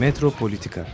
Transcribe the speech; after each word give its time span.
Metropolitika 0.00 0.86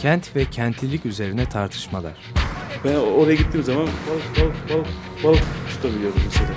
Kent 0.00 0.36
ve 0.36 0.44
kentlilik 0.44 1.06
üzerine 1.06 1.48
tartışmalar. 1.48 2.12
Ben 2.84 2.94
oraya 2.94 3.34
gittiğim 3.34 3.64
zaman 3.64 3.86
balık 3.86 4.40
balık 4.40 4.70
balık 4.70 4.86
balık 5.24 5.42
tutabiliyordum 5.68 6.20
mesela. 6.24 6.48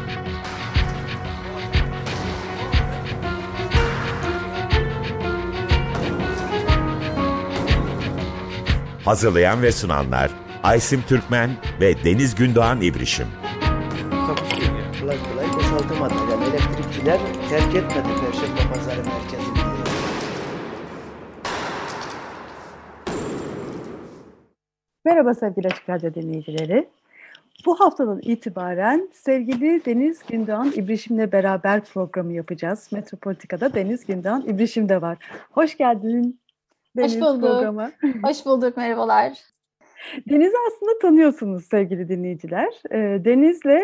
Hazırlayan 9.06 9.62
ve 9.62 9.72
sunanlar 9.72 10.32
Aysim 10.64 11.02
Türkmen 11.08 11.50
ve 11.82 12.04
Deniz 12.04 12.36
Gündoğan 12.36 12.82
İbrişim. 12.82 13.28
Takusuyor 14.12 14.62
yani. 14.62 15.00
Kolay 15.02 15.18
kolay 15.32 15.54
boşaltamadı. 15.54 16.14
Yani 16.32 16.44
elektrikçiler 16.44 17.20
terk 17.56 17.76
etmedi 17.76 18.08
Perşembe 18.22 18.74
Pazarı 18.74 18.98
merkezini. 18.98 19.58
Merhaba 25.06 25.34
sevgili 25.34 25.68
Açık 25.68 25.90
Radyo 25.90 26.14
dinleyicileri. 26.14 26.90
Bu 27.66 27.80
haftadan 27.80 28.20
itibaren 28.22 29.10
sevgili 29.14 29.86
Deniz 29.86 30.26
Gündoğan 30.30 30.72
İbrişim'le 30.76 31.32
beraber 31.32 31.84
programı 31.84 32.34
yapacağız. 32.34 32.90
Metropolitika'da 32.92 33.74
Deniz 33.74 34.06
Gündoğan 34.06 34.42
İbrişim 34.48 34.90
de 34.90 35.02
var. 35.02 35.18
Hoş 35.52 35.78
geldin 35.78 36.40
Deniz 36.98 37.16
Hoş 37.16 37.22
bulduk. 37.22 37.42
programa. 37.42 37.92
Hoş 38.24 38.46
bulduk, 38.46 38.78
merhabalar. 38.78 39.56
Deniz'i 40.30 40.56
aslında 40.68 41.00
tanıyorsunuz 41.02 41.66
sevgili 41.66 42.10
dinleyiciler. 42.10 42.74
Ee, 42.92 43.26
Deniz'le 43.26 43.82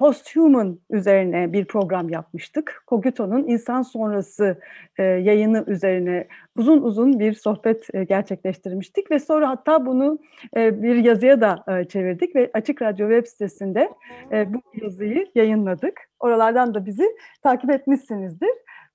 Posthuman 0.00 0.78
üzerine 0.90 1.52
bir 1.52 1.64
program 1.64 2.08
yapmıştık. 2.08 2.82
Kogito'nun 2.86 3.48
insan 3.48 3.82
sonrası 3.82 4.60
e, 4.98 5.02
yayını 5.02 5.64
üzerine 5.66 6.28
uzun 6.56 6.82
uzun 6.82 7.18
bir 7.18 7.32
sohbet 7.32 7.94
e, 7.94 8.04
gerçekleştirmiştik 8.04 9.10
ve 9.10 9.18
sonra 9.18 9.48
hatta 9.48 9.86
bunu 9.86 10.18
e, 10.56 10.82
bir 10.82 10.96
yazıya 10.96 11.40
da 11.40 11.64
e, 11.68 11.84
çevirdik 11.84 12.36
ve 12.36 12.50
Açık 12.54 12.82
Radyo 12.82 13.08
web 13.08 13.26
sitesinde 13.26 13.90
e, 14.32 14.54
bu 14.54 14.62
yazıyı 14.82 15.26
yayınladık. 15.34 16.00
Oralardan 16.20 16.74
da 16.74 16.86
bizi 16.86 17.16
takip 17.42 17.70
etmişsinizdir. 17.70 18.50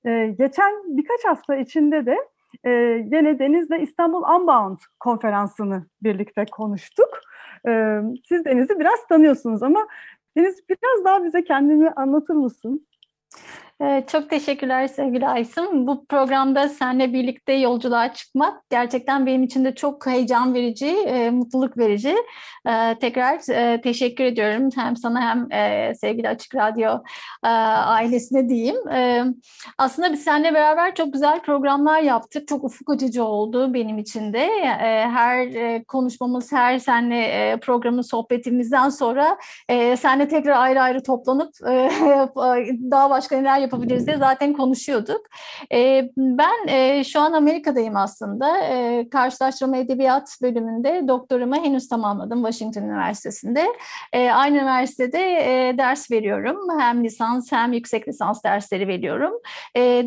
E, 0.05 0.35
geçen 0.39 0.97
birkaç 0.97 1.25
hafta 1.25 1.55
içinde 1.55 2.05
de 2.05 2.17
e, 2.63 2.99
gene 3.09 3.39
Deniz'le 3.39 3.81
İstanbul 3.81 4.23
Unbound 4.35 4.77
konferansını 4.99 5.85
birlikte 6.03 6.45
konuştuk. 6.51 7.09
E, 7.67 8.01
siz 8.25 8.45
Deniz'i 8.45 8.79
biraz 8.79 9.07
tanıyorsunuz 9.09 9.63
ama 9.63 9.87
Deniz 10.37 10.69
biraz 10.69 11.05
daha 11.05 11.23
bize 11.23 11.43
kendini 11.43 11.91
anlatır 11.91 12.33
mısın? 12.33 12.87
Ee, 13.81 14.03
Çok 14.07 14.29
teşekkürler 14.29 14.87
sevgili 14.87 15.27
Aysim. 15.27 15.87
Bu 15.87 16.05
programda 16.05 16.69
seninle 16.69 17.13
birlikte 17.13 17.53
yolculuğa 17.53 18.13
çıkmak 18.13 18.69
gerçekten 18.69 19.25
benim 19.25 19.43
için 19.43 19.65
de 19.65 19.75
çok 19.75 20.07
heyecan 20.07 20.53
verici, 20.53 20.87
e, 20.87 21.29
mutluluk 21.29 21.77
verici. 21.77 22.15
Ee, 22.67 22.95
Tekrar 23.01 23.49
e, 23.49 23.81
teşekkür 23.81 24.23
ediyorum 24.23 24.69
hem 24.75 24.97
sana 24.97 25.21
hem 25.21 25.51
e, 25.51 25.93
sevgili 25.95 26.29
Açık 26.29 26.55
Radyo 26.55 26.91
ailesine 27.43 28.49
diyeyim. 28.49 28.75
Aslında 29.77 30.13
biz 30.13 30.23
seninle 30.23 30.53
beraber 30.53 30.95
çok 30.95 31.13
güzel 31.13 31.41
programlar 31.41 32.01
yaptık. 32.01 32.47
Çok 32.47 32.63
ufuk 32.63 32.89
açıcı 32.89 33.23
oldu 33.23 33.73
benim 33.73 33.97
için 33.97 34.33
de. 34.33 34.49
Her 35.13 35.49
konuşmamız, 35.83 36.51
her 36.51 36.79
seninle 36.79 37.57
programın 37.61 38.01
sohbetimizden 38.01 38.89
sonra 38.89 39.37
seninle 39.69 40.27
tekrar 40.27 40.57
ayrı 40.57 40.81
ayrı 40.81 41.03
toplanıp 41.03 41.53
daha 42.91 43.09
başka 43.09 43.37
neler 43.37 43.59
yapabiliriz 43.65 44.07
diye 44.07 44.17
zaten 44.17 44.53
konuşuyorduk. 44.53 45.21
E, 45.73 46.09
ben 46.17 46.67
e, 46.67 47.03
şu 47.03 47.19
an 47.19 47.33
Amerika'dayım 47.33 47.95
aslında. 47.95 48.57
E, 48.57 49.09
karşılaştırma 49.09 49.77
Edebiyat 49.77 50.37
bölümünde 50.41 51.07
doktorumu 51.07 51.55
henüz 51.55 51.87
tamamladım 51.87 52.43
Washington 52.45 52.81
Üniversitesi'nde. 52.81 53.65
E, 54.13 54.29
aynı 54.31 54.57
üniversitede 54.57 55.19
e, 55.19 55.77
ders 55.77 56.11
veriyorum. 56.11 56.57
Hem 56.79 57.03
lisans 57.03 57.51
hem 57.51 57.73
yüksek 57.73 58.07
lisans 58.07 58.43
dersleri 58.43 58.87
veriyorum. 58.87 59.33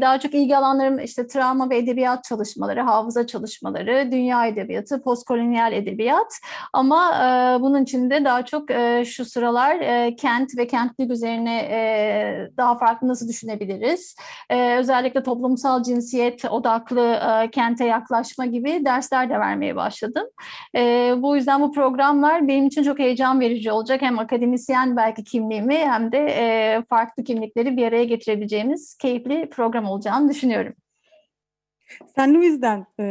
Daha 0.01 0.21
çok 0.21 0.35
ilgi 0.35 0.57
alanlarım 0.57 0.99
işte 0.99 1.27
travma 1.27 1.71
ve 1.71 1.79
edebiyat 1.79 2.25
çalışmaları, 2.25 2.81
hafıza 2.81 3.27
çalışmaları, 3.27 4.09
dünya 4.13 4.47
edebiyatı, 4.47 5.03
postkolonyal 5.03 5.73
edebiyat. 5.73 6.35
Ama 6.73 7.13
e, 7.15 7.61
bunun 7.63 7.83
içinde 7.83 8.25
daha 8.25 8.45
çok 8.45 8.69
şu 9.07 9.25
sıralar 9.25 9.79
kent 10.17 10.59
ve 10.59 10.67
kentlik 10.67 11.11
üzerine 11.11 11.69
daha 12.57 12.79
farklı 12.79 13.09
nasıl 13.09 13.29
düşünebiliriz? 13.49 14.17
E, 14.51 14.77
özellikle 14.79 15.23
toplumsal 15.23 15.83
cinsiyet 15.83 16.45
odaklı 16.45 17.21
e, 17.45 17.51
kente 17.51 17.85
yaklaşma 17.85 18.47
gibi 18.47 18.85
dersler 18.85 19.31
de 19.31 19.41
vermeye 19.41 19.77
başladım. 19.77 20.27
E, 20.75 21.15
bu 21.19 21.37
yüzden 21.37 21.63
bu 21.63 21.73
programlar 21.73 22.49
benim 22.49 22.67
için 22.67 22.83
çok 22.83 22.99
heyecan 22.99 23.41
verici 23.41 23.73
olacak. 23.73 24.03
Hem 24.03 24.19
akademisyen 24.19 24.97
belki 24.97 25.25
kimliğimi 25.25 25.77
hem 25.77 26.13
de 26.13 26.19
e, 26.19 26.83
farklı 26.91 27.25
kimlikleri 27.25 27.77
bir 27.77 27.87
araya 27.87 28.05
getirebileceğimiz 28.05 28.95
keyifli 28.95 29.51
program 29.51 29.85
olacağını 29.85 30.29
düşünüyorum. 30.29 30.75
Sen 32.17 32.35
Louis'den 32.35 32.87
e, 33.01 33.05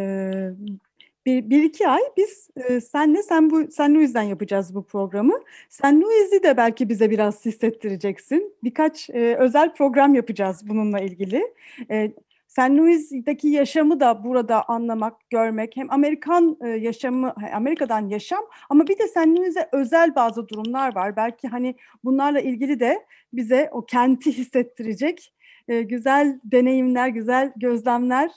bir, 1.27 1.49
bir 1.49 1.63
iki 1.63 1.87
ay 1.87 2.01
biz 2.17 2.49
e, 2.55 2.81
senle 2.81 3.23
sen 3.23 3.49
bu 3.49 3.71
sen 3.71 3.95
Louis'den 3.95 4.21
yapacağız 4.21 4.75
bu 4.75 4.83
programı. 4.83 5.33
Sen 5.69 6.01
Louis'i 6.01 6.43
de 6.43 6.57
belki 6.57 6.89
bize 6.89 7.09
biraz 7.09 7.45
hissettireceksin. 7.45 8.55
Birkaç 8.63 9.09
e, 9.09 9.35
özel 9.35 9.73
program 9.73 10.15
yapacağız 10.15 10.69
bununla 10.69 10.99
ilgili. 10.99 11.53
E, 11.91 12.11
Sen 12.47 12.77
Louis'deki 12.77 13.47
yaşamı 13.47 13.99
da 13.99 14.23
burada 14.23 14.63
anlamak, 14.63 15.29
görmek 15.29 15.77
hem 15.77 15.91
Amerikan 15.91 16.57
e, 16.61 16.67
yaşamı, 16.67 17.33
Amerika'dan 17.53 18.07
yaşam 18.07 18.45
ama 18.69 18.87
bir 18.87 18.99
de 18.99 19.07
Sen 19.07 19.37
Louis'e 19.37 19.69
özel 19.71 20.15
bazı 20.15 20.49
durumlar 20.49 20.95
var. 20.95 21.15
Belki 21.15 21.47
hani 21.47 21.75
bunlarla 22.03 22.39
ilgili 22.39 22.79
de 22.79 23.05
bize 23.33 23.69
o 23.71 23.85
kenti 23.85 24.37
hissettirecek 24.37 25.33
e, 25.67 25.81
güzel 25.81 26.39
deneyimler, 26.43 27.07
güzel 27.07 27.53
gözlemler 27.55 28.31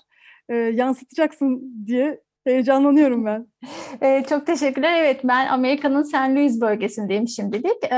e, 0.48 0.54
yansıtacaksın 0.56 1.74
diye 1.86 2.20
heyecanlanıyorum 2.50 3.24
ben. 3.24 3.46
Ee, 4.02 4.24
çok 4.28 4.46
teşekkürler. 4.46 4.94
Evet 5.00 5.20
ben 5.24 5.46
Amerika'nın 5.46 6.02
St. 6.02 6.14
Louis 6.14 6.60
bölgesindeyim 6.60 7.28
şimdilik. 7.28 7.84
Ee, 7.92 7.96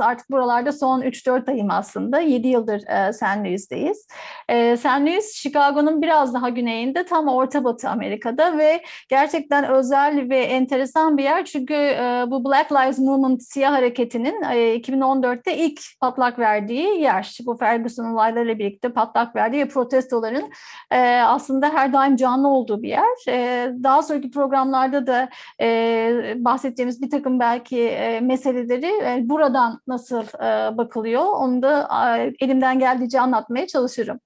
artık 0.00 0.30
buralarda 0.30 0.72
son 0.72 1.02
3-4 1.02 1.50
ayım 1.50 1.70
aslında. 1.70 2.20
7 2.20 2.48
yıldır 2.48 2.82
e, 2.88 3.12
St. 3.12 3.38
Louis'teyiz. 3.44 4.06
Ee, 4.48 4.76
St. 4.76 4.86
Louis, 4.86 5.34
Chicago'nun 5.34 6.02
biraz 6.02 6.34
daha 6.34 6.48
güneyinde 6.48 7.04
tam 7.04 7.28
orta 7.28 7.64
batı 7.64 7.88
Amerika'da 7.88 8.58
ve 8.58 8.82
gerçekten 9.08 9.64
özel 9.64 10.30
ve 10.30 10.38
enteresan 10.38 11.18
bir 11.18 11.22
yer. 11.22 11.44
Çünkü 11.44 11.74
e, 11.74 12.24
bu 12.26 12.44
Black 12.44 12.72
Lives 12.72 12.98
Movement 12.98 13.42
siyah 13.42 13.72
hareketinin 13.72 14.42
e, 14.42 14.76
2014'te 14.76 15.56
ilk 15.56 15.80
patlak 16.00 16.38
verdiği 16.38 17.00
yer. 17.00 17.38
Bu 17.46 17.56
Ferguson 17.56 18.04
olaylarıyla 18.04 18.58
birlikte 18.58 18.88
patlak 18.88 19.36
verdiği 19.36 19.62
ve 19.64 19.68
protestoların 19.68 20.50
e, 20.90 20.98
aslında 21.26 21.68
her 21.68 21.92
daim 21.92 22.16
canlı 22.16 22.48
olduğu 22.48 22.82
bir 22.82 22.88
yer. 22.88 23.28
E, 23.28 23.63
daha 23.82 24.02
sonraki 24.02 24.30
programlarda 24.30 25.06
da 25.06 25.28
e, 25.60 26.34
bahsedeceğimiz 26.36 27.02
bir 27.02 27.10
takım 27.10 27.40
belki 27.40 27.80
e, 27.80 28.20
meseleleri 28.20 28.86
e, 28.86 29.28
buradan 29.28 29.80
nasıl 29.86 30.22
e, 30.22 30.76
bakılıyor 30.76 31.24
onu 31.24 31.62
da 31.62 31.88
e, 32.18 32.32
elimden 32.40 32.78
geldiğince 32.78 33.20
anlatmaya 33.20 33.66
çalışırım. 33.66 34.20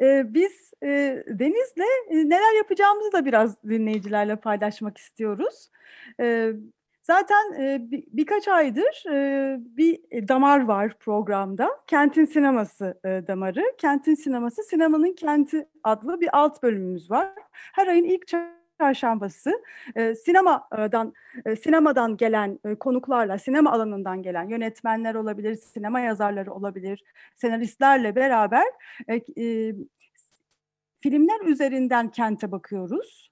Ee, 0.00 0.22
biz 0.34 0.66
e, 0.82 1.22
Deniz'le 1.28 1.88
e, 2.10 2.16
neler 2.16 2.56
yapacağımızı 2.56 3.12
da 3.12 3.24
biraz 3.24 3.62
dinleyicilerle 3.62 4.36
paylaşmak 4.36 4.98
istiyoruz. 4.98 5.70
Ee, 6.20 6.52
zaten 7.06 7.52
e, 7.60 7.90
bir, 7.90 8.04
birkaç 8.12 8.48
aydır 8.48 9.04
e, 9.10 9.56
bir 9.60 10.28
damar 10.28 10.64
var 10.64 10.98
programda. 10.98 11.70
Kentin 11.86 12.24
Sineması 12.24 13.00
e, 13.04 13.08
damarı. 13.08 13.64
Kentin 13.78 14.14
Sineması, 14.14 14.62
Sinemanın 14.62 15.12
Kenti 15.12 15.68
adlı 15.84 16.20
bir 16.20 16.28
alt 16.38 16.62
bölümümüz 16.62 17.10
var. 17.10 17.32
Her 17.52 17.86
ayın 17.86 18.04
ilk 18.04 18.26
çarşambası 18.80 19.62
e, 19.94 20.14
sinemadan 20.14 21.14
e, 21.44 21.56
sinemadan 21.56 22.16
gelen 22.16 22.58
e, 22.64 22.74
konuklarla, 22.74 23.38
sinema 23.38 23.72
alanından 23.72 24.22
gelen 24.22 24.48
yönetmenler 24.48 25.14
olabilir, 25.14 25.54
sinema 25.54 26.00
yazarları 26.00 26.52
olabilir, 26.52 27.04
senaristlerle 27.36 28.16
beraber 28.16 28.66
e, 29.08 29.14
e, 29.14 29.74
filmler 31.00 31.40
üzerinden 31.46 32.10
kente 32.10 32.52
bakıyoruz. 32.52 33.25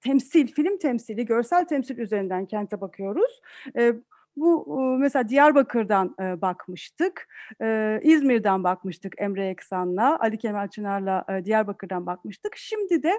Temsil, 0.00 0.46
film 0.46 0.78
temsili, 0.78 1.26
görsel 1.26 1.64
temsil 1.64 1.98
üzerinden 1.98 2.46
kente 2.46 2.80
bakıyoruz. 2.80 3.40
E, 3.76 3.94
bu 4.36 4.96
mesela 4.98 5.28
Diyarbakır'dan 5.28 6.14
e, 6.20 6.40
bakmıştık, 6.40 7.28
e, 7.62 8.00
İzmir'den 8.02 8.64
bakmıştık 8.64 9.14
Emre 9.18 9.48
Eksan'la, 9.48 10.18
Ali 10.20 10.38
Kemal 10.38 10.68
Çınar'la 10.68 11.24
e, 11.28 11.44
Diyarbakır'dan 11.44 12.06
bakmıştık. 12.06 12.56
Şimdi 12.56 13.02
de 13.02 13.12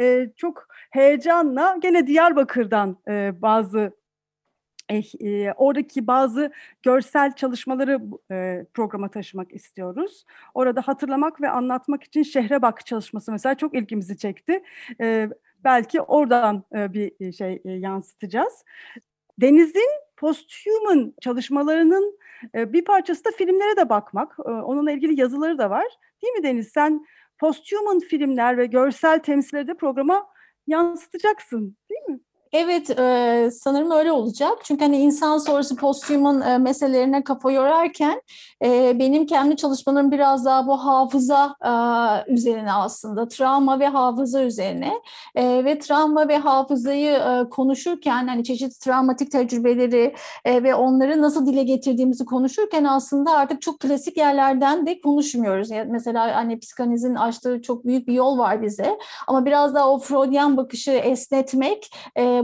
e, 0.00 0.30
çok 0.36 0.66
heyecanla 0.90 1.76
gene 1.82 2.06
Diyarbakır'dan 2.06 2.96
e, 3.08 3.42
bazı 3.42 3.98
e, 5.20 5.52
oradaki 5.52 6.06
bazı 6.06 6.52
görsel 6.82 7.32
çalışmaları 7.32 8.00
e, 8.30 8.66
programa 8.74 9.10
taşımak 9.10 9.54
istiyoruz. 9.54 10.24
Orada 10.54 10.80
hatırlamak 10.80 11.40
ve 11.40 11.50
anlatmak 11.50 12.04
için 12.04 12.22
şehre 12.22 12.62
bak 12.62 12.86
çalışması 12.86 13.32
mesela 13.32 13.54
çok 13.54 13.74
ilgimizi 13.74 14.18
çekti. 14.18 14.62
E, 15.00 15.28
belki 15.64 16.00
oradan 16.00 16.64
e, 16.74 16.92
bir 16.92 17.32
şey 17.32 17.62
e, 17.64 17.70
yansıtacağız. 17.70 18.64
Deniz'in 19.40 19.90
posthuman 20.16 21.14
çalışmalarının 21.20 22.18
e, 22.54 22.72
bir 22.72 22.84
parçası 22.84 23.24
da 23.24 23.30
filmlere 23.30 23.76
de 23.76 23.88
bakmak. 23.88 24.36
E, 24.38 24.50
onunla 24.50 24.92
ilgili 24.92 25.20
yazıları 25.20 25.58
da 25.58 25.70
var. 25.70 25.86
Değil 26.22 26.34
mi 26.34 26.42
Deniz? 26.42 26.68
Sen 26.68 27.06
posthuman 27.38 28.00
filmler 28.00 28.58
ve 28.58 28.66
görsel 28.66 29.18
temsilleri 29.18 29.68
de 29.68 29.74
programa 29.74 30.26
yansıtacaksın 30.66 31.76
değil 31.90 32.08
mi? 32.08 32.20
Evet, 32.52 32.90
e, 32.90 33.50
sanırım 33.52 33.90
öyle 33.90 34.12
olacak. 34.12 34.58
Çünkü 34.64 34.84
hani 34.84 34.98
insan 34.98 35.38
sonrası 35.38 35.76
posthuman 35.76 36.40
e, 36.40 36.58
meselelerine 36.58 37.24
kafa 37.24 37.52
yorarken 37.52 38.22
e, 38.64 38.98
benim 38.98 39.26
kendi 39.26 39.56
çalışmalarım 39.56 40.10
biraz 40.10 40.44
daha 40.44 40.66
bu 40.66 40.76
hafıza 40.76 41.54
üzerine 42.28 42.72
aslında, 42.72 43.28
travma 43.28 43.80
ve 43.80 43.88
hafıza 43.88 44.42
üzerine 44.42 44.92
ve 45.36 45.78
travma 45.78 46.28
ve 46.28 46.38
hafızayı 46.38 47.20
konuşurken 47.50 48.28
hani 48.28 48.44
çeşitli 48.44 48.78
travmatik 48.78 49.32
tecrübeleri 49.32 50.14
ve 50.46 50.74
onları 50.74 51.22
nasıl 51.22 51.46
dile 51.46 51.62
getirdiğimizi 51.62 52.24
konuşurken 52.24 52.84
aslında 52.84 53.32
artık 53.32 53.62
çok 53.62 53.80
klasik 53.80 54.16
yerlerden 54.16 54.86
de 54.86 55.00
konuşmuyoruz. 55.00 55.68
Mesela 55.86 56.36
hani 56.36 56.58
psikanalizin 56.58 57.14
açtığı 57.14 57.62
çok 57.62 57.84
büyük 57.84 58.08
bir 58.08 58.12
yol 58.12 58.38
var 58.38 58.62
bize 58.62 58.98
ama 59.26 59.46
biraz 59.46 59.74
daha 59.74 59.90
o 59.90 59.98
Freudian 59.98 60.56
bakışı 60.56 60.90
esnetmek 60.90 61.90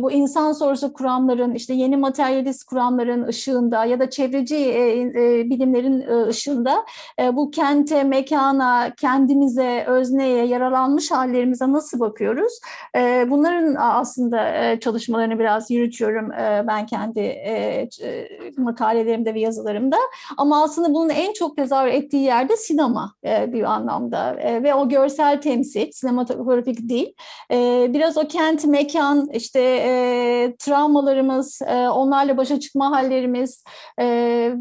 bu 0.03 0.13
insan 0.13 0.53
sonrası 0.53 0.93
kuramların, 0.93 1.55
işte 1.55 1.75
yeni 1.75 1.97
materyalist 1.97 2.65
kuramların 2.65 3.27
ışığında 3.27 3.85
ya 3.85 4.01
da 4.01 4.11
çevreci 4.11 4.57
e, 4.57 5.01
e, 5.01 5.51
bilimlerin 5.51 6.01
e, 6.01 6.27
ışığında 6.27 6.85
e, 7.21 7.37
bu 7.37 7.51
kente, 7.51 8.05
mekana, 8.05 8.91
kendimize, 9.01 9.85
özneye, 9.87 10.47
yaralanmış 10.47 11.11
hallerimize 11.11 11.73
nasıl 11.73 12.01
bakıyoruz? 12.01 12.53
E, 12.97 13.27
bunların 13.31 13.75
aslında 13.79 14.55
e, 14.55 14.81
çalışmalarını 14.81 15.39
biraz 15.39 15.71
yürütüyorum 15.71 16.33
e, 16.33 16.65
ben 16.69 16.87
kendi 16.87 17.21
e, 17.21 17.89
e, 18.03 18.29
makalelerimde 18.57 19.35
ve 19.35 19.41
yazılarımda. 19.41 19.97
Ama 20.37 20.63
aslında 20.63 20.95
bunun 20.95 21.09
en 21.09 21.33
çok 21.33 21.57
tezahür 21.57 21.89
ettiği 21.89 22.25
yerde 22.25 22.57
sinema 22.57 23.15
e, 23.25 23.53
bir 23.53 23.63
anlamda 23.63 24.41
e, 24.41 24.63
ve 24.63 24.75
o 24.75 24.89
görsel 24.89 25.41
temsil, 25.41 25.93
sinematografik 25.93 26.89
değil. 26.89 27.15
E, 27.51 27.87
biraz 27.95 28.19
o 28.19 28.29
kent, 28.29 28.65
mekan, 28.65 29.29
işte 29.33 29.61
e, 29.85 30.55
travmalarımız, 30.59 31.63
e, 31.63 31.89
onlarla 31.89 32.37
başa 32.37 32.61
çıkma 32.61 32.91
hallerimiz 32.91 33.65
e, 33.99 34.07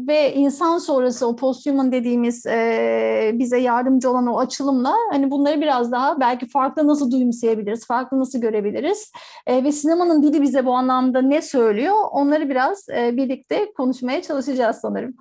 ve 0.08 0.34
insan 0.34 0.78
sonrası 0.78 1.26
o 1.26 1.36
posthuman 1.36 1.92
dediğimiz 1.92 2.46
e, 2.46 3.30
bize 3.34 3.58
yardımcı 3.58 4.10
olan 4.10 4.26
o 4.26 4.38
açılımla 4.38 4.94
hani 5.12 5.30
bunları 5.30 5.60
biraz 5.60 5.92
daha 5.92 6.20
belki 6.20 6.48
farklı 6.48 6.86
nasıl 6.86 7.10
duyumsayabiliriz, 7.10 7.86
farklı 7.86 8.18
nasıl 8.18 8.40
görebiliriz 8.40 9.12
e, 9.46 9.64
ve 9.64 9.72
sinemanın 9.72 10.22
dili 10.22 10.42
bize 10.42 10.66
bu 10.66 10.72
anlamda 10.74 11.22
ne 11.22 11.42
söylüyor 11.42 11.94
onları 12.10 12.48
biraz 12.48 12.88
e, 12.88 13.16
birlikte 13.16 13.72
konuşmaya 13.76 14.22
çalışacağız 14.22 14.76
sanırım. 14.76 15.14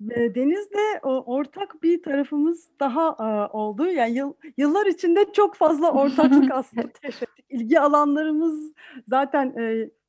Deniz'le 0.00 1.00
ortak 1.02 1.82
bir 1.82 2.02
tarafımız 2.02 2.68
daha 2.80 3.16
oldu. 3.48 3.86
Yani 3.86 4.16
yıl, 4.16 4.32
yıllar 4.56 4.86
içinde 4.86 5.32
çok 5.32 5.54
fazla 5.54 5.92
ortaklık 5.92 6.50
aslında 6.52 6.92
keşfettik. 6.92 7.44
İlgi 7.48 7.80
alanlarımız 7.80 8.72
zaten 9.06 9.54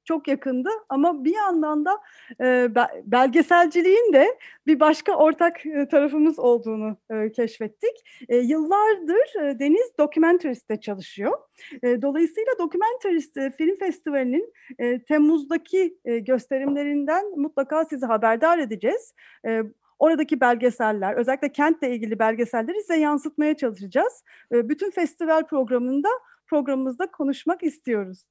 çok 0.05 0.27
yakındı 0.27 0.69
ama 0.89 1.23
bir 1.23 1.35
yandan 1.35 1.85
da 1.85 2.00
e, 2.41 2.69
belgeselciliğin 3.03 4.13
de 4.13 4.38
bir 4.67 4.79
başka 4.79 5.15
ortak 5.15 5.65
e, 5.65 5.88
tarafımız 5.88 6.39
olduğunu 6.39 6.97
e, 7.09 7.31
keşfettik. 7.31 8.25
E, 8.29 8.38
yıllardır 8.38 9.41
e, 9.41 9.59
Deniz 9.59 9.97
Documentary'ste 10.00 10.81
çalışıyor. 10.81 11.38
E, 11.83 12.01
dolayısıyla 12.01 12.51
Documentary'st 12.59 13.38
e, 13.38 13.51
Film 13.51 13.77
Festivali'nin 13.77 14.53
e, 14.79 15.03
Temmuz'daki 15.03 15.97
e, 16.05 16.19
gösterimlerinden 16.19 17.39
mutlaka 17.39 17.85
sizi 17.85 18.05
haberdar 18.05 18.57
edeceğiz. 18.57 19.13
E, 19.47 19.63
oradaki 20.00 20.41
belgeseller, 20.41 21.13
özellikle 21.13 21.51
kentle 21.51 21.95
ilgili 21.95 22.19
belgeselleri 22.19 22.81
size 22.81 22.95
yansıtmaya 22.95 23.57
çalışacağız. 23.57 24.23
E, 24.53 24.69
bütün 24.69 24.91
festival 24.91 25.47
programında 25.47 26.09
programımızda 26.47 27.11
konuşmak 27.11 27.63
istiyoruz. 27.63 28.23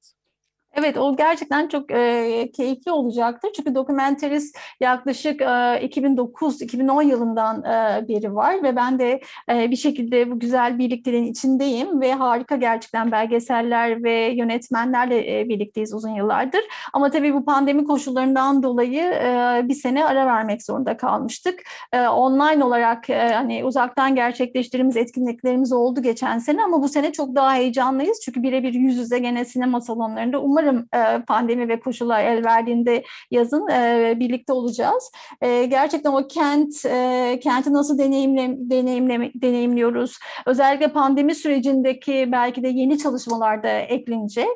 Evet 0.75 0.97
o 0.97 1.15
gerçekten 1.15 1.67
çok 1.67 1.91
e, 1.91 2.51
keyifli 2.51 2.91
olacaktır. 2.91 3.51
Çünkü 3.55 3.75
Documentaries 3.75 4.53
yaklaşık 4.79 5.41
e, 5.41 5.45
2009-2010 5.45 7.03
yılından 7.03 7.63
e, 7.63 8.07
beri 8.07 8.35
var 8.35 8.63
ve 8.63 8.75
ben 8.75 8.99
de 8.99 9.21
e, 9.49 9.71
bir 9.71 9.75
şekilde 9.75 10.31
bu 10.31 10.39
güzel 10.39 10.79
birlikteliğin 10.79 11.23
içindeyim 11.23 12.01
ve 12.01 12.13
harika 12.13 12.55
gerçekten 12.55 13.11
belgeseller 13.11 14.03
ve 14.03 14.13
yönetmenlerle 14.13 15.39
e, 15.39 15.49
birlikteyiz 15.49 15.93
uzun 15.93 16.09
yıllardır. 16.09 16.61
Ama 16.93 17.09
tabii 17.09 17.33
bu 17.33 17.45
pandemi 17.45 17.83
koşullarından 17.83 18.63
dolayı 18.63 19.03
e, 19.03 19.61
bir 19.63 19.75
sene 19.75 20.05
ara 20.05 20.25
vermek 20.25 20.63
zorunda 20.63 20.97
kalmıştık. 20.97 21.59
E, 21.91 22.07
online 22.07 22.63
olarak 22.63 23.09
e, 23.09 23.29
hani 23.33 23.65
uzaktan 23.65 24.15
gerçekleştirdiğimiz 24.15 24.97
etkinliklerimiz 24.97 25.73
oldu 25.73 26.01
geçen 26.01 26.39
sene 26.39 26.63
ama 26.63 26.83
bu 26.83 26.89
sene 26.89 27.11
çok 27.11 27.35
daha 27.35 27.53
heyecanlıyız. 27.53 28.19
Çünkü 28.25 28.43
birebir 28.43 28.73
yüz 28.73 28.97
yüze 28.97 29.19
gene 29.19 29.45
sinema 29.45 29.81
salonlarında 29.81 30.41
umarım 30.41 30.62
umarım 30.63 30.87
e, 30.93 31.25
pandemi 31.25 31.67
ve 31.67 31.79
koşullar 31.79 32.23
el 32.23 32.45
verdiğinde 32.45 33.03
yazın 33.31 33.67
e, 33.69 34.13
birlikte 34.19 34.53
olacağız. 34.53 35.11
E, 35.41 35.65
gerçekten 35.65 36.11
o 36.11 36.27
kent, 36.27 36.85
e, 36.85 37.39
kenti 37.43 37.73
nasıl 37.73 37.97
deneyimle, 37.97 38.55
deneyimle, 38.57 39.31
deneyimliyoruz? 39.35 40.17
Özellikle 40.45 40.87
pandemi 40.87 41.35
sürecindeki 41.35 42.29
belki 42.31 42.63
de 42.63 42.67
yeni 42.67 42.97
çalışmalar 42.97 43.63
da 43.63 43.69
eklenecek. 43.69 44.47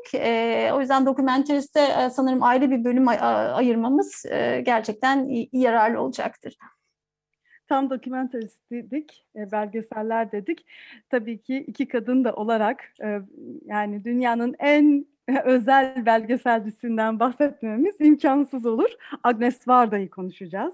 O 0.73 0.79
yüzden 0.79 1.05
dokumenteriste 1.05 2.09
sanırım 2.11 2.43
ayrı 2.43 2.71
bir 2.71 2.83
bölüm 2.83 3.07
ayırmamız 3.07 4.25
gerçekten 4.63 5.29
yararlı 5.51 6.01
olacaktır 6.01 6.57
tam 7.67 7.89
dokumentarist 7.89 8.71
dedik, 8.71 9.25
belgeseller 9.35 10.31
dedik. 10.31 10.65
Tabii 11.09 11.41
ki 11.41 11.57
iki 11.67 11.87
kadın 11.87 12.23
da 12.23 12.33
olarak 12.33 12.93
yani 13.65 14.03
dünyanın 14.03 14.55
en 14.59 15.05
özel 15.43 16.05
belgeselcisinden 16.05 17.19
bahsetmemiz 17.19 17.95
imkansız 17.99 18.65
olur. 18.65 18.89
Agnes 19.23 19.67
Varda'yı 19.67 20.09
konuşacağız. 20.09 20.73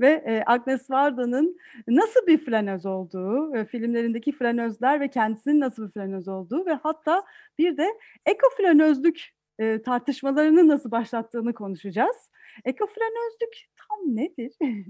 Ve 0.00 0.10
e, 0.26 0.42
Agnes 0.46 0.90
Varda'nın 0.90 1.58
nasıl 1.88 2.26
bir 2.26 2.38
flanöz 2.38 2.86
olduğu, 2.86 3.56
e, 3.56 3.64
filmlerindeki 3.64 4.32
flanözler 4.32 5.00
ve 5.00 5.08
kendisinin 5.08 5.60
nasıl 5.60 5.86
bir 5.86 5.92
flanöz 5.92 6.28
olduğu 6.28 6.66
ve 6.66 6.72
hatta 6.72 7.22
bir 7.58 7.76
de 7.76 7.86
ekoflanözlük 8.26 9.32
e, 9.58 9.82
tartışmalarını 9.82 10.68
nasıl 10.68 10.90
başlattığını 10.90 11.54
konuşacağız. 11.54 12.16
Ekoflanözlük 12.64 13.68
tam 13.76 14.16
nedir? 14.16 14.52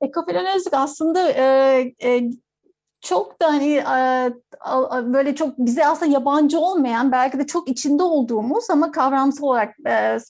Ekoflanözlük 0.00 0.74
aslında 0.74 1.30
e, 1.30 1.44
e, 2.02 2.30
çok 3.04 3.42
da 3.42 3.46
hani 3.46 3.82
böyle 5.12 5.34
çok 5.34 5.58
bize 5.58 5.86
aslında 5.86 6.12
yabancı 6.12 6.58
olmayan 6.58 7.12
belki 7.12 7.38
de 7.38 7.46
çok 7.46 7.68
içinde 7.68 8.02
olduğumuz 8.02 8.70
ama 8.70 8.90
kavramsal 8.90 9.46
olarak 9.46 9.76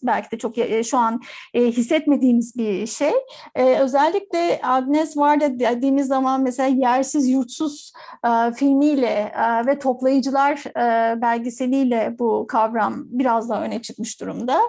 belki 0.02 0.31
de 0.31 0.38
çok 0.38 0.54
şu 0.85 0.99
an 0.99 1.21
hissetmediğimiz 1.54 2.57
bir 2.57 2.87
şey. 2.87 3.12
Özellikle 3.81 4.61
Agnes 4.62 5.16
Varda 5.16 5.59
dediğimiz 5.59 6.07
zaman 6.07 6.40
mesela 6.40 6.69
Yersiz 6.69 7.28
Yurtsuz 7.28 7.93
filmiyle 8.57 9.33
ve 9.66 9.78
Toplayıcılar 9.78 10.64
belgeseliyle 11.21 12.14
bu 12.19 12.47
kavram 12.49 12.95
biraz 13.07 13.49
daha 13.49 13.62
öne 13.62 13.83
çıkmış 13.83 14.21
durumda. 14.21 14.61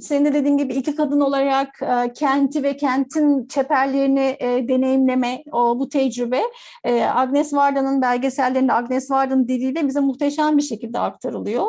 Senin 0.00 0.24
de 0.24 0.34
dediğin 0.34 0.56
gibi 0.56 0.74
iki 0.74 0.96
kadın 0.96 1.20
olarak 1.20 1.68
kenti 2.14 2.62
ve 2.62 2.76
kentin 2.76 3.46
çeperlerini 3.46 4.36
deneyimleme 4.68 5.42
o 5.52 5.78
bu 5.78 5.88
tecrübe 5.88 6.42
e, 6.90 7.04
Agnes 7.04 7.54
Varda'nın 7.54 8.02
belgesellerinde 8.02 8.72
Agnes 8.72 9.10
Varda'nın 9.10 9.48
diliyle 9.48 9.86
bize 9.86 10.00
muhteşem 10.00 10.56
bir 10.56 10.62
şekilde 10.62 10.98
aktarılıyor. 10.98 11.66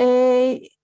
E, 0.00 0.04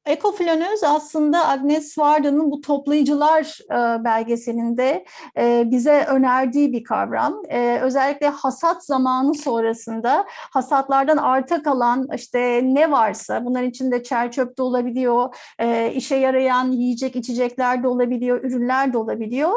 Ekoflanöz 0.09 0.85
aslında 0.85 1.49
Agnes 1.49 1.99
Varda'nın 1.99 2.51
bu 2.51 2.61
toplayıcılar 2.61 3.59
e, 3.71 4.05
belgeselinde 4.05 5.05
e, 5.39 5.71
bize 5.71 6.05
önerdiği 6.09 6.73
bir 6.73 6.85
kavram. 6.85 7.43
E, 7.49 7.79
özellikle 7.83 8.29
hasat 8.29 8.85
zamanı 8.85 9.35
sonrasında 9.35 10.25
hasatlardan 10.29 11.17
arta 11.17 11.63
kalan 11.63 12.09
işte 12.15 12.61
ne 12.65 12.91
varsa 12.91 13.45
bunların 13.45 13.69
içinde 13.69 14.03
çer 14.03 14.33
çöp 14.33 14.59
de 14.59 14.63
olabiliyor, 14.63 15.35
işe 15.95 16.17
yarayan 16.17 16.73
yiyecek 16.73 17.17
içecekler 17.17 17.83
de 17.83 17.89
olabiliyor, 17.89 18.45
ürünler 18.45 18.93
de 18.93 18.99
olabiliyor. 18.99 19.53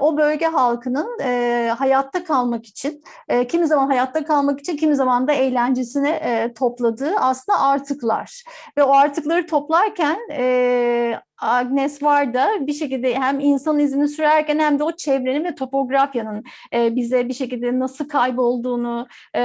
O 0.00 0.16
bölge 0.16 0.46
halkının 0.46 1.18
hayatta 1.70 2.24
kalmak 2.24 2.66
için, 2.66 3.02
e, 3.28 3.46
kimi 3.46 3.66
zaman 3.66 3.86
hayatta 3.86 4.24
kalmak 4.24 4.60
için, 4.60 4.76
kimi 4.76 4.96
zaman 4.96 5.28
da 5.28 5.32
eğlencesine 5.32 6.52
topladığı 6.58 7.16
aslında 7.16 7.60
artıklar. 7.60 8.44
Ve 8.76 8.82
o 8.82 8.92
artıkları 8.92 9.46
toplar 9.46 9.79
yaparken 9.80 10.18
e, 10.32 11.20
Agnes 11.40 12.02
var 12.02 12.34
da 12.34 12.48
bir 12.60 12.72
şekilde 12.72 13.14
hem 13.14 13.40
insan 13.40 13.78
izini 13.78 14.08
sürerken 14.08 14.58
hem 14.58 14.78
de 14.78 14.84
o 14.84 14.92
çevrenin 14.96 15.44
ve 15.44 15.54
topografyanın 15.54 16.44
e, 16.74 16.96
bize 16.96 17.28
bir 17.28 17.34
şekilde 17.34 17.78
nasıl 17.78 18.08
kaybolduğunu, 18.08 19.06
e, 19.34 19.42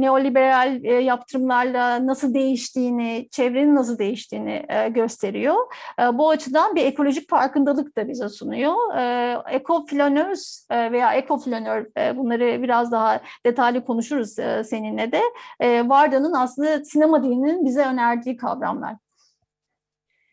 neoliberal 0.00 0.84
e, 0.84 0.92
yaptırımlarla 0.92 2.06
nasıl 2.06 2.34
değiştiğini, 2.34 3.28
çevrenin 3.30 3.74
nasıl 3.74 3.98
değiştiğini 3.98 4.66
e, 4.68 4.88
gösteriyor. 4.88 5.56
E, 6.00 6.18
bu 6.18 6.30
açıdan 6.30 6.76
bir 6.76 6.84
ekolojik 6.84 7.30
farkındalık 7.30 7.96
da 7.96 8.08
bize 8.08 8.28
sunuyor. 8.28 8.74
E, 8.98 9.36
ekoflanöz 9.50 10.66
e, 10.70 10.92
veya 10.92 11.14
ekoflanör 11.14 11.86
e, 11.98 12.16
bunları 12.16 12.62
biraz 12.62 12.92
daha 12.92 13.20
detaylı 13.46 13.84
konuşuruz 13.84 14.38
e, 14.38 14.64
seninle 14.64 15.12
de. 15.12 15.22
E, 15.60 15.88
Varda'nın 15.88 16.32
aslında 16.32 16.84
sinema 16.84 17.22
dilinin 17.22 17.64
bize 17.64 17.84
önerdiği 17.84 18.36
kavramlar. 18.36 18.96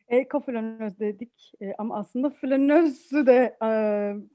Ekoflanöz 0.09 0.99
dedik 0.99 1.53
e, 1.61 1.73
ama 1.77 1.97
aslında 1.97 2.29
flanözü 2.29 3.25
de 3.25 3.57
e, 3.63 3.69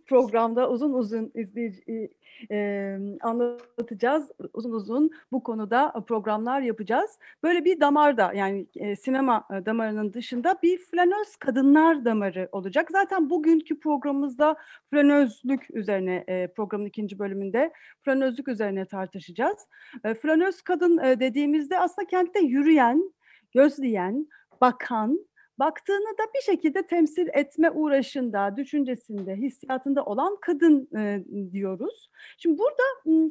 programda 0.07 0.71
uzun 0.71 0.93
uzun 0.93 1.33
izleyici 1.35 2.11
e, 2.51 2.99
anlatacağız. 3.23 4.31
Uzun 4.53 4.73
uzun 4.73 5.11
bu 5.33 5.43
konuda 5.43 5.93
programlar 6.07 6.61
yapacağız. 6.61 7.19
Böyle 7.43 7.65
bir 7.65 7.81
damar 7.81 8.17
da 8.17 8.33
yani 8.33 8.67
e, 8.77 8.97
sinema 8.97 9.49
damarının 9.67 10.13
dışında 10.13 10.59
bir 10.63 10.79
flanöz 10.79 11.37
kadınlar 11.37 12.05
damarı 12.05 12.49
olacak. 12.53 12.89
Zaten 12.93 13.31
bugünkü 13.31 13.81
programımızda 13.81 14.57
flanözlük 14.91 15.71
üzerine 15.75 16.25
e, 16.29 16.47
programın 16.47 16.87
ikinci 16.87 17.19
bölümünde 17.19 17.73
flanözlük 18.03 18.49
üzerine 18.49 18.87
tartışacağız. 18.87 19.59
E, 20.05 20.15
flanöz 20.15 20.63
kadın 20.63 20.99
e, 20.99 21.21
dediğimizde 21.21 21.79
aslında 21.79 22.07
kentte 22.07 22.41
yürüyen, 22.41 23.13
gözleyen, 23.55 24.27
bakan, 24.61 25.19
baktığını 25.59 26.19
da 26.19 26.23
bir 26.35 26.41
şekilde 26.41 26.87
temsil 26.87 27.29
etme 27.33 27.71
uğraşında, 27.71 28.57
düşüncesinde, 28.57 29.37
hissiyatında 29.37 30.05
olan 30.05 30.37
kadın 30.41 30.89
e, 30.97 31.25
diyoruz. 31.53 32.11
Şimdi 32.39 32.59
burada 32.59 32.83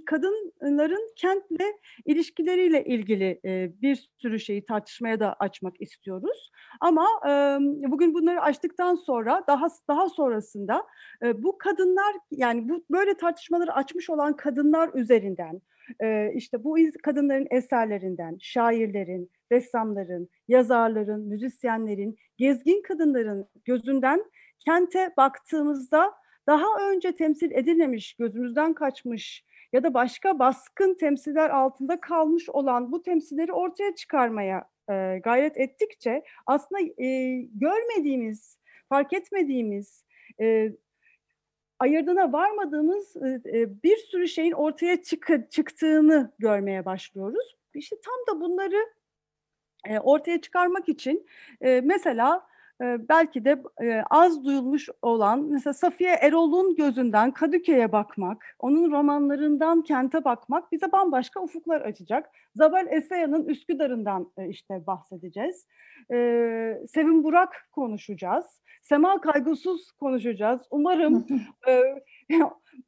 kadınların 0.05 1.13
kentle 1.15 1.65
ilişkileriyle 2.05 2.83
ilgili 2.83 3.39
e, 3.45 3.71
bir 3.81 4.09
sürü 4.17 4.39
şeyi 4.39 4.65
tartışmaya 4.65 5.19
da 5.19 5.33
açmak 5.39 5.81
istiyoruz. 5.81 6.51
Ama 6.79 7.07
e, 7.25 7.31
bugün 7.91 8.13
bunları 8.13 8.41
açtıktan 8.41 8.95
sonra 8.95 9.43
daha 9.47 9.67
daha 9.87 10.09
sonrasında 10.09 10.83
e, 11.23 11.43
bu 11.43 11.57
kadınlar 11.57 12.15
yani 12.31 12.69
bu 12.69 12.85
böyle 12.91 13.13
tartışmaları 13.13 13.73
açmış 13.73 14.09
olan 14.09 14.35
kadınlar 14.35 14.89
üzerinden 14.93 15.61
işte 16.33 16.63
bu 16.63 16.77
kadınların 17.03 17.47
eserlerinden, 17.51 18.37
şairlerin, 18.39 19.31
ressamların, 19.51 20.29
yazarların, 20.47 21.27
müzisyenlerin, 21.27 22.17
gezgin 22.37 22.81
kadınların 22.81 23.47
gözünden 23.65 24.23
kente 24.59 25.13
baktığımızda 25.17 26.13
daha 26.47 26.91
önce 26.91 27.15
temsil 27.15 27.51
edilmemiş, 27.51 28.13
gözümüzden 28.13 28.73
kaçmış 28.73 29.45
ya 29.73 29.83
da 29.83 29.93
başka 29.93 30.39
baskın 30.39 30.93
temsiller 30.93 31.49
altında 31.49 32.01
kalmış 32.01 32.49
olan 32.49 32.91
bu 32.91 33.01
temsilleri 33.01 33.53
ortaya 33.53 33.95
çıkarmaya 33.95 34.69
gayret 35.23 35.57
ettikçe 35.57 36.23
aslında 36.45 36.81
görmediğimiz, 37.53 38.57
fark 38.89 39.13
etmediğimiz, 39.13 40.05
ayırdığına 41.79 42.33
varmadığımız 42.33 43.15
e, 43.45 43.83
bir 43.83 43.97
sürü 43.97 44.27
şeyin 44.27 44.51
ortaya 44.51 45.03
çık 45.03 45.51
çıktığını 45.51 46.31
görmeye 46.39 46.85
başlıyoruz. 46.85 47.55
İşte 47.73 47.95
tam 48.05 48.35
da 48.35 48.41
bunları 48.41 48.93
e, 49.89 49.99
ortaya 49.99 50.41
çıkarmak 50.41 50.89
için 50.89 51.27
e, 51.61 51.81
mesela 51.81 52.35
e, 52.35 52.52
belki 53.09 53.45
de 53.45 53.63
e, 53.81 54.03
az 54.09 54.45
duyulmuş 54.45 54.89
olan 55.01 55.43
mesela 55.51 55.73
Safiye 55.73 56.11
Erol'un 56.13 56.75
gözünden 56.75 57.31
Kadıköy'e 57.31 57.91
bakmak, 57.91 58.55
onun 58.59 58.91
romanlarından 58.91 59.81
kente 59.81 60.23
bakmak 60.23 60.71
bize 60.71 60.91
bambaşka 60.91 61.41
ufuklar 61.41 61.81
açacak. 61.81 62.29
Zabel 62.55 62.87
Esaya'nın 62.89 63.45
Üsküdar'ından 63.45 64.31
e, 64.37 64.49
işte 64.49 64.87
bahsedeceğiz. 64.87 65.67
E, 66.13 66.17
Sevim 66.87 67.23
Burak 67.23 67.67
konuşacağız. 67.71 68.61
Sema 68.81 69.21
Kaygısız 69.21 69.91
konuşacağız. 69.91 70.61
Umarım 70.71 71.27
e, 71.67 71.81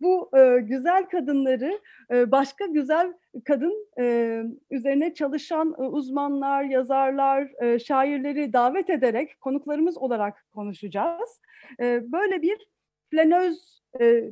bu 0.01 0.29
e, 0.37 0.59
güzel 0.59 1.05
kadınları 1.05 1.79
e, 2.11 2.31
başka 2.31 2.65
güzel 2.65 3.13
kadın 3.45 3.87
e, 3.99 4.41
üzerine 4.71 5.13
çalışan 5.13 5.75
e, 5.79 5.81
uzmanlar, 5.81 6.63
yazarlar, 6.63 7.63
e, 7.63 7.79
şairleri 7.79 8.53
davet 8.53 8.89
ederek 8.89 9.41
konuklarımız 9.41 9.97
olarak 9.97 10.45
konuşacağız. 10.53 11.41
E, 11.79 12.11
böyle 12.11 12.41
bir 12.41 12.67
flanöz 13.11 13.81
e, 14.01 14.23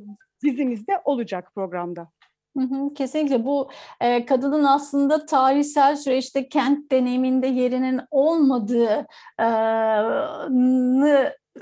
dizimizde 0.42 1.00
olacak 1.04 1.50
programda. 1.54 2.08
kesinlikle 2.94 3.44
bu 3.44 3.70
e, 4.00 4.26
kadının 4.26 4.64
aslında 4.64 5.26
tarihsel 5.26 5.96
süreçte 5.96 6.48
kent 6.48 6.92
deneyiminde 6.92 7.46
yerinin 7.46 8.00
olmadığı 8.10 9.06
e, 9.40 9.46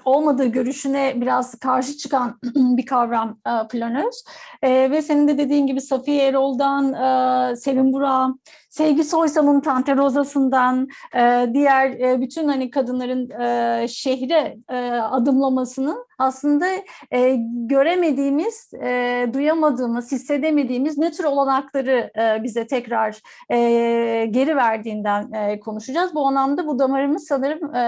olmadığı 0.04 0.46
görüşüne 0.46 1.20
biraz 1.20 1.54
karşı 1.54 1.96
çıkan 1.96 2.38
bir 2.54 2.86
kavram 2.86 3.38
e, 3.46 3.68
planöz. 3.68 4.24
E, 4.62 4.90
ve 4.90 5.02
senin 5.02 5.28
de 5.28 5.38
dediğin 5.38 5.66
gibi 5.66 5.80
Safiye 5.80 6.26
Erol'dan, 6.26 6.92
e, 6.92 7.92
Burak'a, 7.92 8.34
Sevgi 8.72 9.04
Soysal'ın 9.04 9.60
Tante 9.60 9.96
Roza'sından, 9.96 10.88
e, 11.14 11.50
diğer 11.54 11.90
e, 11.90 12.20
bütün 12.20 12.48
hani 12.48 12.70
kadınların 12.70 13.30
e, 13.30 13.88
şehre 13.88 14.56
e, 14.68 14.76
adımlamasının 14.90 16.06
aslında 16.18 16.66
e, 17.10 17.36
göremediğimiz, 17.46 18.74
e, 18.74 19.26
duyamadığımız, 19.32 20.12
hissedemediğimiz 20.12 20.98
ne 20.98 21.10
tür 21.12 21.24
olanakları 21.24 22.10
e, 22.18 22.42
bize 22.42 22.66
tekrar 22.66 23.20
e, 23.50 24.26
geri 24.26 24.56
verdiğinden 24.56 25.32
e, 25.32 25.60
konuşacağız. 25.60 26.14
Bu 26.14 26.26
anlamda 26.26 26.66
bu 26.66 26.78
damarımız 26.78 27.26
sanırım 27.26 27.74
e, 27.74 27.78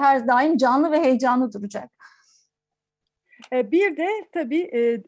her 0.00 0.28
daim 0.28 0.56
canlı 0.56 0.90
ve 0.90 1.02
heyecanlı 1.02 1.52
duracak. 1.52 1.90
E, 3.52 3.70
bir 3.70 3.96
de 3.96 4.08
tabii 4.32 4.62
e, 4.62 5.02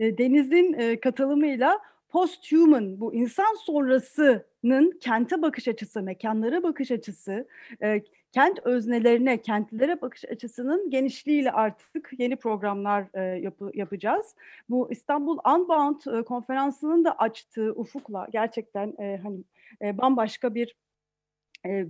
e, 0.00 0.18
Deniz'in 0.18 0.96
katılımıyla 0.96 1.78
post-human, 2.08 3.00
bu 3.00 3.14
insan 3.14 3.54
sonrasının 4.66 4.98
kente 5.00 5.42
bakış 5.42 5.68
açısı, 5.68 6.02
mekanlara 6.02 6.62
bakış 6.62 6.90
açısı, 6.90 7.48
kent 8.32 8.58
öznelerine, 8.64 9.42
kentlilere 9.42 10.00
bakış 10.00 10.24
açısının 10.24 10.90
genişliğiyle 10.90 11.52
artık 11.52 12.10
yeni 12.18 12.36
programlar 12.36 13.36
yapı, 13.36 13.70
yapacağız. 13.74 14.34
Bu 14.68 14.92
İstanbul 14.92 15.38
Unbound 15.54 16.24
konferansının 16.24 17.04
da 17.04 17.12
açtığı 17.18 17.72
ufukla 17.72 18.26
gerçekten 18.32 18.94
hani 19.22 19.44
bambaşka 19.98 20.54
bir 20.54 20.76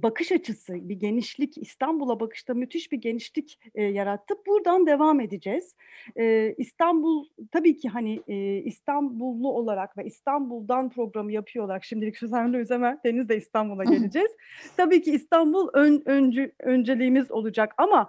bakış 0.03 0.33
açısı, 0.33 0.89
bir 0.89 0.95
genişlik, 0.95 1.59
İstanbul'a 1.59 2.21
bakışta 2.21 2.55
müthiş 2.55 2.93
bir 2.93 2.97
genişlik 2.97 3.61
e, 3.75 3.83
yarattı. 3.83 4.35
Buradan 4.47 4.87
devam 4.87 5.21
edeceğiz. 5.21 5.77
E, 6.17 6.55
İstanbul 6.59 7.27
tabii 7.53 7.77
ki 7.77 7.89
hani 7.89 8.23
e, 8.29 8.57
İstanbullu 8.63 9.53
olarak 9.53 9.99
ve 9.99 10.05
İstanbul'dan 10.05 10.91
programı 10.91 11.33
yapıyor 11.33 11.65
olarak 11.65 11.85
şimdilik 11.85 12.17
Süzan'la 12.17 12.59
Üzemer, 12.59 12.99
Deniz 13.05 13.29
de 13.29 13.37
İstanbul'a 13.37 13.85
geleceğiz. 13.85 14.31
tabii 14.77 15.03
ki 15.03 15.13
İstanbul 15.13 15.69
ön, 15.75 16.03
öncü, 16.07 16.53
önceliğimiz 16.61 17.31
olacak 17.31 17.75
ama 17.79 18.09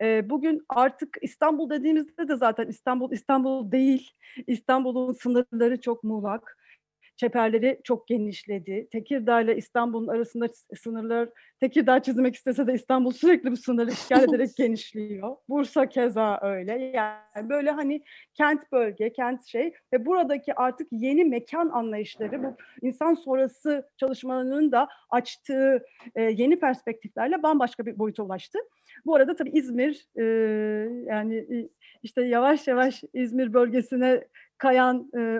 e, 0.00 0.30
bugün 0.30 0.62
artık 0.68 1.18
İstanbul 1.22 1.70
dediğimizde 1.70 2.28
de 2.28 2.36
zaten 2.36 2.66
İstanbul 2.66 3.12
İstanbul 3.12 3.72
değil. 3.72 4.10
İstanbul'un 4.46 5.12
sınırları 5.12 5.80
çok 5.80 6.04
muğlak 6.04 6.63
çeperleri 7.16 7.80
çok 7.84 8.08
genişledi. 8.08 8.88
Tekirdağ 8.92 9.40
ile 9.40 9.56
İstanbul'un 9.56 10.08
arasında 10.08 10.48
sınırlar, 10.82 11.28
Tekirdağ 11.64 12.02
çizmek 12.02 12.34
istese 12.34 12.66
de 12.66 12.74
İstanbul 12.74 13.12
sürekli 13.12 13.50
bu 13.50 13.56
sınırı 13.56 13.90
işgal 13.90 14.22
ederek 14.28 14.56
genişliyor. 14.56 15.36
Bursa 15.48 15.88
keza 15.88 16.38
öyle. 16.42 16.72
Yani 16.94 17.48
böyle 17.48 17.70
hani 17.70 18.04
kent 18.34 18.72
bölge, 18.72 19.12
kent 19.12 19.46
şey 19.46 19.72
ve 19.92 20.06
buradaki 20.06 20.54
artık 20.54 20.88
yeni 20.90 21.24
mekan 21.24 21.68
anlayışları 21.68 22.42
bu 22.42 22.56
insan 22.82 23.14
sonrası 23.14 23.88
çalışmalarının 23.96 24.72
da 24.72 24.88
açtığı 25.10 25.84
e, 26.14 26.22
yeni 26.22 26.58
perspektiflerle 26.58 27.42
bambaşka 27.42 27.86
bir 27.86 27.98
boyuta 27.98 28.22
ulaştı. 28.22 28.58
Bu 29.06 29.14
arada 29.14 29.36
tabii 29.36 29.50
İzmir 29.50 30.06
e, 30.16 30.24
yani 31.06 31.68
işte 32.02 32.22
yavaş 32.22 32.68
yavaş 32.68 33.04
İzmir 33.14 33.52
bölgesine 33.52 34.24
kayan 34.58 35.10
e, 35.16 35.38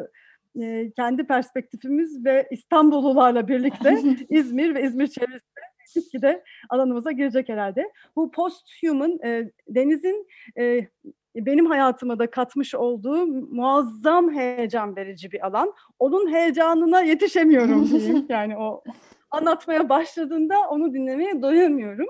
e, 0.62 0.92
kendi 0.96 1.26
perspektifimiz 1.26 2.24
ve 2.24 2.48
İstanbullularla 2.50 3.48
birlikte 3.48 3.98
İzmir 4.28 4.74
ve 4.74 4.82
İzmir 4.82 5.06
çevresinde 5.06 6.22
de 6.22 6.44
alanımıza 6.70 7.12
girecek 7.12 7.48
herhalde. 7.48 7.92
Bu 8.16 8.30
post-human 8.30 9.18
e, 9.24 9.50
Deniz'in 9.68 10.26
e, 10.58 10.88
benim 11.36 11.66
hayatıma 11.66 12.18
da 12.18 12.30
katmış 12.30 12.74
olduğu 12.74 13.26
muazzam 13.26 14.34
heyecan 14.34 14.96
verici 14.96 15.32
bir 15.32 15.46
alan. 15.46 15.72
Onun 15.98 16.32
heyecanına 16.32 17.00
yetişemiyorum 17.00 17.90
diyeyim. 17.90 18.26
Yani 18.28 18.56
o 18.56 18.82
anlatmaya 19.30 19.88
başladığında 19.88 20.54
onu 20.70 20.94
dinlemeye 20.94 21.42
doyamıyorum. 21.42 22.06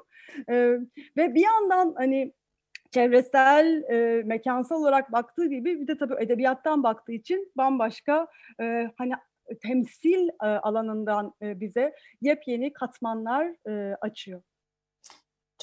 E, 0.49 0.55
ve 1.17 1.35
bir 1.35 1.45
yandan 1.45 1.95
hani 1.97 2.33
çevresel, 2.95 3.83
e, 3.91 4.23
mekansal 4.25 4.81
olarak 4.81 5.13
baktığı 5.13 5.47
gibi 5.47 5.81
bir 5.81 5.87
de 5.87 5.99
tabii 5.99 6.15
edebiyattan 6.19 6.83
baktığı 6.83 7.13
için 7.13 7.53
bambaşka 7.57 8.27
e, 8.61 8.91
hani 8.99 9.13
temsil 9.63 10.29
e, 10.29 10.47
alanından 10.47 11.35
e, 11.43 11.61
bize 11.61 11.95
yepyeni 12.21 12.73
katmanlar 12.73 13.69
e, 13.69 13.97
açıyor. 14.01 14.43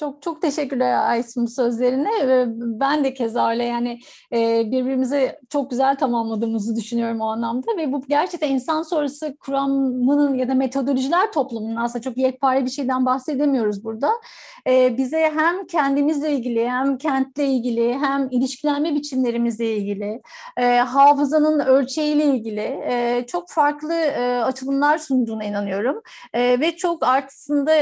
Çok 0.02 0.22
çok 0.22 0.42
teşekkürler 0.42 1.10
Aysun 1.10 1.46
sözlerine. 1.46 2.10
Ben 2.56 3.04
de 3.04 3.14
keza 3.14 3.50
öyle 3.50 3.64
yani 3.64 4.00
e, 4.32 4.62
birbirimizi 4.66 5.38
çok 5.48 5.70
güzel 5.70 5.96
tamamladığımızı 5.96 6.76
düşünüyorum 6.76 7.20
o 7.20 7.26
anlamda 7.26 7.76
ve 7.76 7.92
bu 7.92 8.02
gerçekten 8.08 8.48
insan 8.48 8.82
sonrası 8.82 9.36
kuramının 9.36 10.34
ya 10.34 10.48
da 10.48 10.54
metodolojiler 10.54 11.32
toplumunun 11.32 11.76
aslında 11.76 12.02
çok 12.02 12.16
yekpare 12.16 12.64
bir 12.64 12.70
şeyden 12.70 13.06
bahsedemiyoruz 13.06 13.84
burada. 13.84 14.10
E, 14.66 14.96
bize 14.96 15.32
hem 15.36 15.66
kendimizle 15.66 16.32
ilgili 16.32 16.68
hem 16.68 16.98
kentle 16.98 17.46
ilgili 17.46 17.98
hem 17.98 18.28
ilişkilenme 18.30 18.94
biçimlerimizle 18.94 19.76
ilgili 19.76 20.22
e, 20.56 20.76
hafızanın 20.76 21.58
ölçeğiyle 21.58 22.24
ilgili 22.24 22.82
çok 23.26 23.50
farklı 23.50 23.94
açılımlar 24.44 24.98
sunduğuna 24.98 25.44
inanıyorum. 25.44 26.02
Ve 26.34 26.76
çok 26.76 27.02
aslında 27.02 27.72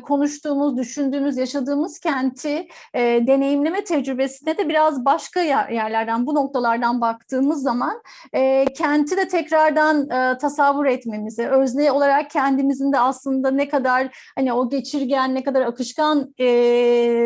konuştuğumuz, 0.00 0.76
düşündüğümüz, 0.76 1.36
yaşadığımız 1.36 1.67
yaşadığımız 1.68 1.98
kenti 1.98 2.68
e, 2.94 3.00
deneyimleme 3.26 3.84
tecrübesinde 3.84 4.58
de 4.58 4.68
biraz 4.68 5.04
başka 5.04 5.40
yer, 5.40 5.68
yerlerden, 5.68 6.26
bu 6.26 6.34
noktalardan 6.34 7.00
baktığımız 7.00 7.62
zaman 7.62 8.02
e, 8.32 8.64
kenti 8.64 9.16
de 9.16 9.28
tekrardan 9.28 10.10
e, 10.10 10.38
tasavvur 10.38 10.86
etmemizi, 10.86 11.48
özne 11.48 11.92
olarak 11.92 12.30
kendimizin 12.30 12.92
de 12.92 12.98
aslında 12.98 13.50
ne 13.50 13.68
kadar 13.68 14.08
hani 14.36 14.52
o 14.52 14.68
geçirgen, 14.68 15.34
ne 15.34 15.42
kadar 15.42 15.60
akışkan 15.60 16.34
e, 16.40 16.46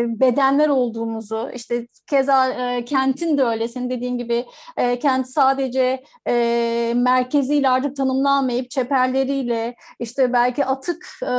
bedenler 0.07 0.69
olduğumuzu, 0.69 1.51
işte 1.55 1.87
keza 2.11 2.49
e, 2.49 2.85
kentin 2.85 3.39
de 3.39 3.45
öyle, 3.45 3.69
senin 3.69 3.91
dediğin 3.91 4.19
gibi 4.19 4.45
e, 4.77 4.99
kent 4.99 5.29
sadece 5.29 6.03
e, 6.29 6.93
merkeziyle 6.97 7.69
artık 7.69 7.97
tanımlanmayıp 7.97 8.71
çeperleriyle, 8.71 9.75
işte 9.99 10.33
belki 10.33 10.65
atık 10.65 11.07
e, 11.23 11.33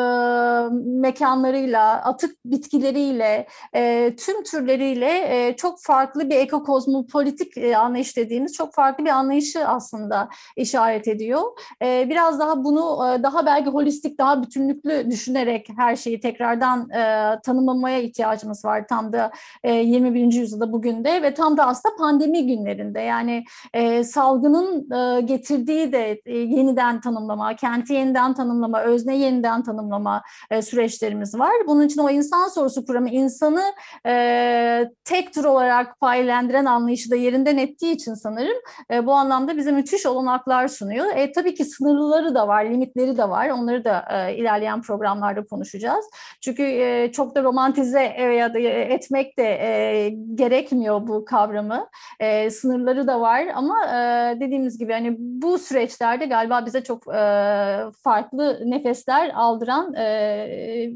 mekanlarıyla, 0.85 2.03
atık 2.03 2.35
bitkileri 2.45 2.92
türleriyle, 2.93 3.47
e, 3.75 4.13
tüm 4.15 4.43
türleriyle 4.43 5.47
e, 5.47 5.55
çok 5.55 5.81
farklı 5.81 6.29
bir 6.29 6.35
ekokozmopolitik 6.35 7.57
e, 7.57 7.77
anlayış 7.77 8.17
dediğimiz 8.17 8.53
çok 8.53 8.73
farklı 8.73 9.05
bir 9.05 9.09
anlayışı 9.09 9.67
aslında 9.67 10.29
işaret 10.57 11.07
ediyor. 11.07 11.41
E, 11.81 12.09
biraz 12.09 12.39
daha 12.39 12.63
bunu 12.63 13.07
e, 13.07 13.23
daha 13.23 13.45
belki 13.45 13.69
holistik, 13.69 14.17
daha 14.17 14.43
bütünlüklü 14.43 15.11
düşünerek 15.11 15.67
her 15.77 15.95
şeyi 15.95 16.19
tekrardan 16.19 16.89
e, 16.89 17.39
tanımlamaya 17.43 18.01
ihtiyacımız 18.01 18.65
var 18.65 18.87
tam 18.87 19.13
da 19.13 19.31
e, 19.63 19.73
21. 19.73 20.33
yüzyılda 20.33 20.71
bugün 20.71 21.03
de 21.03 21.21
ve 21.21 21.33
tam 21.33 21.57
da 21.57 21.67
aslında 21.67 21.95
pandemi 21.95 22.47
günlerinde 22.47 22.99
yani 22.99 23.43
e, 23.73 24.03
salgının 24.03 24.91
e, 24.91 25.21
getirdiği 25.21 25.91
de 25.91 26.21
e, 26.25 26.37
yeniden 26.37 27.01
tanımlama, 27.01 27.55
kenti 27.55 27.93
yeniden 27.93 28.33
tanımlama, 28.33 28.81
özne 28.81 29.17
yeniden 29.17 29.63
tanımlama 29.63 30.23
e, 30.51 30.61
süreçlerimiz 30.61 31.39
var. 31.39 31.53
Bunun 31.67 31.85
için 31.85 32.01
o 32.01 32.09
insan 32.09 32.47
sorusu 32.47 32.72
sorusu 32.73 32.85
kuramı 32.87 33.09
insanı 33.09 33.63
e, 34.07 34.91
tek 35.03 35.33
tür 35.33 35.43
olarak 35.43 35.99
paylendiren 35.99 36.65
anlayışı 36.65 37.11
da 37.11 37.15
yerinden 37.15 37.57
ettiği 37.57 37.91
için 37.93 38.13
sanırım 38.13 38.57
e, 38.91 39.05
bu 39.05 39.13
anlamda 39.13 39.57
bize 39.57 39.71
müthiş 39.71 40.05
olanaklar 40.05 40.67
sunuyor. 40.67 41.05
E, 41.15 41.31
tabii 41.31 41.55
ki 41.55 41.65
sınırlıları 41.65 42.35
da 42.35 42.47
var, 42.47 42.65
limitleri 42.65 43.17
de 43.17 43.29
var. 43.29 43.49
Onları 43.49 43.85
da 43.85 44.05
e, 44.11 44.35
ilerleyen 44.35 44.81
programlarda 44.81 45.45
konuşacağız. 45.45 46.05
Çünkü 46.41 46.63
e, 46.63 47.11
çok 47.11 47.35
da 47.35 47.43
romantize 47.43 48.01
ya 48.37 48.53
da 48.53 48.59
etmek 48.59 49.37
de 49.37 49.43
e, 49.43 50.09
gerekmiyor 50.35 51.07
bu 51.07 51.25
kavramı. 51.25 51.87
E, 52.19 52.49
sınırları 52.49 53.07
da 53.07 53.21
var 53.21 53.43
ama 53.55 53.85
e, 53.85 54.39
dediğimiz 54.39 54.77
gibi 54.77 54.93
hani 54.93 55.15
bu 55.19 55.59
süreçlerde 55.59 56.25
galiba 56.25 56.65
bize 56.65 56.83
çok 56.83 57.07
e, 57.07 57.21
farklı 58.03 58.59
nefesler 58.65 59.31
aldıran 59.35 59.93
e, 59.93 60.89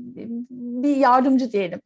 bir 0.49 0.97
yardımcı 0.97 1.51
diye 1.51 1.66
diyelim. 1.67 1.81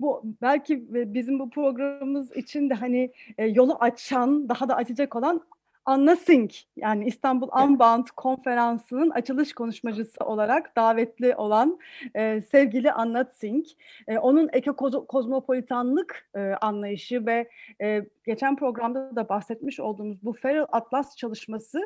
Bu 0.00 0.22
belki 0.42 0.84
bizim 1.14 1.38
bu 1.38 1.50
programımız 1.50 2.36
için 2.36 2.70
de 2.70 2.74
hani 2.74 3.12
e, 3.38 3.46
yolu 3.46 3.76
açan, 3.80 4.48
daha 4.48 4.68
da 4.68 4.76
açacak 4.76 5.16
olan 5.16 5.40
Anna 5.84 6.16
Singh 6.16 6.54
yani 6.76 7.06
İstanbul 7.06 7.48
Unbound 7.64 8.06
konferansının 8.16 9.10
açılış 9.10 9.52
konuşmacısı 9.52 10.24
olarak 10.24 10.76
davetli 10.76 11.34
olan 11.36 11.78
e, 12.14 12.42
sevgili 12.42 12.92
Anna 12.92 13.24
Singh. 13.24 13.68
E, 14.08 14.18
onun 14.18 14.48
ekokozmopolitanlık 14.52 16.28
e, 16.34 16.40
anlayışı 16.40 17.26
ve 17.26 17.48
e, 17.82 18.02
geçen 18.24 18.56
programda 18.56 19.16
da 19.16 19.28
bahsetmiş 19.28 19.80
olduğumuz 19.80 20.24
bu 20.24 20.32
Feral 20.32 20.66
Atlas 20.72 21.16
çalışması 21.16 21.80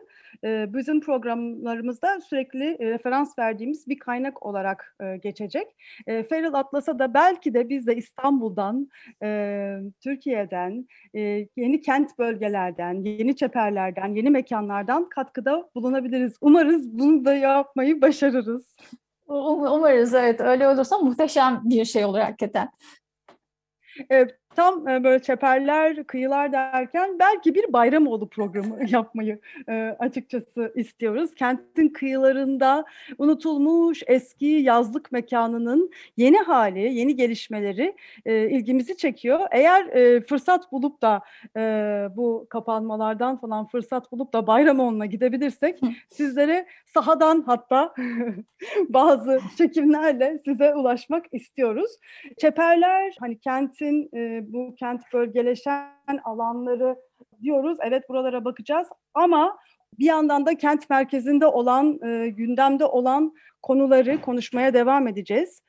e, 0.45 0.67
bizim 0.75 1.01
programlarımızda 1.01 2.21
sürekli 2.21 2.77
e, 2.81 2.91
referans 2.91 3.39
verdiğimiz 3.39 3.89
bir 3.89 3.99
kaynak 3.99 4.47
olarak 4.47 4.97
e, 5.01 5.17
geçecek. 5.17 5.67
E, 6.07 6.23
Feral 6.23 6.55
Atlas'a 6.55 6.99
da 6.99 7.15
belki 7.15 7.55
de 7.55 7.69
biz 7.69 7.87
de 7.87 7.97
İstanbul'dan, 7.97 8.89
e, 9.23 9.79
Türkiye'den, 10.01 10.89
e, 11.15 11.21
yeni 11.57 11.81
kent 11.81 12.19
bölgelerden, 12.19 12.95
yeni 12.95 13.37
çeperlerden, 13.37 13.86
yeni 14.15 14.31
mekanlardan 14.31 15.09
katkıda 15.09 15.71
bulunabiliriz. 15.75 16.37
Umarız 16.41 16.99
bunu 16.99 17.25
da 17.25 17.35
yapmayı 17.35 18.03
başarırız. 18.03 18.75
Umarız 19.27 20.15
evet 20.15 20.41
öyle 20.41 20.69
olursa 20.69 20.99
muhteşem 20.99 21.61
bir 21.65 21.85
şey 21.85 22.05
olur 22.05 22.19
hakikaten. 22.19 22.71
Evet, 24.11 24.39
tam 24.57 24.89
e, 24.89 25.05
böyle 25.05 25.23
çeperler, 25.23 26.05
kıyılar 26.05 26.53
derken 26.53 27.19
belki 27.19 27.55
bir 27.55 27.73
Bayramoğlu 27.73 28.29
programı 28.29 28.79
yapmayı 28.89 29.39
e, 29.69 29.97
açıkçası 29.99 30.73
istiyoruz. 30.75 31.35
Kentin 31.35 31.89
kıyılarında 31.89 32.85
unutulmuş 33.19 34.03
eski 34.07 34.47
yazlık 34.47 35.13
mekanının 35.13 35.91
yeni 36.17 36.39
hali, 36.39 36.95
yeni 36.95 37.17
gelişmeleri 37.17 37.97
e, 38.27 38.51
ilgimizi 38.51 38.97
çekiyor. 38.97 39.41
Eğer 39.51 39.87
fırsat 40.27 40.73
bulup 40.73 41.03
da 41.03 41.23
bu 42.17 42.47
kapanmalardan 42.51 43.37
falan 43.41 43.67
fırsat 43.67 44.13
bulup 44.13 44.35
da 44.35 44.47
Bayramoğlu'na 44.47 45.07
gidebilirsek 45.07 45.81
sizlere 46.09 46.67
sahadan 46.87 47.43
hatta 47.47 47.95
bazı 48.89 49.41
çekimlerle 49.59 50.39
size 50.45 50.75
ulaşmak 50.75 51.25
istiyoruz. 51.33 51.91
Çeperler 52.39 53.17
hani 53.21 53.39
kentin 53.39 54.11
bu 54.53 54.75
kent 54.79 55.03
bölgeleşen 55.13 56.21
alanları 56.25 56.97
diyoruz. 57.43 57.79
Evet 57.83 58.09
buralara 58.09 58.45
bakacağız 58.45 58.89
ama 59.15 59.59
bir 59.99 60.05
yandan 60.05 60.47
da 60.47 60.55
kent 60.55 60.91
merkezinde 60.91 61.47
olan, 61.47 61.99
e, 62.07 62.29
gündemde 62.29 62.85
olan 62.85 63.35
konuları 63.63 64.21
konuşmaya 64.21 64.75
devam 64.75 65.09
edeceğiz. 65.09 65.63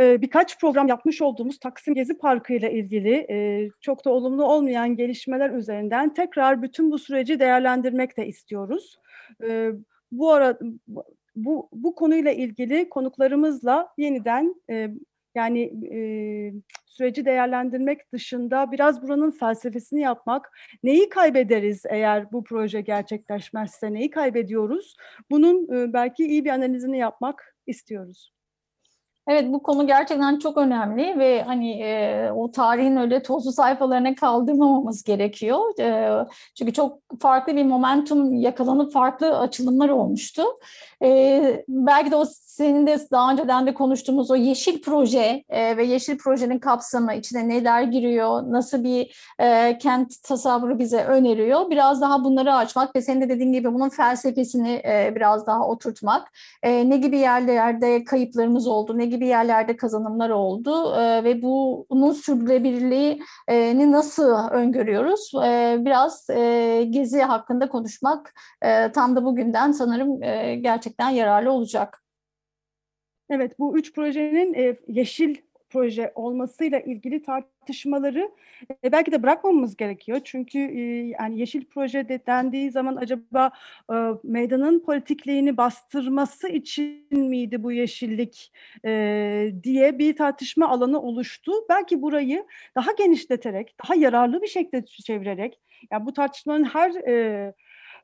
E, 0.00 0.22
birkaç 0.22 0.60
program 0.60 0.88
yapmış 0.88 1.22
olduğumuz 1.22 1.58
Taksim 1.58 1.94
Gezi 1.94 2.18
Parkı 2.18 2.52
ile 2.52 2.72
ilgili 2.72 3.26
e, 3.30 3.68
çok 3.80 4.04
da 4.04 4.10
olumlu 4.10 4.44
olmayan 4.44 4.96
gelişmeler 4.96 5.50
üzerinden 5.50 6.14
tekrar 6.14 6.62
bütün 6.62 6.90
bu 6.90 6.98
süreci 6.98 7.40
değerlendirmek 7.40 8.16
de 8.16 8.26
istiyoruz. 8.26 8.98
E, 9.44 9.70
bu 10.12 10.32
ara 10.32 10.58
bu 11.36 11.68
bu 11.72 11.94
konuyla 11.94 12.32
ilgili 12.32 12.88
konuklarımızla 12.88 13.88
yeniden 13.98 14.54
e, 14.70 14.90
yani 15.34 15.62
e, 15.92 15.98
süreci 16.86 17.24
değerlendirmek 17.24 18.12
dışında 18.12 18.72
biraz 18.72 19.02
buranın 19.02 19.30
felsefesini 19.30 20.00
yapmak, 20.00 20.50
neyi 20.82 21.08
kaybederiz 21.08 21.82
eğer 21.88 22.32
bu 22.32 22.44
proje 22.44 22.80
gerçekleşmezse, 22.80 23.92
neyi 23.92 24.10
kaybediyoruz? 24.10 24.96
Bunun 25.30 25.76
e, 25.76 25.92
belki 25.92 26.26
iyi 26.26 26.44
bir 26.44 26.50
analizini 26.50 26.98
yapmak 26.98 27.56
istiyoruz. 27.66 28.32
Evet 29.30 29.52
bu 29.52 29.62
konu 29.62 29.86
gerçekten 29.86 30.38
çok 30.38 30.58
önemli 30.58 31.18
ve 31.18 31.42
hani 31.42 31.82
e, 31.82 32.30
o 32.36 32.50
tarihin 32.50 32.96
öyle 32.96 33.22
tozlu 33.22 33.52
sayfalarına 33.52 34.14
kaldırmamamız 34.14 35.02
gerekiyor. 35.02 35.80
E, 35.80 36.26
çünkü 36.58 36.72
çok 36.72 36.98
farklı 37.20 37.56
bir 37.56 37.64
momentum 37.64 38.34
yakalanıp 38.34 38.92
farklı 38.92 39.38
açılımlar 39.38 39.88
olmuştu. 39.88 40.42
E, 41.02 41.64
belki 41.68 42.10
de 42.10 42.16
o 42.16 42.24
senin 42.60 42.86
de 42.86 42.98
daha 43.12 43.32
önceden 43.32 43.66
de 43.66 43.74
konuştuğumuz 43.74 44.30
o 44.30 44.36
yeşil 44.36 44.82
proje 44.82 45.44
e, 45.48 45.76
ve 45.76 45.84
yeşil 45.84 46.18
projenin 46.18 46.58
kapsamı 46.58 47.14
içine 47.14 47.48
neler 47.48 47.82
giriyor, 47.82 48.42
nasıl 48.52 48.84
bir 48.84 49.16
e, 49.38 49.78
kent 49.78 50.22
tasavvuru 50.22 50.78
bize 50.78 51.04
öneriyor. 51.04 51.70
Biraz 51.70 52.00
daha 52.00 52.24
bunları 52.24 52.54
açmak 52.54 52.96
ve 52.96 53.02
senin 53.02 53.20
de 53.20 53.28
dediğin 53.28 53.52
gibi 53.52 53.74
bunun 53.74 53.88
felsefesini 53.88 54.82
e, 54.84 55.12
biraz 55.16 55.46
daha 55.46 55.68
oturtmak. 55.68 56.28
E, 56.62 56.90
ne 56.90 56.96
gibi 56.96 57.18
yerlerde 57.18 58.04
kayıplarımız 58.04 58.66
oldu, 58.66 58.98
ne 58.98 59.06
gibi 59.06 59.19
yerlerde 59.26 59.76
kazanımlar 59.76 60.30
oldu 60.30 60.94
e, 60.96 61.24
ve 61.24 61.42
bu, 61.42 61.86
bunun 61.90 62.12
sürdürülebilirliğini 62.12 63.92
nasıl 63.92 64.30
öngörüyoruz? 64.50 65.32
E, 65.44 65.76
biraz 65.80 66.30
e, 66.30 66.84
gezi 66.90 67.22
hakkında 67.22 67.68
konuşmak 67.68 68.34
e, 68.62 68.92
tam 68.92 69.16
da 69.16 69.24
bugünden 69.24 69.72
sanırım 69.72 70.22
e, 70.22 70.54
gerçekten 70.54 71.10
yararlı 71.10 71.52
olacak. 71.52 72.02
Evet, 73.30 73.58
bu 73.58 73.78
üç 73.78 73.94
projenin 73.94 74.54
e, 74.54 74.76
yeşil 74.88 75.36
proje 75.70 76.12
olmasıyla 76.14 76.80
ilgili 76.80 77.22
tartışmaları 77.22 78.30
e, 78.84 78.92
belki 78.92 79.12
de 79.12 79.22
bırakmamamız 79.22 79.76
gerekiyor. 79.76 80.20
Çünkü 80.24 80.58
e, 80.58 80.80
yani 81.20 81.40
yeşil 81.40 81.64
proje 81.64 82.08
de 82.08 82.20
dendiği 82.26 82.70
zaman 82.70 82.96
acaba 82.96 83.50
e, 83.92 83.94
meydanın 84.22 84.80
politikliğini 84.80 85.56
bastırması 85.56 86.48
için 86.48 87.06
miydi 87.10 87.62
bu 87.62 87.72
yeşillik 87.72 88.52
e, 88.84 89.52
diye 89.62 89.98
bir 89.98 90.16
tartışma 90.16 90.68
alanı 90.68 91.02
oluştu. 91.02 91.52
Belki 91.68 92.02
burayı 92.02 92.46
daha 92.74 92.92
genişleterek, 92.92 93.74
daha 93.84 93.94
yararlı 93.94 94.42
bir 94.42 94.48
şekilde 94.48 94.86
çevirerek, 94.86 95.60
yani 95.90 96.06
bu 96.06 96.12
tartışmanın 96.12 96.64
her 96.64 96.94
e, 96.94 97.14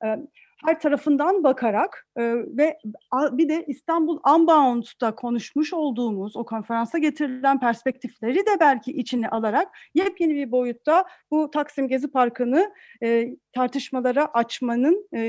e, 0.04 0.18
her 0.64 0.80
tarafından 0.80 1.44
bakarak 1.44 2.06
e, 2.16 2.22
ve 2.34 2.78
bir 3.14 3.48
de 3.48 3.64
İstanbul 3.66 4.20
Unbound'da 4.34 5.14
konuşmuş 5.14 5.72
olduğumuz 5.72 6.36
o 6.36 6.44
konferansa 6.44 6.98
getirilen 6.98 7.60
perspektifleri 7.60 8.38
de 8.38 8.60
belki 8.60 8.92
içine 8.92 9.28
alarak 9.28 9.68
yepyeni 9.94 10.34
bir 10.34 10.52
boyutta 10.52 11.04
bu 11.30 11.50
Taksim 11.50 11.88
Gezi 11.88 12.10
Parkı'nı 12.10 12.72
e, 13.02 13.36
tartışmalara 13.52 14.26
açmanın 14.26 15.08
e, 15.14 15.20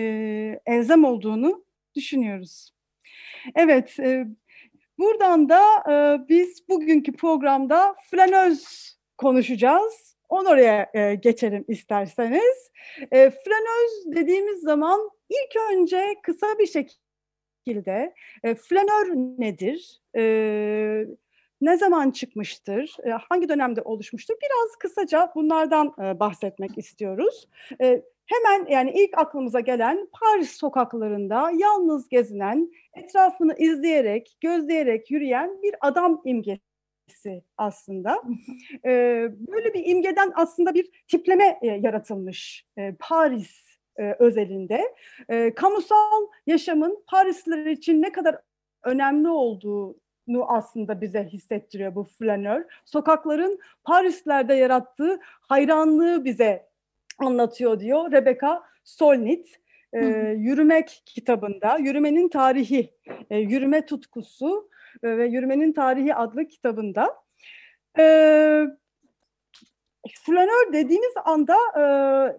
elzem 0.65 1.03
olduğunu 1.03 1.65
düşünüyoruz. 1.95 2.71
Evet, 3.55 3.99
e, 3.99 4.27
buradan 4.99 5.49
da 5.49 5.61
e, 5.89 6.27
biz 6.29 6.69
bugünkü 6.69 7.11
programda 7.11 7.95
flanöz 8.11 8.91
konuşacağız. 9.17 10.17
Onu 10.29 10.49
oraya 10.49 10.89
e, 10.93 11.15
geçelim 11.15 11.65
isterseniz. 11.67 12.71
E, 13.11 13.29
flanöz 13.29 14.15
dediğimiz 14.15 14.61
zaman 14.61 15.16
ilk 15.29 15.71
önce 15.71 16.15
kısa 16.23 16.47
bir 16.59 16.67
şekilde 16.67 18.13
e, 18.43 18.55
flanör 18.55 19.15
nedir? 19.37 20.01
E, 20.17 21.05
ne 21.61 21.77
zaman 21.77 22.11
çıkmıştır? 22.11 22.97
E, 23.05 23.09
hangi 23.09 23.49
dönemde 23.49 23.81
oluşmuştur? 23.81 24.35
Biraz 24.41 24.75
kısaca 24.79 25.31
bunlardan 25.35 25.93
e, 25.99 26.19
bahsetmek 26.19 26.77
istiyoruz. 26.77 27.47
E, 27.81 28.01
hemen 28.25 28.67
yani 28.69 28.91
ilk 28.95 29.17
aklımıza 29.17 29.59
gelen 29.59 30.07
Paris 30.11 30.51
sokaklarında 30.51 31.51
yalnız 31.57 32.09
gezinen, 32.09 32.71
etrafını 32.93 33.55
izleyerek, 33.57 34.37
gözleyerek 34.41 35.11
yürüyen 35.11 35.61
bir 35.61 35.75
adam 35.81 36.21
imgesi 36.25 37.43
aslında. 37.57 38.23
Böyle 39.47 39.73
bir 39.73 39.85
imgeden 39.85 40.31
aslında 40.35 40.73
bir 40.73 41.03
tipleme 41.07 41.59
yaratılmış 41.61 42.65
Paris 42.99 43.66
e, 43.97 44.15
özelinde. 44.19 44.95
E, 45.29 45.53
kamusal 45.53 46.27
yaşamın 46.47 47.03
Parisliler 47.07 47.65
için 47.65 48.01
ne 48.01 48.12
kadar 48.12 48.38
önemli 48.83 49.29
olduğunu 49.29 50.45
aslında 50.47 51.01
bize 51.01 51.23
hissettiriyor 51.23 51.95
bu 51.95 52.03
flanör. 52.03 52.65
Sokakların 52.86 53.60
Parislerde 53.83 54.53
yarattığı 54.53 55.19
hayranlığı 55.23 56.25
bize 56.25 56.67
anlatıyor 57.17 57.79
diyor 57.79 58.12
Rebecca 58.12 58.63
Solnit. 58.83 59.60
E, 59.93 60.05
Yürümek 60.38 61.01
kitabında, 61.05 61.77
Yürümenin 61.77 62.29
Tarihi, 62.29 62.93
e, 63.29 63.38
Yürüme 63.38 63.86
Tutkusu 63.86 64.69
ve 65.03 65.25
Yürümenin 65.27 65.73
Tarihi 65.73 66.15
adlı 66.15 66.47
kitabında. 66.47 67.15
E, 67.99 68.03
flanör 70.25 70.73
dediğimiz 70.73 71.13
anda 71.25 71.55
e, 71.77 71.83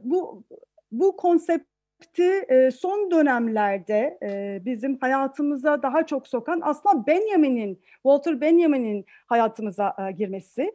bu 0.02 0.44
bu 0.92 1.16
konsepti 1.16 2.44
e, 2.48 2.70
son 2.70 3.10
dönemlerde 3.10 4.18
e, 4.22 4.62
bizim 4.64 4.98
hayatımıza 4.98 5.82
daha 5.82 6.06
çok 6.06 6.28
sokan 6.28 6.60
aslında 6.64 7.06
Benjamin'in, 7.06 7.82
Walter 7.94 8.40
Benjamin'in 8.40 9.06
hayatımıza 9.26 9.96
e, 10.08 10.12
girmesi. 10.12 10.74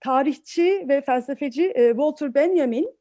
Tarihçi 0.00 0.86
ve 0.88 1.00
felsefeci 1.00 1.72
Walter 1.76 2.34
Benjamin 2.34 2.98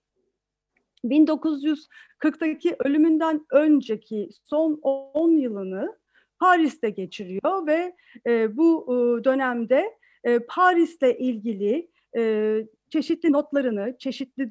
1940'daki 1.05 2.75
ölümünden 2.79 3.45
önceki 3.51 4.29
son 4.43 4.79
10 4.83 5.31
yılını 5.31 5.97
Paris'te 6.39 6.89
geçiriyor 6.89 7.67
ve 7.67 7.95
bu 8.57 8.87
dönemde 9.23 9.97
e, 10.23 10.39
Paris'le 10.39 11.15
ilgili 11.17 11.89
çeşitli 12.89 13.31
notlarını, 13.31 13.97
çeşitli 13.97 14.49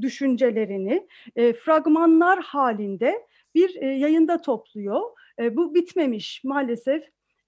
düşüncelerini 0.00 1.08
e, 1.36 1.52
fragmanlar 1.52 2.40
halinde 2.40 3.26
bir 3.54 3.82
e, 3.82 3.86
yayında 3.86 4.40
topluyor. 4.40 5.00
E, 5.38 5.56
bu 5.56 5.74
bitmemiş 5.74 6.44
maalesef. 6.44 7.04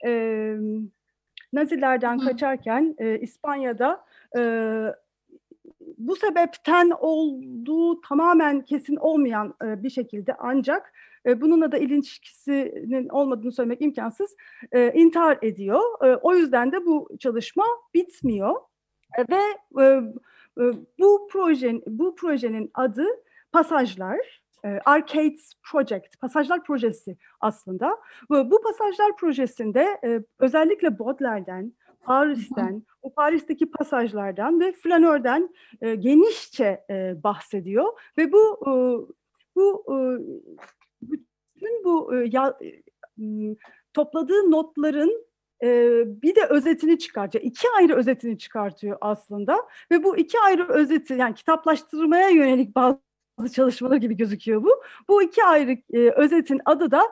E, 0.07 0.55
Nazilerden 1.53 2.19
Hı. 2.19 2.25
kaçarken 2.25 2.95
e, 2.99 3.19
İspanya'da 3.19 4.05
e, 4.39 4.43
bu 5.99 6.17
sebepten 6.17 6.93
olduğu 7.01 8.01
tamamen 8.01 8.61
kesin 8.61 8.97
olmayan 8.97 9.55
e, 9.65 9.83
bir 9.83 9.91
şekilde 9.91 10.35
ancak 10.39 10.93
e, 11.27 11.41
bununla 11.41 11.73
da 11.73 11.79
ilişkisinin 11.79 13.09
olmadığını 13.09 13.53
söylemek 13.53 13.83
imkansız 13.83 14.37
e, 14.73 14.93
intihar 14.95 15.39
ediyor. 15.43 15.81
E, 16.07 16.17
o 16.17 16.35
yüzden 16.35 16.73
de 16.73 16.87
bu 16.87 17.09
çalışma 17.19 17.65
bitmiyor 17.95 18.55
ve 19.19 19.43
e, 19.83 20.03
e, 20.61 20.73
bu 20.99 21.29
projenin 21.33 21.83
bu 21.87 22.15
projenin 22.15 22.71
adı 22.75 23.07
Pasajlar. 23.53 24.43
E, 24.65 24.69
Arcades 24.85 25.53
Project, 25.71 26.21
Pasajlar 26.21 26.65
Projesi 26.65 27.17
aslında. 27.41 27.99
Bu, 28.31 28.63
Pasajlar 28.63 29.17
Projesi'nde 29.17 29.99
e, 30.05 30.21
özellikle 30.39 30.99
Baudelaire'den, 30.99 31.73
Paris'ten, 32.01 32.83
o 33.03 33.15
Paris'teki 33.15 33.71
pasajlardan 33.71 34.61
ve 34.61 34.73
flanörden 34.73 35.55
genişçe 35.81 36.85
bahsediyor 37.25 37.93
ve 38.19 38.33
bu 38.33 38.61
bu 39.57 39.85
bütün 41.03 41.85
bu 41.85 42.13
topladığı 43.95 44.51
notların 44.51 45.27
bir 46.23 46.35
de 46.35 46.47
özetini 46.47 46.99
çıkartıyor. 46.99 47.45
İki 47.45 47.69
ayrı 47.79 47.97
özetini 47.97 48.39
çıkartıyor 48.39 48.99
aslında 49.01 49.59
ve 49.91 50.05
bu 50.05 50.17
iki 50.17 50.39
ayrı 50.41 50.69
özeti 50.69 51.15
yani 51.15 51.35
kitaplaştırmaya 51.35 52.29
yönelik 52.29 52.77
bazı 52.77 52.99
çalışmalar 53.53 53.97
gibi 53.97 54.17
gözüküyor 54.17 54.65
bu. 54.65 54.83
Bu 55.09 55.23
iki 55.23 55.45
ayrı 55.45 55.77
e, 55.93 56.11
özetin 56.11 56.61
adı 56.65 56.91
da 56.91 57.03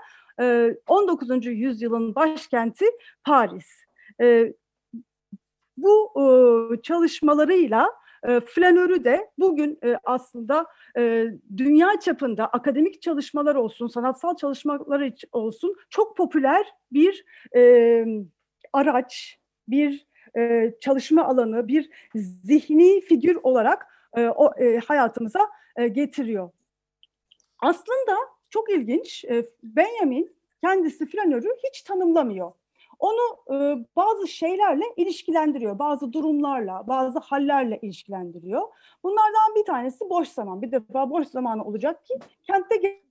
e, 0.41 0.77
19. 0.87 1.47
yüzyılın 1.47 2.15
başkenti 2.15 2.85
Paris. 3.25 3.69
E, 4.21 4.53
bu 5.77 6.13
e, 6.17 6.83
çalışmalarıyla 6.83 7.91
e, 8.29 8.41
flanörü 8.41 9.05
de 9.05 9.31
bugün 9.39 9.79
e, 9.85 9.97
aslında 10.05 10.67
e, 10.99 11.27
dünya 11.57 12.01
çapında 12.01 12.47
akademik 12.47 13.03
çalışmalar 13.03 13.55
olsun, 13.55 13.87
sanatsal 13.87 14.37
çalışmalar 14.37 15.13
olsun 15.33 15.77
çok 15.91 16.17
popüler 16.17 16.67
bir 16.93 17.25
e, 17.57 18.05
araç, 18.73 19.39
bir 19.69 20.07
e, 20.37 20.75
çalışma 20.81 21.25
alanı, 21.25 21.69
bir 21.69 21.91
zihni 22.15 23.01
figür 23.01 23.39
olarak 23.43 23.87
e, 24.17 24.29
o 24.29 24.61
e, 24.61 24.79
hayatımıza 24.79 25.51
e, 25.77 25.89
getiriyor. 25.89 26.51
Aslında 27.59 28.17
çok 28.51 28.71
ilginç, 28.71 29.25
e, 29.25 29.47
Benjamin 29.63 30.37
kendisi 30.65 31.07
flanörü 31.07 31.49
hiç 31.65 31.83
tanımlamıyor 31.83 32.53
onu 33.01 33.57
e, 33.57 33.85
bazı 33.97 34.29
şeylerle 34.29 34.85
ilişkilendiriyor, 34.97 35.79
bazı 35.79 36.13
durumlarla, 36.13 36.89
bazı 36.89 37.19
hallerle 37.19 37.79
ilişkilendiriyor. 37.83 38.63
Bunlardan 39.03 39.55
bir 39.57 39.65
tanesi 39.65 40.11
boş 40.11 40.29
zaman. 40.29 40.63
Bir 40.63 40.73
defa 40.73 41.11
boş 41.11 41.27
zamanı 41.29 41.65
olacak 41.65 42.05
ki 42.05 42.15
kentte 42.43 43.03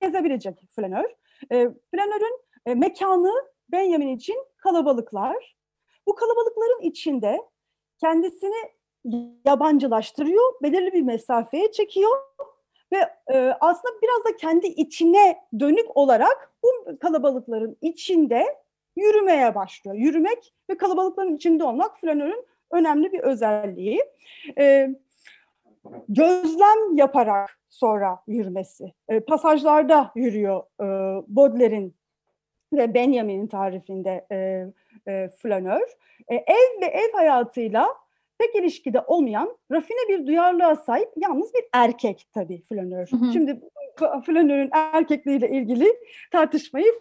gezebilecek 0.00 0.62
flanör. 0.76 1.04
E, 1.52 1.68
flanörün 1.90 2.40
e, 2.66 2.74
mekanı 2.74 3.32
Benjamin 3.68 4.16
için 4.16 4.36
kalabalıklar. 4.60 5.56
Bu 6.06 6.14
kalabalıkların 6.14 6.80
içinde 6.80 7.38
kendisini 8.00 8.70
yabancılaştırıyor, 9.46 10.52
belirli 10.62 10.92
bir 10.92 11.02
mesafeye 11.02 11.72
çekiyor 11.72 12.10
ve 12.92 12.96
e, 13.32 13.56
aslında 13.60 13.94
biraz 14.02 14.24
da 14.24 14.36
kendi 14.36 14.66
içine 14.66 15.38
dönük 15.60 15.96
olarak 15.96 16.52
bu 16.62 16.98
kalabalıkların 16.98 17.76
içinde 17.80 18.44
yürümeye 18.96 19.54
başlıyor. 19.54 19.96
Yürümek 19.96 20.54
ve 20.70 20.76
kalabalıkların 20.76 21.36
içinde 21.36 21.64
olmak 21.64 22.00
flanörün 22.00 22.46
önemli 22.70 23.12
bir 23.12 23.20
özelliği. 23.20 24.00
E, 24.58 24.88
gözlem 26.08 26.96
yaparak 26.96 27.58
sonra 27.70 28.22
yürümesi. 28.26 28.92
E, 29.08 29.20
pasajlarda 29.20 30.10
yürüyor 30.14 30.62
e, 30.80 30.86
Baudelaire'in 31.28 31.99
ve 32.72 32.94
Benjamin'in 32.94 33.46
tarifinde 33.46 34.26
e, 34.32 34.66
e, 35.12 35.28
flanör. 35.28 35.96
E, 36.28 36.34
ev 36.34 36.80
ve 36.80 36.86
ev 36.86 37.12
hayatıyla 37.12 37.88
pek 38.38 38.54
ilişkide 38.54 39.00
olmayan 39.00 39.58
rafine 39.70 40.08
bir 40.08 40.26
duyarlılığa 40.26 40.76
sahip 40.76 41.08
yalnız 41.16 41.54
bir 41.54 41.64
erkek 41.72 42.26
tabii 42.34 42.62
flanör. 42.62 43.06
Hı 43.10 43.16
hı. 43.16 43.32
Şimdi 43.32 43.60
flanörün 44.26 44.70
erkekliğiyle 44.72 45.50
ilgili 45.50 45.86
tartışmayı 46.32 46.92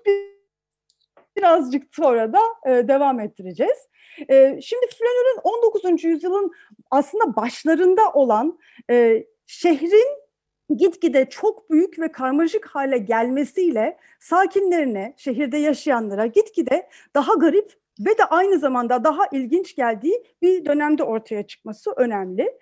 birazcık 1.37 1.95
sonra 1.95 2.33
da 2.33 2.39
e, 2.65 2.87
devam 2.87 3.19
ettireceğiz. 3.19 3.89
E, 4.29 4.59
şimdi 4.61 4.85
flanörün 4.87 5.39
19. 5.43 6.03
yüzyılın 6.03 6.51
aslında 6.91 7.35
başlarında 7.35 8.11
olan 8.13 8.59
e, 8.89 9.25
şehrin 9.47 10.28
gitgide 10.77 11.29
çok 11.29 11.69
büyük 11.71 11.99
ve 11.99 12.11
karmaşık 12.11 12.65
hale 12.65 12.97
gelmesiyle 12.97 13.97
sakinlerine, 14.19 15.13
şehirde 15.17 15.57
yaşayanlara 15.57 16.25
gitgide 16.25 16.89
daha 17.15 17.33
garip 17.33 17.73
ve 17.99 18.17
de 18.17 18.25
aynı 18.25 18.59
zamanda 18.59 19.03
daha 19.03 19.23
ilginç 19.31 19.75
geldiği 19.75 20.23
bir 20.41 20.65
dönemde 20.65 21.03
ortaya 21.03 21.47
çıkması 21.47 21.91
önemli. 21.97 22.59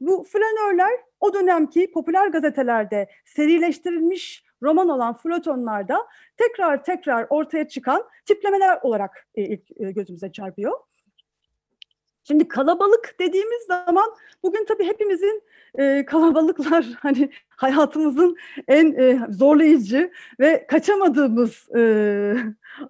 Bu 0.00 0.24
flanörler 0.24 1.00
o 1.20 1.34
dönemki 1.34 1.90
popüler 1.92 2.28
gazetelerde 2.28 3.08
serileştirilmiş 3.24 4.44
roman 4.62 4.88
olan 4.88 5.16
Flutonlarda 5.16 6.06
tekrar 6.36 6.84
tekrar 6.84 7.26
ortaya 7.30 7.68
çıkan 7.68 8.04
tiplemeler 8.26 8.78
olarak 8.82 9.26
e, 9.34 9.42
ilk 9.42 9.80
e, 9.80 9.92
gözümüze 9.92 10.32
çarpıyor. 10.32 10.72
Şimdi 12.24 12.48
kalabalık 12.48 13.14
dediğimiz 13.20 13.62
zaman 13.62 14.14
bugün 14.42 14.64
tabii 14.64 14.84
hepimizin 14.84 15.42
e, 15.78 16.04
kalabalıklar 16.04 16.86
hani 17.00 17.30
hayatımızın 17.48 18.36
en 18.68 18.92
e, 18.92 19.20
zorlayıcı 19.30 20.10
ve 20.40 20.66
kaçamadığımız 20.66 21.68
e, 21.76 21.82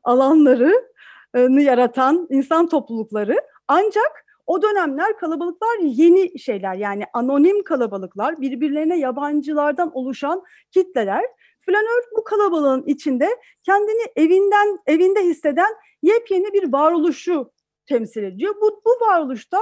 alanlarını 0.04 1.62
yaratan 1.62 2.26
insan 2.30 2.68
toplulukları. 2.68 3.36
Ancak 3.68 4.24
o 4.46 4.62
dönemler 4.62 5.18
kalabalıklar 5.18 5.78
yeni 5.82 6.38
şeyler 6.38 6.74
yani 6.74 7.04
anonim 7.12 7.64
kalabalıklar 7.64 8.40
birbirlerine 8.40 8.98
yabancılardan 8.98 9.96
oluşan 9.96 10.42
kitleler. 10.70 11.24
Flanör 11.60 12.02
bu 12.16 12.24
kalabalığın 12.24 12.82
içinde 12.86 13.28
kendini 13.62 14.02
evinden 14.16 14.78
evinde 14.86 15.24
hisseden 15.24 15.70
yepyeni 16.02 16.52
bir 16.52 16.72
varoluşu 16.72 17.50
temsil 17.90 18.22
ediyor. 18.22 18.54
Bu, 18.60 18.82
bu 18.86 19.06
varoluşta 19.06 19.58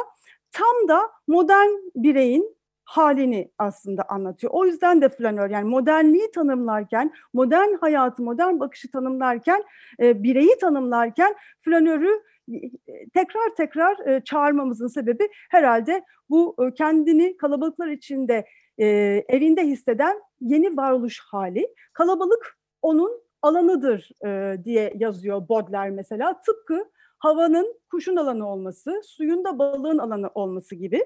tam 0.53 0.89
da 0.89 1.01
modern 1.27 1.71
bireyin 1.95 2.59
halini 2.85 3.51
aslında 3.59 4.03
anlatıyor. 4.03 4.53
O 4.53 4.67
yüzden 4.67 5.03
de 5.03 5.09
flanör 5.09 5.51
yani 5.51 5.69
modernliği 5.69 6.31
tanımlarken, 6.31 7.13
modern 7.33 7.75
hayatı, 7.81 8.23
modern 8.23 8.61
bakışı 8.61 8.91
tanımlarken, 8.91 9.65
e, 10.01 10.23
bireyi 10.23 10.59
tanımlarken 10.61 11.35
flanörü 11.65 12.23
e, 12.53 13.09
tekrar 13.15 13.55
tekrar 13.57 14.07
e, 14.07 14.25
çağırmamızın 14.25 14.89
sebebi 14.89 15.29
herhalde 15.51 16.05
bu 16.31 16.57
e, 16.61 16.75
kendini 16.75 17.37
kalabalıklar 17.37 17.89
içinde 17.89 18.45
e, 18.79 18.87
evinde 19.29 19.67
hisseden 19.67 20.23
yeni 20.41 20.77
varoluş 20.77 21.21
hali. 21.21 21.75
Kalabalık 21.93 22.59
onun 22.83 23.23
alanıdır 23.43 24.11
e, 24.27 24.65
diye 24.65 24.93
yazıyor 24.97 25.49
Baudelaire 25.49 25.95
mesela. 25.95 26.41
Tıpkı 26.41 26.91
havanın 27.19 27.81
kuşun 27.91 28.17
alanı 28.17 28.49
olması, 28.51 29.03
suyun 29.05 29.45
da 29.45 29.59
balığın 29.59 29.99
alanı 29.99 30.31
olması 30.35 30.75
gibi. 30.75 31.05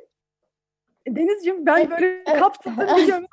Denizciğim 1.08 1.66
ben 1.66 1.90
böyle 1.90 2.24
kaptım 2.24 2.76
biliyorum. 2.96 3.26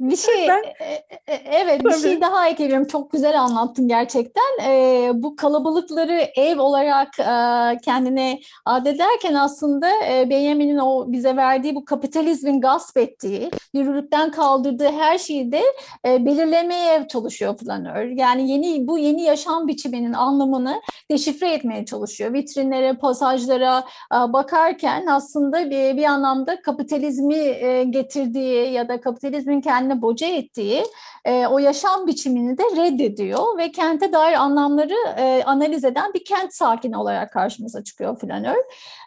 Bir 0.00 0.16
şey, 0.16 0.48
ben, 0.48 0.62
e, 0.86 0.92
e, 1.26 1.34
evet 1.44 1.84
bir 1.84 1.92
şey 1.92 2.20
daha 2.20 2.48
ekleyelim. 2.48 2.86
Çok 2.86 3.12
güzel 3.12 3.40
anlattın 3.40 3.88
gerçekten. 3.88 4.64
E, 4.64 5.10
bu 5.14 5.36
kalabalıkları 5.36 6.28
ev 6.36 6.60
olarak 6.60 7.18
e, 7.18 7.78
kendine 7.78 8.40
adederken 8.64 9.34
aslında 9.34 9.88
e, 10.08 10.30
Benjamin'in 10.30 10.78
o 10.78 11.12
bize 11.12 11.36
verdiği 11.36 11.74
bu 11.74 11.84
kapitalizmin 11.84 12.60
gasp 12.60 12.96
ettiği, 12.96 13.50
yürürlükten 13.74 14.30
kaldırdığı 14.30 14.92
her 14.92 15.18
şeyi 15.18 15.52
de 15.52 15.62
e, 16.06 16.26
belirlemeye 16.26 17.08
çalışıyor 17.08 17.56
planör. 17.56 18.04
Yani 18.04 18.50
yeni 18.50 18.86
bu 18.86 18.98
yeni 18.98 19.22
yaşam 19.22 19.68
biçiminin 19.68 20.12
anlamını 20.12 20.80
deşifre 21.10 21.52
etmeye 21.52 21.84
çalışıyor. 21.84 22.32
Vitrinlere, 22.32 22.92
pasajlara 22.92 23.84
e, 24.14 24.32
bakarken 24.32 25.06
aslında 25.06 25.70
bir, 25.70 25.96
bir 25.96 26.04
anlamda 26.04 26.62
kapitalizmi 26.62 27.34
e, 27.34 27.84
getirdiği 27.84 28.72
ya 28.72 28.88
da 28.88 29.00
kapitalizmin 29.00 29.60
kendi 29.60 29.89
kendine 29.90 30.02
boca 30.02 30.26
ettiği 30.26 30.84
e, 31.24 31.46
o 31.46 31.58
yaşam 31.58 32.06
biçimini 32.06 32.58
de 32.58 32.62
reddediyor 32.62 33.58
ve 33.58 33.72
kente 33.72 34.12
dair 34.12 34.34
anlamları 34.34 34.96
e, 35.18 35.42
analiz 35.44 35.84
eden 35.84 36.14
bir 36.14 36.24
kent 36.24 36.54
sakini 36.54 36.96
olarak 36.96 37.32
karşımıza 37.32 37.84
çıkıyor 37.84 38.18
flanör. 38.18 38.56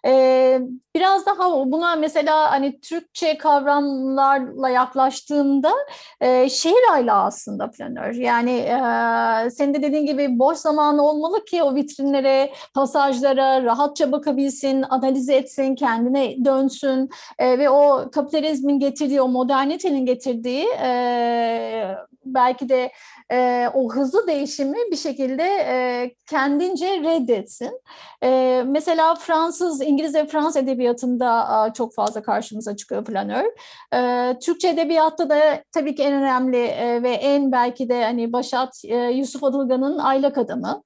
E, 0.05 0.59
biraz 0.95 1.25
daha 1.25 1.71
buna 1.71 1.95
mesela 1.95 2.51
hani 2.51 2.79
Türkçe 2.79 3.37
kavramlarla 3.37 4.69
yaklaştığımda 4.69 5.71
e, 6.21 6.49
şehir 6.49 6.91
ayla 6.91 7.23
aslında 7.23 7.71
flanör. 7.71 8.13
Yani 8.13 8.51
e, 8.51 9.49
senin 9.49 9.73
de 9.73 9.81
dediğin 9.81 10.05
gibi 10.05 10.39
boş 10.39 10.57
zamanı 10.57 11.07
olmalı 11.07 11.45
ki 11.45 11.63
o 11.63 11.75
vitrinlere, 11.75 12.53
pasajlara 12.73 13.63
rahatça 13.63 14.11
bakabilsin, 14.11 14.85
analiz 14.89 15.29
etsin, 15.29 15.75
kendine 15.75 16.45
dönsün 16.45 17.09
e, 17.39 17.59
ve 17.59 17.69
o 17.69 18.11
kapitalizmin 18.11 18.79
getirdiği, 18.79 19.21
o 19.21 19.27
modernitenin 19.27 20.05
getirdiği 20.05 20.67
e, 20.81 21.95
belki 22.25 22.69
de 22.69 22.91
e, 23.31 23.67
o 23.73 23.93
hızlı 23.93 24.27
değişimi 24.27 24.77
bir 24.91 24.97
şekilde 24.97 25.43
e, 25.43 26.15
kendince 26.29 26.85
reddetsin. 26.85 27.81
E, 28.23 28.63
mesela 28.65 29.15
Fransız, 29.15 29.81
İngiliz 29.81 30.15
ve 30.15 30.27
Fransız 30.27 30.57
edebiyatında 30.57 31.67
e, 31.69 31.73
çok 31.73 31.93
fazla 31.93 32.21
karşımıza 32.21 32.75
çıkıyor 32.75 33.05
planör. 33.05 33.45
E, 33.93 34.39
Türkçe 34.39 34.67
edebiyatta 34.67 35.29
da 35.29 35.63
tabii 35.71 35.95
ki 35.95 36.03
en 36.03 36.13
önemli 36.13 36.57
e, 36.57 37.03
ve 37.03 37.11
en 37.11 37.51
belki 37.51 37.89
de 37.89 38.03
hani 38.03 38.33
Başat 38.33 38.81
e, 38.85 38.95
Yusuf 38.95 39.43
Adılgan'ın 39.43 39.97
Aylak 39.97 40.37
Adamı. 40.37 40.83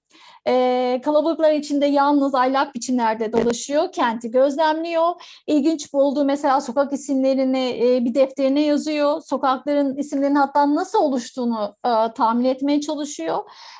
E, 0.47 1.01
kalabalıklar 1.05 1.51
içinde 1.51 1.86
yalnız 1.86 2.36
aylak 2.36 2.75
biçimlerde 2.75 3.33
dolaşıyor, 3.33 3.91
kenti 3.91 4.31
gözlemliyor. 4.31 5.07
İlginç 5.47 5.93
bulduğu 5.93 6.25
mesela 6.25 6.62
sokak 6.62 6.93
isimlerini 6.93 7.79
e, 7.83 8.05
bir 8.05 8.13
defterine 8.13 8.62
yazıyor. 8.62 9.21
Sokakların 9.21 9.97
isimlerinin 9.97 10.36
hatta 10.36 10.75
nasıl 10.75 10.99
oluştuğunu 10.99 11.75
e, 11.86 12.13
tahmin 12.13 12.45
etmeye 12.45 12.81
çalışıyor. 12.81 13.38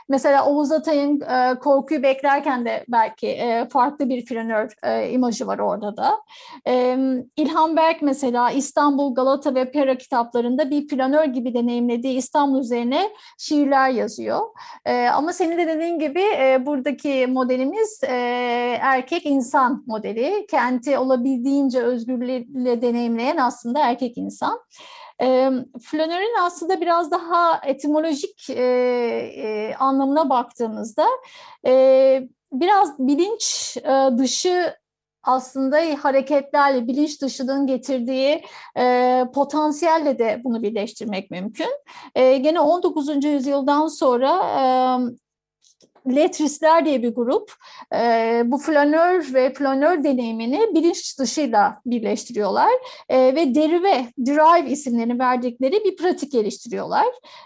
Mesela 0.10 0.46
Oğuz 0.46 0.72
Atay'ın 0.72 1.22
e, 1.22 1.60
Korkuyu 1.60 2.04
Beklerken 2.04 2.66
de 2.66 2.86
belki 2.88 3.28
e, 3.28 3.68
farklı 3.70 4.10
bir 4.10 4.26
flanör 4.26 4.72
e, 4.84 5.10
imajı 5.10 5.48
var 5.48 5.60
orada 5.60 5.98
da. 5.98 6.20
E, 6.68 6.98
İlhan 7.38 7.76
Berk 7.76 8.02
mesela 8.02 8.52
İstanbul, 8.52 9.16
Galata 9.16 9.56
ve 9.56 9.72
Pera 9.72 9.98
kitaplarında 9.98 10.70
bir 10.70 10.88
flanör 10.88 11.26
gibi 11.26 11.54
deneyimlediği 11.54 12.18
İstanbul 12.18 12.60
üzerine 12.60 13.10
şiirler 13.38 13.90
yazıyor. 13.90 14.40
E, 14.86 15.08
ama 15.08 15.34
senin 15.34 15.58
de 15.58 15.68
dediğin 15.68 16.00
gibi 16.00 16.22
e, 16.22 16.57
buradaki 16.66 17.28
modelimiz 17.28 18.04
e, 18.04 18.08
erkek 18.82 19.26
insan 19.26 19.84
modeli. 19.88 20.46
Kenti 20.50 20.98
olabildiğince 20.98 21.82
özgürlüğüyle 21.82 22.82
deneyimleyen 22.82 23.38
aslında 23.38 23.80
erkek 23.80 24.18
insan. 24.18 24.60
E, 25.22 25.50
flanörün 25.84 26.36
aslında 26.42 26.82
biraz 26.82 27.12
daha 27.12 27.62
etimolojik 27.66 28.50
e, 28.50 28.64
e, 29.36 29.76
anlamına 29.80 30.30
baktığımızda 30.30 31.06
e, 31.68 32.30
biraz 32.52 33.00
bilinç 33.00 33.78
e, 33.78 34.18
dışı 34.18 34.74
aslında 35.24 35.78
hareketlerle, 36.04 36.88
bilinç 36.88 37.22
dışının 37.22 37.68
getirdiği 37.68 38.44
e, 38.78 39.26
potansiyelle 39.34 40.20
de 40.20 40.42
bunu 40.44 40.64
birleştirmek 40.64 41.32
mümkün. 41.32 41.70
E, 42.16 42.38
gene 42.38 42.60
19. 42.60 43.26
yüzyıldan 43.26 43.88
sonra 43.88 44.30
e, 44.60 44.64
Letrisler 46.16 46.86
diye 46.86 47.04
bir 47.04 47.16
grup 47.16 47.54
e, 47.94 48.42
bu 48.46 48.58
flanör 48.58 49.34
ve 49.34 49.54
flanör 49.54 50.04
deneyimini 50.04 50.62
bilinç 50.76 51.20
dışıyla 51.20 51.82
birleştiriyorlar 51.86 52.72
e, 53.10 53.36
ve 53.36 53.56
derive, 53.56 54.06
drive 54.26 54.70
isimlerini 54.70 55.20
verdikleri 55.20 55.84
bir 55.86 55.98
pratik 55.98 56.32
geliştiriyorlar. 56.32 57.06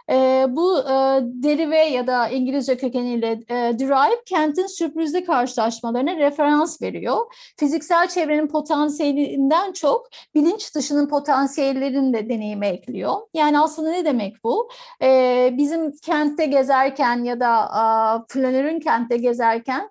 E, 0.09 0.45
bu 0.49 0.79
e, 0.79 1.19
derive 1.23 1.77
ya 1.77 2.07
da 2.07 2.27
İngilizce 2.27 2.77
kökeniyle 2.77 3.31
e, 3.31 3.79
drive 3.79 4.21
kentin 4.25 4.67
sürprizli 4.67 5.25
karşılaşmalarına 5.25 6.15
referans 6.15 6.81
veriyor. 6.81 7.17
Fiziksel 7.57 8.07
çevrenin 8.07 8.47
potansiyelinden 8.47 9.73
çok 9.73 10.09
bilinç 10.35 10.75
dışının 10.75 11.07
potansiyellerini 11.07 12.13
de 12.13 12.29
deneyime 12.29 12.67
ekliyor. 12.67 13.13
Yani 13.33 13.59
aslında 13.59 13.91
ne 13.91 14.05
demek 14.05 14.43
bu? 14.43 14.69
E, 15.01 15.49
bizim 15.57 15.91
kentte 15.91 16.45
gezerken 16.45 17.23
ya 17.23 17.39
da 17.39 17.49
a, 17.71 18.25
flanörün 18.51 18.79
kentte 18.79 19.17
gezerken 19.17 19.89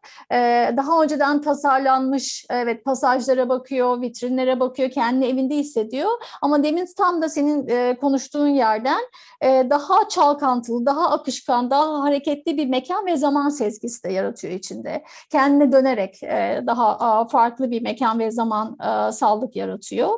daha 0.76 1.02
önceden 1.02 1.40
tasarlanmış 1.40 2.46
evet 2.50 2.84
pasajlara 2.84 3.48
bakıyor, 3.48 4.00
vitrinlere 4.00 4.60
bakıyor, 4.60 4.90
kendi 4.90 5.26
evinde 5.26 5.54
hissediyor. 5.54 6.10
Ama 6.42 6.62
demin 6.62 6.88
tam 6.98 7.22
da 7.22 7.28
senin 7.28 7.94
konuştuğun 7.94 8.48
yerden 8.48 9.00
daha 9.42 10.08
çalkantılı, 10.08 10.86
daha 10.86 11.10
akışkan, 11.10 11.70
daha 11.70 12.02
hareketli 12.02 12.56
bir 12.56 12.66
mekan 12.66 13.06
ve 13.06 13.16
zaman 13.16 13.48
sezgisi 13.48 14.04
de 14.04 14.12
yaratıyor 14.12 14.54
içinde. 14.54 15.04
Kendine 15.30 15.72
dönerek 15.72 16.22
daha 16.66 17.28
farklı 17.28 17.70
bir 17.70 17.82
mekan 17.82 18.18
ve 18.18 18.30
zaman 18.30 18.76
e, 18.80 19.58
yaratıyor. 19.58 20.08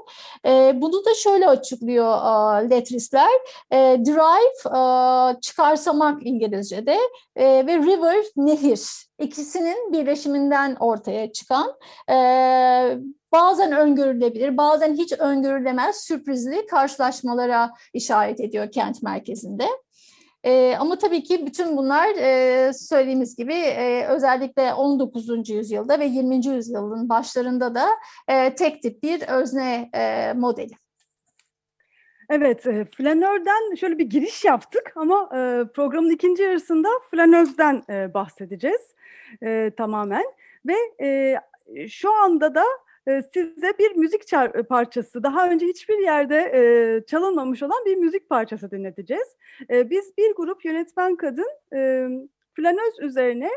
Bunu 0.75 1.05
da 1.05 1.15
şöyle 1.15 1.49
açıklıyor 1.49 2.17
e, 2.65 2.71
Letrisler. 2.71 3.31
Drive 3.73 5.41
çıkarsamak 5.41 6.27
İngilizce'de 6.27 6.99
ve 7.37 7.79
river 7.79 8.25
nehir. 8.37 9.07
İkisinin 9.19 9.93
birleşiminden 9.93 10.77
ortaya 10.81 11.33
çıkan 11.33 11.73
e, 12.11 12.17
bazen 13.33 13.73
öngörülebilir, 13.73 14.57
bazen 14.57 14.95
hiç 14.95 15.13
öngörülemez 15.13 15.97
sürprizli 15.97 16.67
karşılaşmalara 16.67 17.71
işaret 17.95 18.41
ediyor 18.41 18.71
kent 18.73 19.03
merkezinde. 19.03 19.67
E, 20.45 20.77
ama 20.77 20.99
tabii 20.99 21.23
ki 21.23 21.47
bütün 21.47 21.77
bunlar 21.77 22.09
e, 22.19 22.73
söylediğimiz 22.73 23.37
gibi 23.37 23.55
e, 23.55 24.07
özellikle 24.07 24.75
19. 24.75 25.49
yüzyılda 25.49 26.01
ve 26.01 26.05
20. 26.05 26.47
yüzyılın 26.47 27.09
başlarında 27.09 27.75
da 27.75 27.89
e, 28.29 28.55
tek 28.55 28.83
tip 28.83 29.03
bir 29.03 29.23
özne 29.23 29.91
e, 29.95 30.33
modeli. 30.33 30.82
Evet, 32.35 32.67
e, 32.67 32.85
flanörden 32.85 33.75
şöyle 33.75 33.99
bir 33.99 34.05
giriş 34.05 34.45
yaptık 34.45 34.93
ama 34.97 35.23
e, 35.25 35.65
programın 35.75 36.11
ikinci 36.11 36.43
yarısında 36.43 36.89
flanözden 37.11 37.83
e, 37.91 38.15
bahsedeceğiz 38.15 38.95
e, 39.43 39.71
tamamen. 39.77 40.25
Ve 40.67 40.75
e, 41.01 41.37
şu 41.89 42.13
anda 42.13 42.55
da 42.55 42.65
e, 43.07 43.23
size 43.35 43.79
bir 43.79 43.97
müzik 43.97 44.23
çar- 44.23 44.63
parçası, 44.63 45.23
daha 45.23 45.51
önce 45.51 45.67
hiçbir 45.67 45.99
yerde 45.99 46.37
e, 46.55 46.63
çalınmamış 47.07 47.63
olan 47.63 47.85
bir 47.87 47.97
müzik 47.97 48.29
parçası 48.29 48.71
dinleteceğiz. 48.71 49.37
E, 49.71 49.91
biz 49.91 50.17
bir 50.19 50.35
grup 50.35 50.65
yönetmen 50.65 51.17
kadın 51.17 51.49
e, 51.75 52.09
flanöz 52.55 53.01
üzerine 53.01 53.51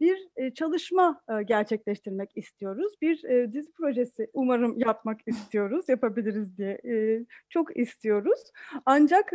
bir 0.00 0.30
çalışma 0.54 1.22
gerçekleştirmek 1.44 2.30
istiyoruz. 2.36 2.92
Bir 3.02 3.22
dizi 3.52 3.72
projesi 3.72 4.30
umarım 4.32 4.78
yapmak 4.78 5.20
istiyoruz, 5.26 5.88
yapabiliriz 5.88 6.58
diye 6.58 6.80
çok 7.48 7.76
istiyoruz. 7.76 8.52
Ancak 8.86 9.32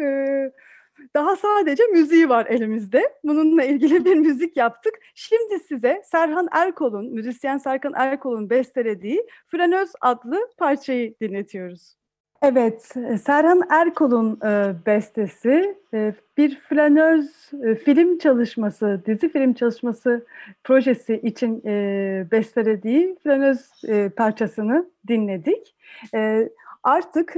daha 1.15 1.35
sadece 1.35 1.83
müziği 1.85 2.29
var 2.29 2.45
elimizde. 2.45 3.13
Bununla 3.23 3.63
ilgili 3.63 4.05
bir 4.05 4.15
müzik 4.15 4.57
yaptık. 4.57 4.93
Şimdi 5.15 5.59
size 5.59 6.01
Serhan 6.05 6.47
Erkol'un, 6.51 7.13
müzisyen 7.13 7.57
Serkan 7.57 7.93
Erkol'un 7.95 8.49
bestelediği 8.49 9.27
Flanöz 9.47 9.89
adlı 10.01 10.49
parçayı 10.57 11.15
dinletiyoruz. 11.21 11.95
Evet, 12.43 12.95
Serhan 13.25 13.61
Erkol'un 13.69 14.39
e, 14.45 14.73
bestesi 14.85 15.77
e, 15.93 16.13
bir 16.37 16.59
flanöz 16.59 17.51
e, 17.63 17.75
film 17.75 18.17
çalışması, 18.17 19.01
dizi 19.05 19.29
film 19.29 19.53
çalışması 19.53 20.25
projesi 20.63 21.15
için 21.15 21.61
e, 21.65 22.27
bestelediği 22.31 23.15
flanöz 23.23 23.59
parçasını 24.17 24.89
dinledik. 25.07 25.75
Artık 26.83 27.35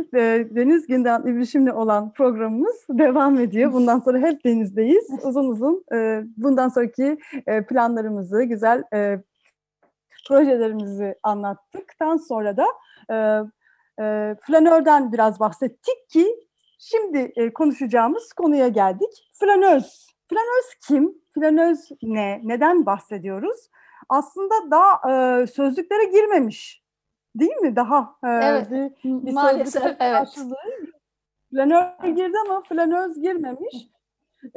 Deniz 0.55 0.87
Gündoğan 0.87 1.27
İbrişim'le 1.27 1.71
olan 1.71 2.11
programımız 2.11 2.85
devam 2.89 3.39
ediyor. 3.39 3.73
Bundan 3.73 3.99
sonra 3.99 4.17
hep 4.17 4.45
denizdeyiz. 4.45 5.09
Uzun 5.23 5.45
uzun 5.49 5.83
bundan 6.37 6.69
sonraki 6.69 7.17
planlarımızı, 7.69 8.43
güzel 8.43 8.83
projelerimizi 10.27 11.15
anlattıktan 11.23 12.17
sonra 12.17 12.57
da... 12.57 12.65
e, 13.99 14.35
flanörden 14.41 15.11
biraz 15.11 15.39
bahsettik 15.39 16.09
ki 16.09 16.35
şimdi 16.79 17.31
e, 17.35 17.53
konuşacağımız 17.53 18.33
konuya 18.33 18.67
geldik. 18.67 19.29
Flanöz. 19.33 20.07
Flanöz 20.29 20.65
kim? 20.87 21.21
Flanöz 21.33 21.89
ne? 22.03 22.41
Neden 22.43 22.85
bahsediyoruz? 22.85 23.69
Aslında 24.09 24.71
daha 24.71 25.11
e, 25.11 25.47
sözlüklere 25.47 26.05
girmemiş. 26.05 26.85
Değil 27.35 27.55
mi? 27.55 27.75
Daha 27.75 28.15
e, 28.23 28.27
evet, 28.27 28.71
bir, 28.71 29.25
bir 29.25 29.33
maalesef 29.33 29.95
evet. 29.99 30.35
Flanör 31.51 32.15
girdi 32.15 32.37
ama 32.45 32.63
flanöz 32.63 33.21
girmemiş. 33.21 33.89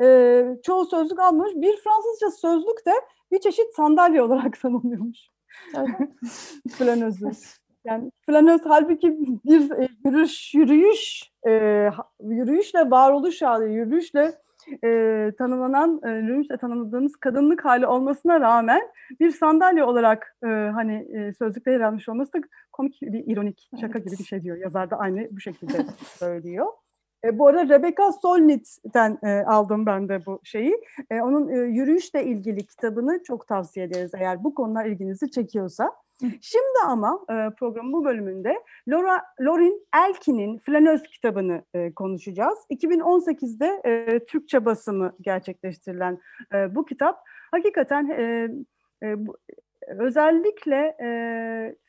E, 0.02 0.46
çoğu 0.62 0.86
sözlük 0.86 1.18
almış. 1.18 1.52
Bir 1.54 1.76
Fransızca 1.76 2.30
sözlük 2.30 2.86
de 2.86 2.92
bir 3.32 3.38
çeşit 3.40 3.74
sandalye 3.76 4.22
olarak 4.22 4.60
tanımlıyormuş. 4.62 5.18
Evet. 5.76 6.10
Flanözü. 6.78 7.30
Yani 7.84 8.12
flanöz 8.26 8.60
halbuki 8.64 9.18
bir 9.44 9.70
e, 9.70 9.88
yürüyüş, 10.04 10.54
yürüyüş, 10.54 11.32
e, 11.48 11.52
yürüyüşle 12.20 12.90
varoluş 12.90 13.42
hali, 13.42 13.72
yürüyüşle 13.72 14.34
e, 14.84 15.32
tanımlanan, 15.38 16.00
e, 16.04 16.10
yürüyüşle 16.10 16.56
tanımladığımız 16.56 17.16
kadınlık 17.16 17.64
hali 17.64 17.86
olmasına 17.86 18.40
rağmen 18.40 18.80
bir 19.20 19.30
sandalye 19.30 19.84
olarak 19.84 20.36
e, 20.44 20.46
hani 20.48 20.94
e, 20.94 21.32
sözlükte 21.32 21.70
yer 21.70 21.80
almış 21.80 22.08
olması 22.08 22.32
da 22.32 22.38
komik 22.72 23.02
bir 23.02 23.26
ironik 23.26 23.70
şaka 23.80 23.98
evet. 23.98 24.06
gibi 24.06 24.18
bir 24.18 24.24
şey 24.24 24.42
diyor. 24.42 24.56
Yazar 24.56 24.90
da 24.90 24.98
aynı 24.98 25.28
bu 25.30 25.40
şekilde 25.40 25.86
söylüyor. 26.04 26.66
E, 27.24 27.38
bu 27.38 27.46
arada 27.46 27.74
Rebecca 27.74 28.12
Solnit'ten 28.12 29.18
e, 29.22 29.28
aldım 29.28 29.86
ben 29.86 30.08
de 30.08 30.26
bu 30.26 30.40
şeyi. 30.44 30.80
E, 31.10 31.20
onun 31.20 31.48
e, 31.48 31.56
yürüyüşle 31.56 32.24
ilgili 32.24 32.66
kitabını 32.66 33.22
çok 33.22 33.48
tavsiye 33.48 33.86
ederiz 33.86 34.10
eğer 34.14 34.44
bu 34.44 34.54
konular 34.54 34.86
ilginizi 34.86 35.30
çekiyorsa. 35.30 35.92
Şimdi 36.20 36.78
ama 36.86 37.24
e, 37.30 37.54
programın 37.58 37.92
bu 37.92 38.04
bölümünde 38.04 38.62
Laura, 38.88 39.22
Lorin 39.40 39.86
Elkin'in 39.96 40.58
Flanöz 40.58 41.02
kitabını 41.02 41.62
e, 41.74 41.94
konuşacağız. 41.94 42.58
2018'de 42.70 43.80
e, 43.84 44.24
Türkçe 44.26 44.64
basımı 44.64 45.12
gerçekleştirilen 45.20 46.18
e, 46.54 46.74
bu 46.74 46.84
kitap 46.84 47.20
hakikaten 47.50 48.08
e, 48.08 48.48
e, 49.02 49.26
bu, 49.26 49.36
özellikle 49.88 50.96
e, 51.02 51.08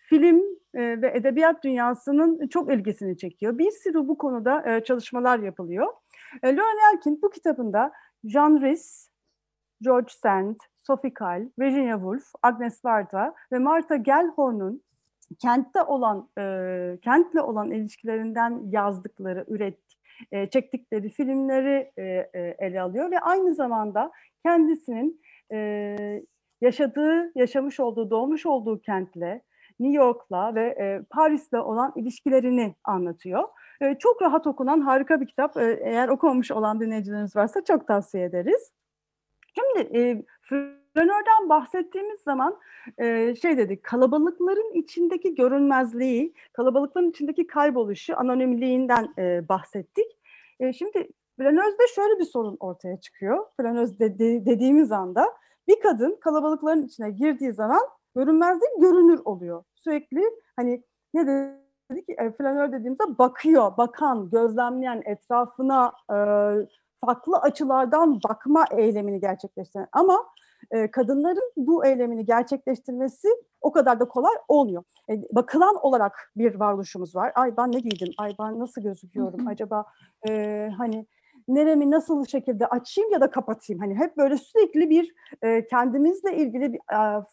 film 0.10 0.42
e, 0.74 1.02
ve 1.02 1.12
edebiyat 1.16 1.64
dünyasının 1.64 2.48
çok 2.48 2.74
ilgisini 2.74 3.18
çekiyor. 3.18 3.58
Bir 3.58 3.72
sürü 3.72 4.08
bu 4.08 4.18
konuda 4.18 4.76
e, 4.76 4.84
çalışmalar 4.84 5.40
yapılıyor. 5.40 5.88
E, 6.44 6.56
Lauren 6.56 6.96
Elkin 6.96 7.22
bu 7.22 7.30
kitabında 7.30 7.92
Jean 8.24 8.62
Rhys, 8.62 9.10
George 9.82 10.12
Sand, 10.12 10.56
Sophie 10.90 11.14
Kahl, 11.14 11.42
Virginia 11.60 11.96
Woolf, 11.96 12.24
Agnes 12.44 12.86
Varda 12.86 13.36
ve 13.52 13.60
Martha 13.60 13.96
Gellhorn'un 13.96 14.82
kentte 15.40 15.82
olan 15.82 16.30
e, 16.38 16.98
kentle 17.02 17.42
olan 17.42 17.72
ilişkilerinden 17.72 18.62
yazdıkları, 18.70 19.46
üret, 19.48 19.80
e, 20.32 20.50
çektikleri 20.50 21.10
filmleri 21.10 21.92
e, 21.98 22.04
e, 22.34 22.56
ele 22.60 22.82
alıyor 22.82 23.12
ve 23.12 23.20
aynı 23.20 23.56
zamanda 23.56 24.12
kendisinin 24.46 25.22
e, 25.52 25.98
yaşadığı, 26.62 27.32
yaşamış 27.36 27.80
olduğu, 27.80 28.10
doğmuş 28.10 28.46
olduğu 28.46 28.82
kentle, 28.82 29.42
New 29.80 29.98
York'la 29.98 30.56
ve 30.56 30.66
e, 30.80 31.02
Paris'le 31.10 31.54
olan 31.54 31.94
ilişkilerini 31.96 32.76
anlatıyor. 32.84 33.44
E, 33.82 33.96
çok 34.00 34.22
rahat 34.22 34.48
okunan 34.48 34.82
harika 34.82 35.22
bir 35.22 35.28
kitap. 35.28 35.58
E, 35.58 35.80
eğer 35.84 36.10
okumamış 36.10 36.52
olan 36.52 36.80
dinleyicileriniz 36.80 37.36
varsa 37.36 37.64
çok 37.64 37.88
tavsiye 37.88 38.24
ederiz. 38.26 38.72
Şimdi 39.56 39.98
e, 39.98 40.24
Flanör'den 40.94 41.50
bahsettiğimiz 41.50 42.20
zaman 42.22 42.60
e, 42.98 43.36
şey 43.36 43.58
dedik, 43.58 43.84
kalabalıkların 43.84 44.74
içindeki 44.74 45.36
görünmezliği, 45.36 46.34
kalabalıkların 46.54 47.10
içindeki 47.10 47.48
kayboluşu, 47.48 48.20
anonimliğinden 48.20 49.14
e, 49.18 49.50
bahsettik. 49.50 50.18
E, 50.60 50.74
şimdi 50.74 51.10
Flanöz'de 51.38 51.88
şöyle 51.96 52.20
bir 52.20 52.26
sorun 52.26 52.58
ortaya 52.60 53.00
çıkıyor. 53.00 53.46
Flanöz 53.58 54.00
de, 54.00 54.20
de, 54.20 54.46
dediğimiz 54.46 54.92
anda 54.92 55.34
bir 55.68 55.80
kadın 55.80 56.18
kalabalıkların 56.22 56.84
içine 56.84 57.10
girdiği 57.12 57.54
zaman 57.54 57.82
görünmez 58.16 58.62
değil, 58.62 58.72
görünür 58.80 59.22
oluyor. 59.26 59.64
Sürekli 59.76 60.22
hani 60.56 60.84
ne 61.14 61.28
dedik, 61.28 62.10
e, 62.10 62.32
flanör 62.32 62.72
dediğimizde 62.72 63.18
bakıyor, 63.18 63.78
bakan, 63.78 64.30
gözlemleyen, 64.30 65.02
etrafına 65.06 65.94
e, 66.10 66.18
farklı 67.06 67.38
açılardan 67.38 68.20
bakma 68.30 68.66
eylemini 68.72 69.20
gerçekleştiren 69.20 69.88
ama 69.92 70.26
e, 70.72 70.92
kadınların 70.92 71.52
bu 71.58 71.86
eylemini 71.86 72.26
gerçekleştirmesi 72.26 73.28
o 73.62 73.72
kadar 73.72 74.00
da 74.00 74.08
kolay 74.08 74.34
olmuyor. 74.48 74.84
E, 75.10 75.24
bakılan 75.32 75.76
olarak 75.76 76.32
bir 76.36 76.56
varoluşumuz 76.56 77.16
var. 77.16 77.32
Ay 77.36 77.58
ben 77.58 77.72
ne 77.72 77.80
giydim? 77.80 78.14
Ay 78.18 78.36
ben 78.40 78.60
nasıl 78.60 78.82
gözüküyorum? 78.82 79.48
Acaba 79.48 79.86
e, 80.30 80.70
hani 80.78 81.06
neremi 81.48 81.92
nasıl 81.92 82.26
şekilde 82.26 82.68
açayım 82.68 83.12
ya 83.12 83.22
da 83.22 83.32
kapatayım? 83.32 83.80
Hani 83.82 83.96
hep 83.96 84.18
böyle 84.18 84.38
sürekli 84.38 84.90
bir 84.90 85.14
e, 85.42 85.68
kendimizle 85.68 86.38
ilgili 86.38 86.74
bir 86.74 86.80
e, 86.94 87.26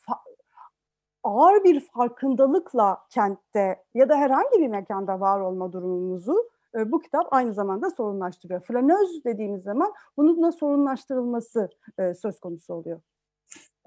ağır 1.22 1.64
bir 1.64 1.80
farkındalıkla 1.80 2.98
kentte 3.10 3.84
ya 3.94 4.08
da 4.08 4.16
herhangi 4.16 4.60
bir 4.60 4.68
mekanda 4.68 5.20
var 5.20 5.40
olma 5.40 5.72
durumumuzu 5.72 6.50
e, 6.74 6.92
bu 6.92 7.00
kitap 7.00 7.28
aynı 7.30 7.54
zamanda 7.54 7.90
sorunlaştırıyor. 7.90 8.60
Flanöz 8.60 9.24
dediğimiz 9.24 9.62
zaman 9.62 9.92
bununla 10.16 10.52
sorunlaştırılması 10.52 11.68
e, 11.98 12.14
söz 12.14 12.40
konusu 12.40 12.74
oluyor. 12.74 13.00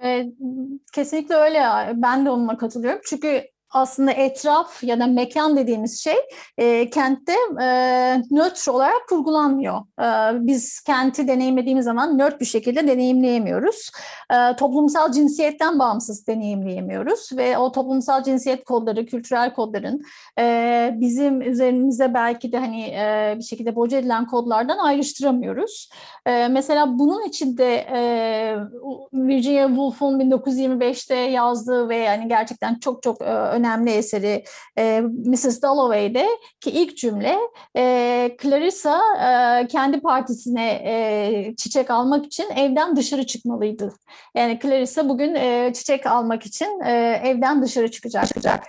E, 0.04 0.26
kesinlikle 0.94 1.36
öyle. 1.36 1.60
Ben 1.96 2.26
de 2.26 2.30
onunla 2.30 2.58
katılıyorum. 2.58 3.02
Çünkü 3.06 3.44
aslında 3.72 4.12
etraf 4.12 4.84
ya 4.84 5.00
da 5.00 5.08
mekan 5.08 5.58
dediğimiz 5.58 6.00
şey 6.04 6.16
e, 6.58 6.90
kentte 6.90 7.34
e, 7.62 7.68
nötr 8.32 8.70
olarak 8.70 9.08
kurgulanmıyor. 9.10 9.80
E, 10.02 10.08
biz 10.48 10.82
kenti 10.82 11.28
deneyimlediğimiz 11.28 11.86
zaman 11.86 12.18
nötr 12.18 12.40
bir 12.40 12.46
şekilde 12.46 12.88
deneyimleyemiyoruz. 12.88 13.92
E, 14.34 14.56
toplumsal 14.56 15.12
cinsiyetten 15.12 15.80
bağımsız 15.80 16.28
deneyimleyemiyoruz 16.28 17.30
ve 17.38 17.58
o 17.58 17.72
toplumsal 17.72 18.24
cinsiyet 18.24 18.64
kodları, 18.64 19.06
kültürel 19.06 19.54
kodların 19.54 20.02
e, 20.40 20.96
bizim 20.96 21.42
üzerimize 21.42 22.14
belki 22.14 22.52
de 22.52 22.58
hani 22.58 22.82
e, 22.82 23.36
bir 23.38 23.44
şekilde 23.44 23.76
boca 23.76 23.98
edilen 23.98 24.28
kodlardan 24.28 24.78
ayrıştıramıyoruz. 24.78 25.90
E, 26.26 26.48
mesela 26.48 27.00
bunun 27.00 27.28
için 27.28 27.58
de 27.58 27.76
e, 27.76 28.00
Virginia 29.14 29.68
Woolf'un 29.68 30.20
1925'te 30.20 31.16
yazdığı 31.16 31.90
ve 31.90 31.98
yani 31.98 32.28
gerçekten 32.28 32.80
çok 32.80 33.04
çok 33.04 33.22
e, 33.22 33.59
önemli 33.60 33.92
eseri 33.92 34.44
e, 34.78 35.02
Mrs. 35.02 35.62
Dalloway'de 35.62 36.28
ki 36.62 36.72
ilk 36.72 36.98
cümle 36.98 37.38
e, 37.78 38.38
Clarissa 38.42 39.02
e, 39.18 39.68
kendi 39.68 40.00
partisine 40.00 40.72
e, 40.72 41.56
çiçek 41.58 41.92
almak 41.92 42.26
için 42.26 42.50
evden 42.50 42.96
dışarı 42.96 43.26
çıkmalıydı. 43.26 43.94
Yani 44.36 44.60
Clarissa 44.64 45.10
bugün 45.10 45.36
e, 45.36 45.72
çiçek 45.76 46.06
almak 46.06 46.46
için 46.46 46.80
e, 46.86 47.22
evden 47.26 47.62
dışarı 47.62 47.92
çıkacak. 47.92 48.28
çıkacak 48.28 48.64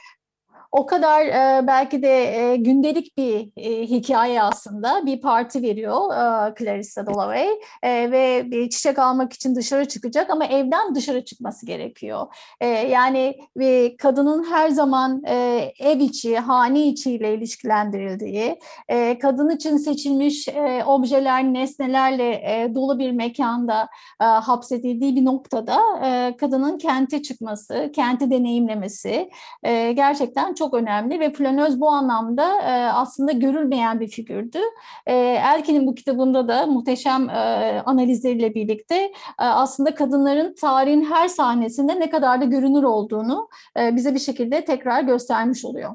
o 0.72 0.86
kadar 0.86 1.26
e, 1.26 1.66
belki 1.66 2.02
de 2.02 2.22
e, 2.22 2.56
gündelik 2.56 3.16
bir 3.16 3.50
e, 3.56 3.86
hikaye 3.86 4.42
aslında. 4.42 5.06
Bir 5.06 5.20
parti 5.20 5.62
veriyor 5.62 6.12
e, 6.12 6.54
Clarissa 6.58 7.06
Dalloway 7.06 7.48
e, 7.82 8.10
ve 8.10 8.50
bir 8.50 8.70
çiçek 8.70 8.98
almak 8.98 9.32
için 9.32 9.54
dışarı 9.54 9.88
çıkacak 9.88 10.30
ama 10.30 10.44
evden 10.46 10.94
dışarı 10.94 11.24
çıkması 11.24 11.66
gerekiyor. 11.66 12.26
E, 12.60 12.66
yani 12.66 13.36
bir 13.56 13.96
kadının 13.96 14.44
her 14.52 14.68
zaman 14.68 15.22
e, 15.26 15.34
ev 15.78 16.00
içi, 16.00 16.38
hane 16.38 16.86
içiyle 16.86 17.34
ilişkilendirildiği, 17.34 18.58
e, 18.88 19.18
kadın 19.18 19.50
için 19.50 19.76
seçilmiş 19.76 20.48
e, 20.48 20.84
objeler, 20.84 21.44
nesnelerle 21.44 22.32
e, 22.32 22.74
dolu 22.74 22.98
bir 22.98 23.10
mekanda 23.10 23.88
e, 24.20 24.24
hapsedildiği 24.24 25.16
bir 25.16 25.24
noktada 25.24 25.80
e, 26.04 26.36
kadının 26.36 26.78
kente 26.78 27.22
çıkması, 27.22 27.90
kenti 27.94 28.30
deneyimlemesi 28.30 29.30
e, 29.62 29.92
gerçekten 29.92 30.54
çok 30.60 30.74
önemli 30.74 31.20
ve 31.20 31.32
Planöz 31.32 31.80
bu 31.80 31.88
anlamda 31.88 32.62
e, 32.62 32.92
aslında 32.92 33.32
görülmeyen 33.32 34.00
bir 34.00 34.08
figürdü. 34.08 34.58
E, 35.06 35.14
Elkin'in 35.54 35.86
bu 35.86 35.94
kitabında 35.94 36.48
da 36.48 36.66
muhteşem 36.66 37.30
e, 37.30 37.82
analizleriyle 37.86 38.54
birlikte 38.54 38.94
e, 38.94 39.12
aslında 39.38 39.94
kadınların 39.94 40.54
tarihin 40.54 41.04
her 41.04 41.28
sahnesinde 41.28 42.00
ne 42.00 42.10
kadar 42.10 42.40
da 42.40 42.44
görünür 42.44 42.82
olduğunu 42.82 43.48
e, 43.78 43.96
bize 43.96 44.14
bir 44.14 44.18
şekilde 44.18 44.64
tekrar 44.64 45.02
göstermiş 45.02 45.64
oluyor. 45.64 45.90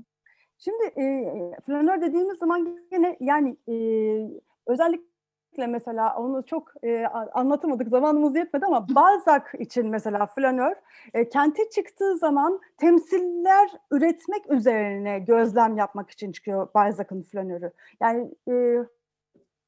Şimdi 0.57 0.83
e, 0.83 1.03
flanör 1.65 2.01
dediğimiz 2.01 2.37
zaman 2.37 2.77
yine 2.91 3.17
yani 3.19 3.57
e, 3.67 3.75
özellikle 4.67 5.14
mesela 5.57 6.15
onu 6.17 6.45
çok 6.45 6.83
e, 6.83 7.05
anlatamadık 7.33 7.89
zamanımız 7.89 8.35
yetmedi 8.35 8.65
ama 8.65 8.87
Balzac 8.89 9.43
için 9.59 9.87
mesela 9.89 10.25
flanör 10.25 10.75
e, 11.13 11.29
kente 11.29 11.69
çıktığı 11.69 12.17
zaman 12.17 12.59
temsiller 12.77 13.69
üretmek 13.91 14.51
üzerine 14.51 15.19
gözlem 15.19 15.77
yapmak 15.77 16.09
için 16.09 16.31
çıkıyor 16.31 16.67
Balzac'ın 16.75 17.21
flanörü. 17.23 17.71
Yani 18.01 18.31
e, 18.49 18.77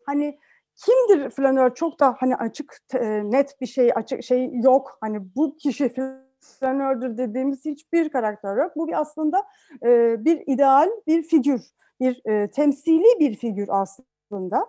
hani 0.06 0.40
kimdir 0.76 1.30
flanör 1.30 1.74
çok 1.74 2.00
da 2.00 2.16
hani 2.20 2.36
açık 2.36 2.78
e, 2.94 3.32
net 3.32 3.62
bir 3.62 3.66
şey 3.66 3.92
açık 3.96 4.24
şey 4.24 4.52
yok. 4.54 4.98
Hani 5.02 5.36
bu 5.36 5.58
kişi 5.58 5.94
flanördür 6.40 7.18
dediğimiz 7.18 7.66
hiçbir 7.66 8.10
karakter 8.10 8.58
yok. 8.58 8.72
Bu 8.76 8.88
bir 8.88 9.00
aslında 9.00 9.44
e, 9.84 10.16
bir 10.26 10.44
ideal, 10.48 10.90
bir 11.08 11.24
figür, 11.24 11.62
bir 12.00 12.22
e, 12.26 12.52
temsili 12.52 13.20
bir 13.20 13.36
figür 13.36 13.68
aslında. 13.70 14.66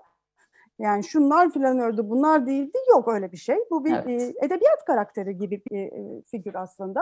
Yani 0.79 1.05
şunlar 1.05 1.51
flanördü, 1.51 2.11
bunlar 2.11 2.47
değildi. 2.47 2.79
Yok 2.91 3.09
öyle 3.09 3.33
bir 3.33 3.37
şey. 3.37 3.57
Bu 3.71 3.85
bir 3.85 3.93
evet. 3.93 4.07
e, 4.07 4.47
edebiyat 4.47 4.85
karakteri 4.87 5.39
gibi 5.39 5.63
bir 5.71 5.79
e, 5.79 6.23
figür 6.23 6.55
aslında. 6.55 7.01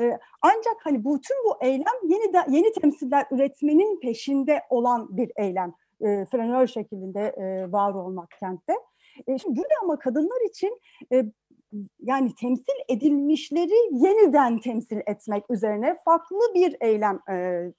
E, 0.00 0.18
ancak 0.42 0.76
hani 0.84 0.98
bütün 0.98 1.36
bu 1.44 1.64
eylem 1.64 1.98
yeni 2.04 2.32
de, 2.32 2.38
yeni 2.48 2.72
temsiller 2.72 3.26
üretmenin 3.30 4.00
peşinde 4.00 4.60
olan 4.70 5.16
bir 5.16 5.32
eylem. 5.36 5.72
E, 6.00 6.24
flanör 6.24 6.66
şeklinde 6.66 7.20
e, 7.20 7.72
var 7.72 7.94
olmak 7.94 8.30
kentte. 8.40 8.74
E, 9.26 9.38
şimdi 9.38 9.56
burada 9.56 9.74
ama 9.82 9.98
kadınlar 9.98 10.48
için 10.48 10.80
e, 11.12 11.24
yani 12.00 12.34
temsil 12.34 12.78
edilmişleri 12.88 14.06
yeniden 14.06 14.58
temsil 14.58 15.00
etmek 15.06 15.50
üzerine 15.50 15.96
farklı 16.04 16.40
bir 16.54 16.76
eylem 16.80 17.20
e, 17.28 17.32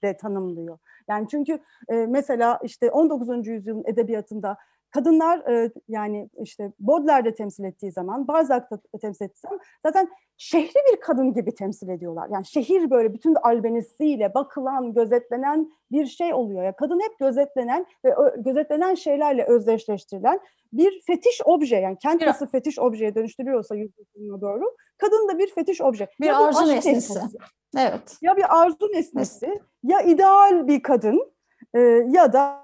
de 0.03 0.17
tanımlıyor. 0.17 0.77
Yani 1.09 1.27
çünkü 1.31 1.59
e, 1.89 1.95
mesela 1.95 2.59
işte 2.63 2.91
19. 2.91 3.47
yüzyılın 3.47 3.83
edebiyatında 3.85 4.57
kadınlar 4.93 5.39
e, 5.39 5.71
yani 5.87 6.29
işte 6.41 6.71
Baudelaire'de 6.79 7.35
temsil 7.35 7.63
ettiği 7.63 7.91
zaman, 7.91 8.27
Balzac'ta 8.27 8.79
temsil 9.01 9.25
ettiği 9.25 9.39
zaman 9.39 9.59
zaten 9.85 10.09
şehri 10.37 10.93
bir 10.93 10.99
kadın 11.01 11.33
gibi 11.33 11.55
temsil 11.55 11.89
ediyorlar. 11.89 12.29
Yani 12.31 12.45
şehir 12.45 12.89
böyle 12.89 13.13
bütün 13.13 13.35
albenisiyle 13.35 14.33
bakılan, 14.33 14.93
gözetlenen 14.93 15.71
bir 15.91 16.05
şey 16.05 16.33
oluyor. 16.33 16.63
Ya 16.63 16.75
kadın 16.75 16.99
hep 16.99 17.19
gözetlenen 17.19 17.85
ve 18.05 18.15
gözetlenen 18.37 18.95
şeylerle 18.95 19.45
özdeşleştirilen 19.45 20.39
bir 20.73 21.01
fetiş 21.07 21.41
obje. 21.45 21.75
Yani 21.75 21.97
kent 21.97 22.21
nasıl 22.21 22.47
fetiş 22.47 22.79
objeye 22.79 23.15
dönüştürüyorsa 23.15 23.75
yüzyılına 23.75 24.41
doğru, 24.41 24.75
kadın 24.97 25.29
da 25.29 25.37
bir 25.37 25.51
fetiş 25.51 25.81
obje. 25.81 26.07
Bir 26.21 26.25
ya 26.25 26.39
arzu 26.39 26.67
nesnesi. 26.67 26.93
nesnesi. 26.93 27.37
Evet. 27.77 28.17
Ya 28.21 28.37
bir 28.37 28.61
arzu 28.61 28.87
nesnesi, 28.93 29.45
evet. 29.45 29.61
ya 29.83 30.01
ideal 30.01 30.67
bir 30.67 30.83
kadın 30.83 31.33
e, 31.73 31.79
ya 32.07 32.33
da 32.33 32.62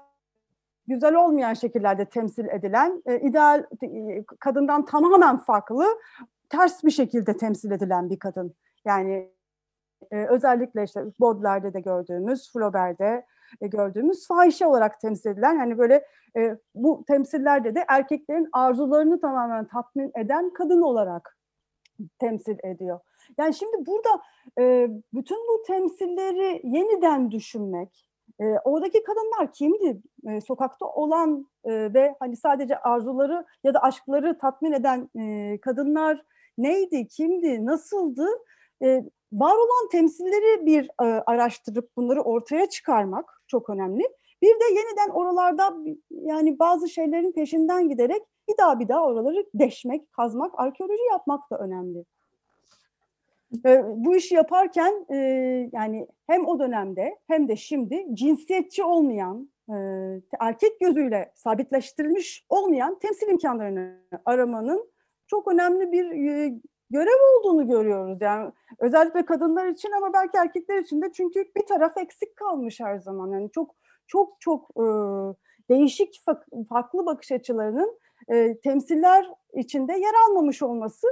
güzel 0.90 1.14
olmayan 1.14 1.54
şekillerde 1.54 2.04
temsil 2.04 2.48
edilen, 2.48 3.02
e, 3.06 3.20
ideal 3.20 3.64
e, 3.82 4.24
kadından 4.40 4.84
tamamen 4.84 5.38
farklı, 5.38 5.86
ters 6.48 6.84
bir 6.84 6.90
şekilde 6.90 7.36
temsil 7.36 7.70
edilen 7.70 8.10
bir 8.10 8.18
kadın. 8.18 8.54
Yani 8.84 9.30
e, 10.10 10.26
özellikle 10.26 10.84
işte 10.84 11.04
Baudelaire'de 11.20 11.74
de 11.74 11.80
gördüğümüz, 11.80 12.52
Flaubert'de 12.52 13.26
e, 13.60 13.66
gördüğümüz 13.66 14.28
fahişe 14.28 14.66
olarak 14.66 15.00
temsil 15.00 15.30
edilen 15.30 15.56
hani 15.56 15.78
böyle 15.78 16.06
e, 16.36 16.56
bu 16.74 17.04
temsillerde 17.06 17.74
de 17.74 17.84
erkeklerin 17.88 18.48
arzularını 18.52 19.20
tamamen 19.20 19.64
tatmin 19.66 20.12
eden 20.16 20.52
kadın 20.52 20.82
olarak 20.82 21.38
temsil 22.18 22.56
ediyor. 22.64 23.00
Yani 23.38 23.54
şimdi 23.54 23.86
burada 23.86 24.22
e, 24.58 24.88
bütün 25.14 25.38
bu 25.48 25.62
temsilleri 25.66 26.60
yeniden 26.64 27.30
düşünmek, 27.30 28.09
e, 28.40 28.44
oradaki 28.64 29.02
kadınlar 29.02 29.52
kimdi? 29.52 30.00
E, 30.28 30.40
sokakta 30.40 30.86
olan 30.86 31.46
e, 31.64 31.94
ve 31.94 32.14
hani 32.20 32.36
sadece 32.36 32.78
arzuları 32.78 33.46
ya 33.64 33.74
da 33.74 33.82
aşkları 33.82 34.38
tatmin 34.38 34.72
eden 34.72 35.10
e, 35.18 35.58
kadınlar 35.60 36.22
neydi, 36.58 37.08
kimdi, 37.08 37.66
nasıldı? 37.66 38.26
E, 38.82 39.04
var 39.32 39.54
olan 39.54 39.88
temsilleri 39.92 40.66
bir 40.66 40.84
e, 41.02 41.04
araştırıp 41.04 41.96
bunları 41.96 42.22
ortaya 42.22 42.68
çıkarmak 42.68 43.42
çok 43.46 43.70
önemli. 43.70 44.02
Bir 44.42 44.60
de 44.60 44.64
yeniden 44.68 45.08
oralarda 45.12 45.76
yani 46.10 46.58
bazı 46.58 46.88
şeylerin 46.88 47.32
peşinden 47.32 47.88
giderek 47.88 48.22
bir 48.48 48.58
daha 48.58 48.80
bir 48.80 48.88
daha 48.88 49.06
oraları 49.06 49.46
deşmek, 49.54 50.12
kazmak, 50.12 50.60
arkeoloji 50.60 51.02
yapmak 51.10 51.50
da 51.50 51.58
önemli. 51.58 52.04
E, 53.64 53.82
bu 53.96 54.16
işi 54.16 54.34
yaparken 54.34 55.06
e, 55.10 55.16
yani 55.72 56.06
hem 56.26 56.46
o 56.46 56.58
dönemde 56.58 57.18
hem 57.26 57.48
de 57.48 57.56
şimdi 57.56 58.06
cinsiyetçi 58.14 58.84
olmayan, 58.84 59.50
e, 59.68 59.74
erkek 60.40 60.80
gözüyle 60.80 61.32
sabitleştirilmiş 61.34 62.46
olmayan 62.48 62.98
temsil 62.98 63.28
imkanlarını 63.28 64.00
aramanın 64.24 64.90
çok 65.26 65.52
önemli 65.52 65.92
bir 65.92 66.10
e, 66.10 66.54
görev 66.90 67.38
olduğunu 67.38 67.68
görüyoruz. 67.68 68.18
Yani 68.20 68.52
özellikle 68.78 69.24
kadınlar 69.24 69.66
için 69.66 69.92
ama 69.92 70.12
belki 70.12 70.38
erkekler 70.38 70.78
için 70.78 71.02
de 71.02 71.12
çünkü 71.12 71.44
bir 71.56 71.66
taraf 71.66 71.96
eksik 71.96 72.36
kalmış 72.36 72.80
her 72.80 72.98
zaman. 72.98 73.30
Yani 73.30 73.50
çok 73.50 73.76
çok 74.06 74.40
çok 74.40 74.70
değişik 75.70 76.22
farklı 76.68 77.06
bakış 77.06 77.32
açılarının 77.32 77.98
temsiller 78.62 79.26
içinde 79.54 79.92
yer 79.92 80.14
almamış 80.28 80.62
olması 80.62 81.06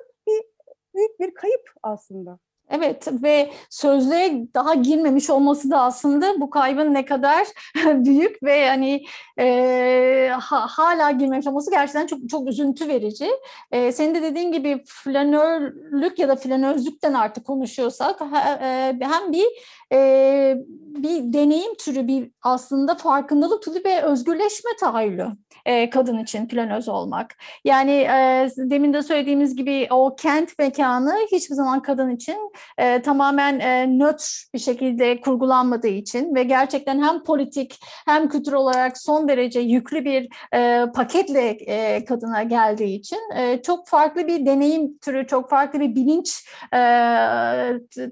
büyük 0.95 1.21
bir 1.21 1.35
kayıp 1.35 1.71
aslında. 1.83 2.39
Evet 2.71 3.09
ve 3.23 3.51
sözlüğe 3.71 4.47
daha 4.55 4.75
girmemiş 4.75 5.31
olması 5.31 5.71
da 5.71 5.83
aslında 5.83 6.41
bu 6.41 6.51
kaybın 6.51 6.95
ne 6.95 7.05
kadar 7.05 7.47
büyük 7.85 8.43
ve 8.43 8.69
hani 8.69 9.05
e, 9.39 10.31
ha, 10.41 10.67
hala 10.71 11.11
girmemiş 11.11 11.47
olması 11.47 11.71
gerçekten 11.71 12.07
çok 12.07 12.29
çok 12.29 12.49
üzüntü 12.49 12.89
verici. 12.89 13.31
E, 13.73 13.93
senin 13.93 14.15
de 14.15 14.23
dediğin 14.23 14.53
gibi 14.53 14.85
flanörlük 14.87 16.19
ya 16.19 16.29
da 16.29 16.37
flanözlükten 16.37 17.13
artık 17.13 17.47
konuşuyorsak 17.47 18.23
e, 18.23 18.99
hem 19.01 19.33
bir 19.33 19.47
e, 19.93 20.57
bir 21.03 21.33
deneyim 21.33 21.75
türü 21.75 22.07
bir 22.07 22.31
aslında 22.43 22.95
farkındalık 22.95 23.63
türü 23.63 23.85
ve 23.85 24.03
özgürleşme 24.03 24.71
tahayyülü. 24.81 25.27
e, 25.67 25.91
kadın 25.91 26.19
için 26.19 26.49
planöz 26.49 26.89
olmak. 26.89 27.37
Yani 27.65 27.93
e, 27.93 28.49
demin 28.57 28.93
de 28.93 29.03
söylediğimiz 29.03 29.57
gibi 29.57 29.89
o 29.91 30.17
kent 30.17 30.59
mekanı 30.59 31.15
hiçbir 31.33 31.55
zaman 31.55 31.83
kadın 31.83 32.11
için 32.11 32.53
e, 32.79 33.03
tamamen 33.03 33.61
e, 33.61 33.87
nötr 33.87 34.49
bir 34.55 34.59
şekilde 34.59 35.21
kurgulanmadığı 35.21 35.89
için 35.89 36.35
ve 36.35 36.43
gerçekten 36.43 37.03
hem 37.03 37.25
politik 37.25 37.81
hem 38.07 38.29
kültür 38.29 38.53
olarak 38.53 38.99
son 38.99 39.29
derece 39.29 39.61
yüklü 39.61 40.05
bir 40.05 40.29
e, 40.55 40.87
paketle 40.95 41.49
e, 41.49 42.05
kadına 42.05 42.43
geldiği 42.43 42.99
için 42.99 43.19
e, 43.37 43.63
çok 43.63 43.89
farklı 43.89 44.27
bir 44.27 44.47
deneyim 44.47 44.99
türü, 44.99 45.27
çok 45.27 45.51
farklı 45.51 45.81
bir 45.81 45.95
bilinç 45.95 46.45
e, 46.75 46.79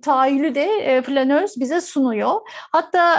tahayyülü 0.02 0.54
de 0.54 0.64
e, 0.64 1.02
flanöz 1.02 1.60
bize 1.66 1.80
sunuyor. 1.80 2.40
Hatta 2.72 3.14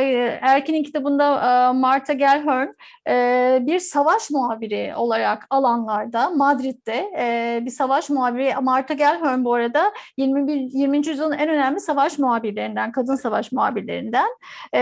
e, 0.00 0.38
Erkin'in 0.42 0.84
kitabında 0.84 1.24
e, 1.24 1.72
Marta 1.72 2.12
Gellhorn 2.12 2.68
e, 3.08 3.58
bir 3.66 3.78
savaş 3.78 4.30
muhabiri 4.30 4.92
olarak 4.96 5.46
alanlarda 5.50 6.30
Madrid'de 6.30 7.10
e, 7.18 7.60
bir 7.64 7.70
savaş 7.70 8.10
muhabiri 8.10 8.54
Marta 8.62 8.94
Gellhorn 8.94 9.44
bu 9.44 9.54
arada 9.54 9.92
21 10.16 10.54
20. 10.54 10.96
yüzyılın 10.96 11.32
en 11.32 11.48
önemli 11.48 11.80
savaş 11.80 12.18
muhabirlerinden, 12.18 12.92
kadın 12.92 13.16
savaş 13.16 13.52
muhabirlerinden 13.52 14.28
e, 14.72 14.80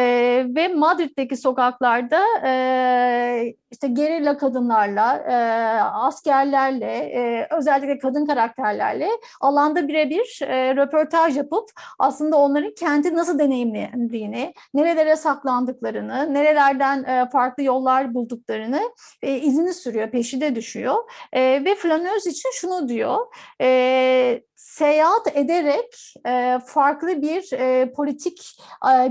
ve 0.49 0.69
Madrid'deki 0.69 1.37
sokaklarda 1.37 2.21
e, 2.45 3.55
işte 3.71 3.89
gerilla 3.89 4.39
kadınlarla, 4.39 5.17
e, 5.17 5.35
askerlerle, 5.83 6.93
e, 6.97 7.49
özellikle 7.51 7.99
kadın 7.99 8.27
karakterlerle 8.27 9.09
alanda 9.41 9.89
birebir 9.89 10.41
e, 10.43 10.77
röportaj 10.77 11.37
yapıp 11.37 11.71
aslında 11.99 12.37
onların 12.37 12.75
kenti 13.09 13.17
nasıl 13.17 13.39
deneyimlediğini, 13.39 14.55
nerelere 14.75 15.17
saklandıklarını, 15.17 16.35
nerelerden 16.35 17.05
e, 17.05 17.31
farklı 17.31 17.63
yollar 17.63 18.15
bulduklarını 18.15 18.81
e, 19.23 19.37
izini 19.37 19.75
sürüyor, 19.75 20.11
peşinde 20.11 20.55
düşüyor. 20.55 20.97
E, 21.33 21.41
ve 21.65 21.75
flanöz 21.75 22.27
için 22.27 22.51
şunu 22.53 22.89
diyor, 22.89 23.27
seyahat 24.57 25.37
ederek 25.37 26.15
farklı 26.67 27.23
bir 27.23 27.51
politik 27.93 28.61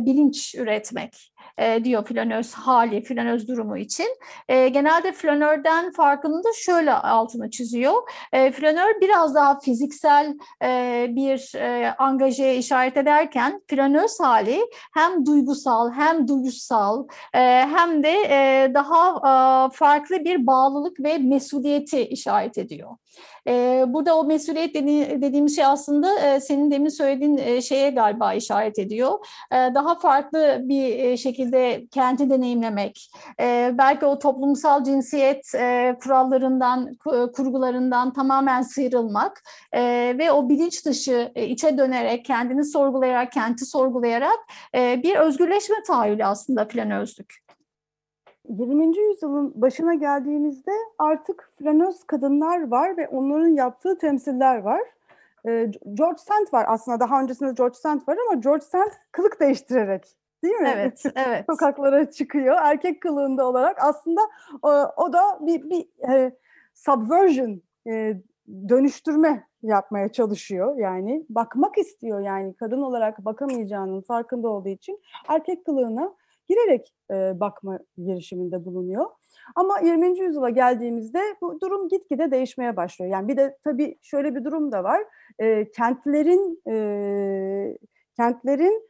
bilinç 0.05 0.55
üretmek 0.55 1.33
e, 1.57 1.83
diyor 1.83 2.05
flanöz 2.05 2.53
hali, 2.53 3.03
flanöz 3.03 3.47
durumu 3.47 3.77
için. 3.77 4.07
E, 4.49 4.67
genelde 4.69 5.11
flanörden 5.11 5.91
farkını 5.91 6.43
da 6.43 6.49
şöyle 6.55 6.93
altını 6.93 7.49
çiziyor. 7.49 7.93
E, 8.33 8.51
flanör 8.51 9.01
biraz 9.01 9.35
daha 9.35 9.59
fiziksel 9.59 10.37
e, 10.63 11.05
bir 11.09 11.55
e, 11.55 11.95
angajeye 11.97 12.57
işaret 12.57 12.97
ederken 12.97 13.61
flanöz 13.67 14.19
hali 14.19 14.59
hem 14.93 15.25
duygusal 15.25 15.91
hem 15.91 16.27
duyusal 16.27 17.07
e, 17.33 17.39
hem 17.75 18.03
de 18.03 18.11
e, 18.11 18.71
daha 18.73 19.09
e, 19.17 19.69
farklı 19.73 20.25
bir 20.25 20.47
bağlılık 20.47 20.99
ve 20.99 21.17
mesuliyeti 21.17 22.01
işaret 22.07 22.57
ediyor. 22.57 22.89
E, 23.47 23.85
burada 23.87 24.17
o 24.17 24.23
mesuliyet 24.23 24.73
dedi, 24.73 25.21
dediğimiz 25.21 25.55
şey 25.55 25.65
aslında 25.65 26.19
e, 26.19 26.39
senin 26.39 26.71
demin 26.71 26.89
söylediğin 26.89 27.37
e, 27.37 27.61
şeye 27.61 27.89
galiba 27.89 28.33
işaret 28.33 28.79
ediyor. 28.79 29.25
Daha 29.51 29.99
farklı 29.99 30.57
bir 30.61 30.99
e, 30.99 31.17
şekilde 31.47 31.87
kenti 31.91 32.29
deneyimlemek, 32.29 33.11
e, 33.39 33.71
belki 33.77 34.05
o 34.05 34.19
toplumsal 34.19 34.83
cinsiyet 34.83 35.55
e, 35.55 35.95
kurallarından, 36.03 36.95
kurgularından 37.35 38.13
tamamen 38.13 38.61
sıyrılmak 38.61 39.43
e, 39.71 39.81
ve 40.17 40.31
o 40.31 40.49
bilinç 40.49 40.85
dışı 40.85 41.31
e, 41.35 41.45
içe 41.45 41.77
dönerek, 41.77 42.25
kendini 42.25 42.65
sorgulayarak, 42.65 43.31
kenti 43.31 43.65
sorgulayarak 43.65 44.39
e, 44.75 45.03
bir 45.03 45.15
özgürleşme 45.15 45.83
tahayyülü 45.87 46.25
aslında 46.25 46.65
flanözlük. 46.65 47.47
20. 48.49 48.97
yüzyılın 48.97 49.53
başına 49.55 49.93
geldiğimizde 49.93 50.71
artık 50.97 51.51
flanöz 51.59 52.03
kadınlar 52.03 52.67
var 52.67 52.97
ve 52.97 53.07
onların 53.07 53.47
yaptığı 53.47 53.97
temsiller 53.97 54.57
var. 54.57 54.81
Ee, 55.47 55.71
George 55.93 56.17
Sand 56.17 56.53
var 56.53 56.65
aslında 56.67 56.99
daha 56.99 57.21
öncesinde 57.21 57.53
George 57.57 57.75
Sand 57.75 58.01
var 58.07 58.17
ama 58.27 58.41
George 58.41 58.65
Sand 58.65 58.91
kılık 59.11 59.39
değiştirerek 59.39 60.17
değil 60.43 60.55
mi? 60.55 60.69
Evet, 60.75 61.03
evet. 61.15 61.45
Sokaklara 61.49 62.11
çıkıyor 62.11 62.55
erkek 62.61 63.01
kılığında 63.01 63.47
olarak 63.47 63.77
aslında 63.83 64.21
o, 64.61 64.69
o 64.97 65.13
da 65.13 65.21
bir, 65.41 65.69
bir 65.69 66.09
e, 66.09 66.31
subversion 66.73 67.61
e, 67.87 68.21
dönüştürme 68.69 69.47
yapmaya 69.63 70.11
çalışıyor 70.11 70.77
yani 70.77 71.25
bakmak 71.29 71.77
istiyor 71.77 72.19
yani 72.19 72.53
kadın 72.53 72.81
olarak 72.81 73.25
bakamayacağının 73.25 74.01
farkında 74.01 74.49
olduğu 74.49 74.69
için 74.69 74.99
erkek 75.27 75.65
kılığına 75.65 76.13
girerek 76.49 76.93
e, 77.11 77.39
bakma 77.39 77.79
girişiminde 77.97 78.65
bulunuyor. 78.65 79.05
Ama 79.55 79.79
20. 79.79 80.19
yüzyıla 80.19 80.49
geldiğimizde 80.49 81.21
bu 81.41 81.61
durum 81.61 81.89
gitgide 81.89 82.31
değişmeye 82.31 82.75
başlıyor. 82.75 83.11
Yani 83.11 83.27
bir 83.27 83.37
de 83.37 83.57
tabii 83.63 83.97
şöyle 84.01 84.35
bir 84.35 84.43
durum 84.43 84.71
da 84.71 84.83
var. 84.83 85.01
E, 85.39 85.71
kentlerin 85.71 86.61
e, 86.69 87.77
kentlerin 88.15 88.87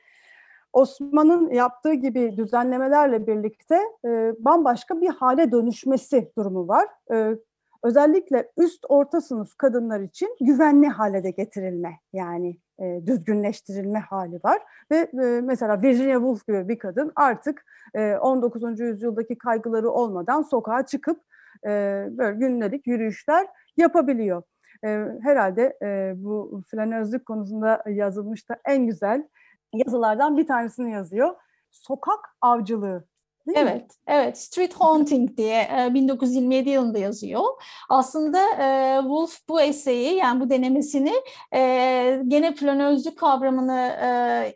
Osman'ın 0.77 1.49
yaptığı 1.49 1.93
gibi 1.93 2.37
düzenlemelerle 2.37 3.27
birlikte 3.27 3.75
e, 4.05 4.33
bambaşka 4.39 5.01
bir 5.01 5.09
hale 5.09 5.51
dönüşmesi 5.51 6.31
durumu 6.37 6.67
var. 6.67 6.87
E, 7.11 7.35
özellikle 7.83 8.51
üst 8.57 8.85
orta 8.89 9.21
sınıf 9.21 9.55
kadınlar 9.57 9.99
için 9.99 10.35
güvenli 10.41 10.87
hale 10.87 11.23
de 11.23 11.31
getirilme 11.31 11.99
yani 12.13 12.57
e, 12.79 13.01
düzgünleştirilme 13.05 13.99
hali 13.99 14.39
var. 14.43 14.61
Ve 14.91 14.97
e, 14.97 15.41
mesela 15.41 15.81
Virginia 15.81 16.15
Woolf 16.15 16.47
gibi 16.47 16.67
bir 16.67 16.79
kadın 16.79 17.11
artık 17.15 17.65
e, 17.95 18.15
19. 18.15 18.79
yüzyıldaki 18.79 19.37
kaygıları 19.37 19.89
olmadan 19.89 20.41
sokağa 20.41 20.85
çıkıp 20.85 21.21
e, 21.65 21.69
böyle 22.09 22.37
günlük 22.37 22.87
yürüyüşler 22.87 23.47
yapabiliyor. 23.77 24.43
E, 24.85 24.87
herhalde 25.23 25.77
e, 25.81 26.13
bu 26.15 26.61
flanözlük 26.67 27.25
konusunda 27.25 27.83
yazılmış 27.87 28.49
da 28.49 28.57
en 28.65 28.87
güzel 28.87 29.27
yazılardan 29.85 30.37
bir 30.37 30.47
tanesini 30.47 30.91
yazıyor. 30.91 31.35
Sokak 31.71 32.19
avcılığı 32.41 33.07
Değil 33.47 33.57
evet, 33.59 33.81
mi? 33.81 33.87
evet. 34.07 34.37
Street 34.37 34.73
Haunting 34.73 35.37
diye 35.37 35.67
e, 35.79 35.93
1927 35.93 36.69
yılında 36.69 36.97
yazıyor. 36.97 37.43
Aslında 37.89 38.39
e, 38.39 38.97
Wolf 39.01 39.37
bu 39.49 39.61
eseyi 39.61 40.15
yani 40.15 40.41
bu 40.41 40.49
denemesini 40.49 41.13
e, 41.53 42.21
gene 42.27 42.53
planözlük 42.53 43.17
kavramını 43.17 43.97
e, 44.03 44.09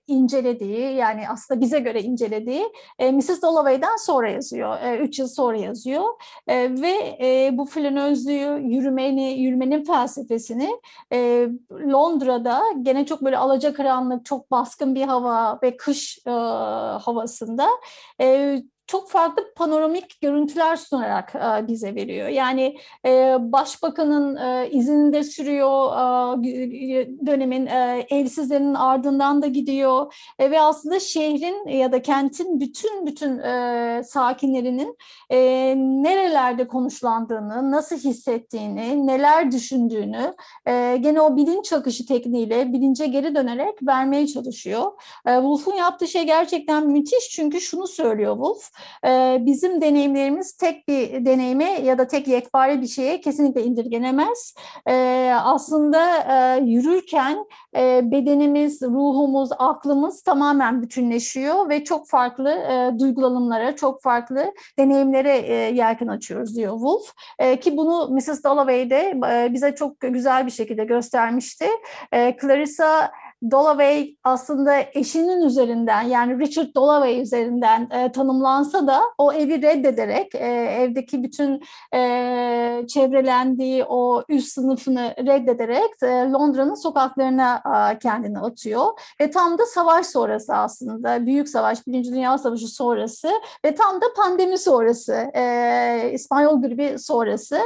incelediği 0.08 0.96
yani 0.96 1.30
aslında 1.30 1.62
bize 1.62 1.80
göre 1.80 2.02
incelediği 2.02 2.70
e, 3.00 3.12
Mrs. 3.12 3.42
Dalloway'den 3.42 3.96
sonra 3.96 4.30
yazıyor. 4.30 4.82
E, 4.82 4.98
üç 4.98 5.20
yıl 5.20 5.28
sonra 5.28 5.58
yazıyor. 5.58 6.04
E, 6.48 6.82
ve 6.82 7.18
e, 7.22 7.50
bu 7.58 7.66
flanözlüğü 7.66 8.62
yürümeni, 8.64 9.42
yürümenin 9.42 9.84
felsefesini 9.84 10.70
e, 11.14 11.48
Londra'da 11.72 12.62
gene 12.82 13.06
çok 13.06 13.22
böyle 13.22 13.38
alacakaranlık, 13.38 14.26
çok 14.26 14.52
baskın 14.52 14.96
bir 14.96 15.04
hava 15.04 15.60
ve 15.64 15.78
kış 15.78 16.20
e, 16.28 16.32
havasında 17.02 17.68
e, 18.22 18.58
çok 18.92 19.10
farklı 19.10 19.54
panoramik 19.56 20.22
görüntüler 20.22 20.76
sunarak 20.76 21.36
e, 21.36 21.68
bize 21.68 21.96
veriyor. 21.96 22.28
Yani 22.28 22.78
e, 23.06 23.38
başbakanın 23.40 24.36
e, 24.36 24.70
izinde 24.72 25.24
sürüyor, 25.24 25.94
e, 26.44 27.26
dönemin 27.26 27.66
e, 27.66 28.06
evsizlerin 28.10 28.74
ardından 28.74 29.42
da 29.42 29.48
gidiyor 29.48 30.14
e, 30.40 30.52
ve 30.52 30.62
aslında 30.62 31.00
şehrin 31.00 31.68
ya 31.68 31.92
da 31.92 32.02
kentin 32.02 32.60
bütün 32.60 33.06
bütün 33.06 33.40
e, 33.40 34.02
sakinlerinin 34.06 34.98
e, 35.30 35.40
nerelerde 35.78 36.68
konuşlandığını, 36.68 37.72
nasıl 37.72 37.98
hissettiğini, 37.98 39.08
neler 39.08 39.52
düşündüğünü 39.52 40.36
e, 40.66 40.98
gene 40.98 41.22
o 41.22 41.38
bilinç 41.38 41.74
akışı 41.74 42.06
tekniğiyle 42.06 42.74
bilince 42.74 43.06
geri 43.08 43.36
dönerek 43.36 43.88
vermeye 43.88 44.28
çalışıyor. 44.28 44.92
E, 45.26 45.36
Wolf'un 45.36 45.76
yaptığı 45.76 46.08
şey 46.08 46.24
gerçekten 46.24 46.88
müthiş 46.88 47.30
çünkü 47.30 47.62
şunu 47.62 47.88
söylüyor 47.88 48.34
Wolf, 48.34 48.72
e, 49.06 49.38
bizim 49.42 49.82
deneyimlerimiz 49.82 50.54
tek 50.58 50.88
bir 50.88 51.26
deneyime 51.26 51.72
ya 51.82 51.98
da 51.98 52.08
tek 52.08 52.28
yekpare 52.28 52.82
bir 52.82 52.88
şeye 52.88 53.22
kesinlikle 53.22 53.64
indirgenemez. 53.64 54.56
E, 54.88 54.94
aslında 55.44 56.18
e, 56.18 56.62
yürürken 56.64 57.46
e, 57.78 58.12
bedenimiz, 58.12 58.82
ruhumuz, 58.82 59.50
aklımız 59.58 60.22
tamamen 60.22 60.82
bütünleşiyor 60.82 61.70
ve 61.70 61.84
çok 61.84 62.10
farklı 62.10 62.50
e, 62.50 63.00
duygulanımlara, 63.00 63.76
çok 63.76 64.02
farklı 64.02 64.54
deneyimlere 64.80 65.38
e, 65.38 65.54
yelken 65.54 66.08
açıyoruz 66.08 66.56
diyor 66.56 66.74
Wolf. 66.74 67.14
E, 67.40 67.60
ki 67.60 67.78
bunu 67.78 68.10
Mrs. 68.10 68.44
Dalloway 68.44 68.90
de 68.90 69.20
e, 69.32 69.54
bize 69.54 69.76
çok 69.76 70.00
güzel 70.00 70.46
bir 70.46 70.52
şekilde 70.52 70.86
göstermişti. 70.86 71.66
Clarissa 72.42 73.12
Dalloway 73.44 74.16
aslında 74.24 74.76
eşinin 74.94 75.42
üzerinden 75.42 76.02
yani 76.02 76.40
Richard 76.40 76.76
Dalloway 76.76 77.22
üzerinden 77.22 77.90
e, 77.92 78.12
tanımlansa 78.12 78.88
da 78.88 79.02
o 79.18 79.34
evi 79.34 79.62
reddederek 79.62 80.36
e, 80.36 80.48
evdeki 80.82 81.24
bütün 81.24 81.62
e, 81.94 82.00
çevrelendiği 82.88 83.86
o 83.86 84.24
üst 84.30 84.54
sınıfını 84.54 85.14
reddederek 85.18 86.04
e, 86.04 86.08
Londra'nın 86.08 86.76
sokaklarına 86.76 87.64
e, 87.66 88.00
kendini 88.00 88.40
atıyor. 88.40 88.86
Ve 89.22 89.32
tam 89.32 89.58
da 89.58 89.66
savaş 89.66 90.06
sonrası 90.06 90.54
aslında 90.54 91.26
büyük 91.26 91.50
savaş 91.50 91.88
Birinci 91.88 92.12
Dünya 92.12 92.38
Savaşı 92.38 92.68
sonrası 92.68 93.32
ve 93.66 93.76
tam 93.76 94.02
da 94.02 94.06
pandemi 94.16 94.58
sonrası 94.58 95.14
e, 95.36 96.12
İspanyol 96.14 96.62
gribi 96.62 97.00
sonrası. 97.00 97.60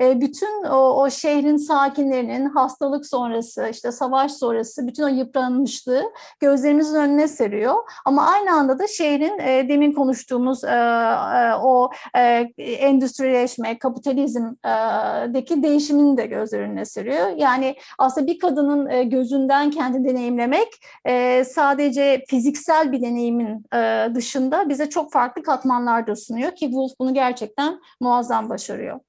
E, 0.00 0.20
bütün 0.20 0.64
o, 0.64 0.76
o 0.76 1.10
şehrin 1.10 1.56
sakinlerinin 1.56 2.48
hastalık 2.48 3.06
sonrası 3.06 3.68
işte 3.70 3.92
savaş 3.92 4.32
sonrası 4.32 4.86
bütün 4.86 5.02
o 5.02 5.21
yıpranmışlığı 5.22 6.12
gözlerimizin 6.40 6.96
önüne 6.96 7.28
seriyor. 7.28 7.74
Ama 8.04 8.26
aynı 8.26 8.52
anda 8.52 8.78
da 8.78 8.86
şehrin 8.86 9.38
e, 9.38 9.68
demin 9.68 9.92
konuştuğumuz 9.92 10.64
e, 10.64 10.68
e, 10.68 11.54
o 11.62 11.90
e, 12.16 12.22
endüstrileşme, 12.58 13.78
kapitalizmdeki 13.78 15.54
e, 15.54 15.62
değişimini 15.62 16.16
de 16.16 16.26
göz 16.26 16.52
önüne 16.52 16.84
seriyor. 16.84 17.28
Yani 17.36 17.76
aslında 17.98 18.26
bir 18.26 18.38
kadının 18.38 18.90
e, 18.90 19.04
gözünden 19.04 19.70
kendi 19.70 20.08
deneyimlemek 20.08 20.68
e, 21.04 21.44
sadece 21.44 22.24
fiziksel 22.28 22.92
bir 22.92 23.02
deneyimin 23.02 23.64
e, 23.74 24.08
dışında 24.14 24.68
bize 24.68 24.90
çok 24.90 25.12
farklı 25.12 25.42
katmanlar 25.42 26.06
da 26.06 26.16
sunuyor 26.16 26.50
ki 26.50 26.66
Woolf 26.66 26.92
bunu 26.98 27.14
gerçekten 27.14 27.80
muazzam 28.00 28.50
başarıyor 28.50 29.00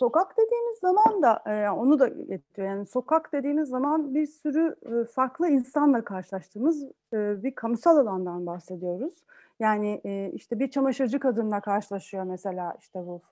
sokak 0.00 0.36
dediğimiz 0.38 0.78
zaman 0.78 1.22
da 1.22 1.42
e, 1.46 1.70
onu 1.70 1.98
da 1.98 2.08
getiriyor. 2.08 2.68
Yani 2.68 2.86
sokak 2.86 3.32
dediğimiz 3.32 3.68
zaman 3.68 4.14
bir 4.14 4.26
sürü 4.26 4.76
e, 4.82 5.04
farklı 5.04 5.48
insanla 5.48 6.04
karşılaştığımız 6.04 6.84
e, 7.12 7.42
bir 7.42 7.54
kamusal 7.54 7.96
alandan 7.96 8.46
bahsediyoruz. 8.46 9.14
Yani 9.60 10.00
e, 10.04 10.30
işte 10.34 10.58
bir 10.58 10.70
çamaşırcı 10.70 11.18
kadınla 11.18 11.60
karşılaşıyor 11.60 12.24
mesela 12.24 12.76
işte 12.80 12.98
Wolf. 12.98 13.22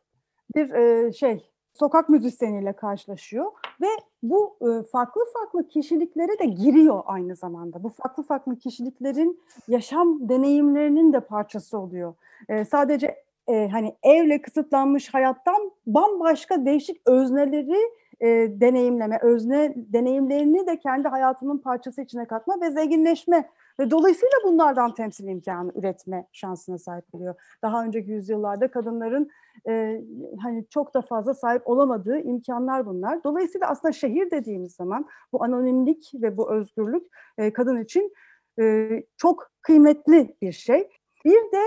Bir 0.57 0.71
e, 0.71 1.13
şey 1.13 1.51
sokak 1.75 2.09
müzisyeniyle 2.09 2.73
karşılaşıyor 2.73 3.53
ve 3.81 3.89
bu 4.23 4.57
e, 4.61 4.83
farklı 4.83 5.23
farklı 5.33 5.69
kişiliklere 5.69 6.39
de 6.39 6.45
giriyor 6.45 7.03
aynı 7.07 7.37
zamanda. 7.37 7.83
Bu 7.83 7.89
farklı 7.89 8.23
farklı 8.23 8.57
kişiliklerin 8.57 9.41
yaşam 9.69 10.29
deneyimlerinin 10.29 11.13
de 11.13 11.21
parçası 11.21 11.79
oluyor. 11.79 12.15
E, 12.49 12.65
sadece 12.65 13.28
e, 13.49 13.69
hani 13.69 13.97
evle 14.03 14.43
kısıtlanmış 14.43 15.15
hayattan 15.15 15.71
bambaşka 15.87 16.65
değişik 16.65 17.01
özneleri 17.07 17.79
e, 18.21 18.27
deneyimleme, 18.61 19.19
özne 19.23 19.75
deneyimlerini 19.77 20.67
de 20.67 20.79
kendi 20.79 21.09
hayatının 21.09 21.59
parçası 21.59 22.03
içine 22.03 22.25
katma 22.25 22.61
ve 22.61 22.71
zenginleşme 22.71 23.49
ve 23.81 23.91
dolayısıyla 23.91 24.35
bunlardan 24.45 24.95
temsil 24.95 25.29
imkanı 25.29 25.73
üretme 25.75 26.27
şansına 26.33 26.79
sahip 26.79 27.05
oluyor. 27.13 27.35
Daha 27.63 27.85
önceki 27.85 28.11
yüzyıllarda 28.11 28.71
kadınların 28.71 29.31
e, 29.69 30.01
hani 30.43 30.67
çok 30.71 30.95
da 30.95 31.03
fazla 31.03 31.35
sahip 31.35 31.69
olamadığı 31.69 32.21
imkanlar 32.21 32.87
bunlar. 32.87 33.25
Dolayısıyla 33.25 33.69
aslında 33.69 33.93
şehir 33.93 34.31
dediğimiz 34.31 34.75
zaman 34.75 35.07
bu 35.33 35.45
anonimlik 35.45 36.11
ve 36.15 36.37
bu 36.37 36.53
özgürlük 36.53 37.07
e, 37.39 37.53
kadın 37.53 37.83
için 37.83 38.13
e, 38.61 38.89
çok 39.17 39.51
kıymetli 39.63 40.37
bir 40.43 40.53
şey. 40.53 40.89
Bir 41.25 41.53
de 41.53 41.63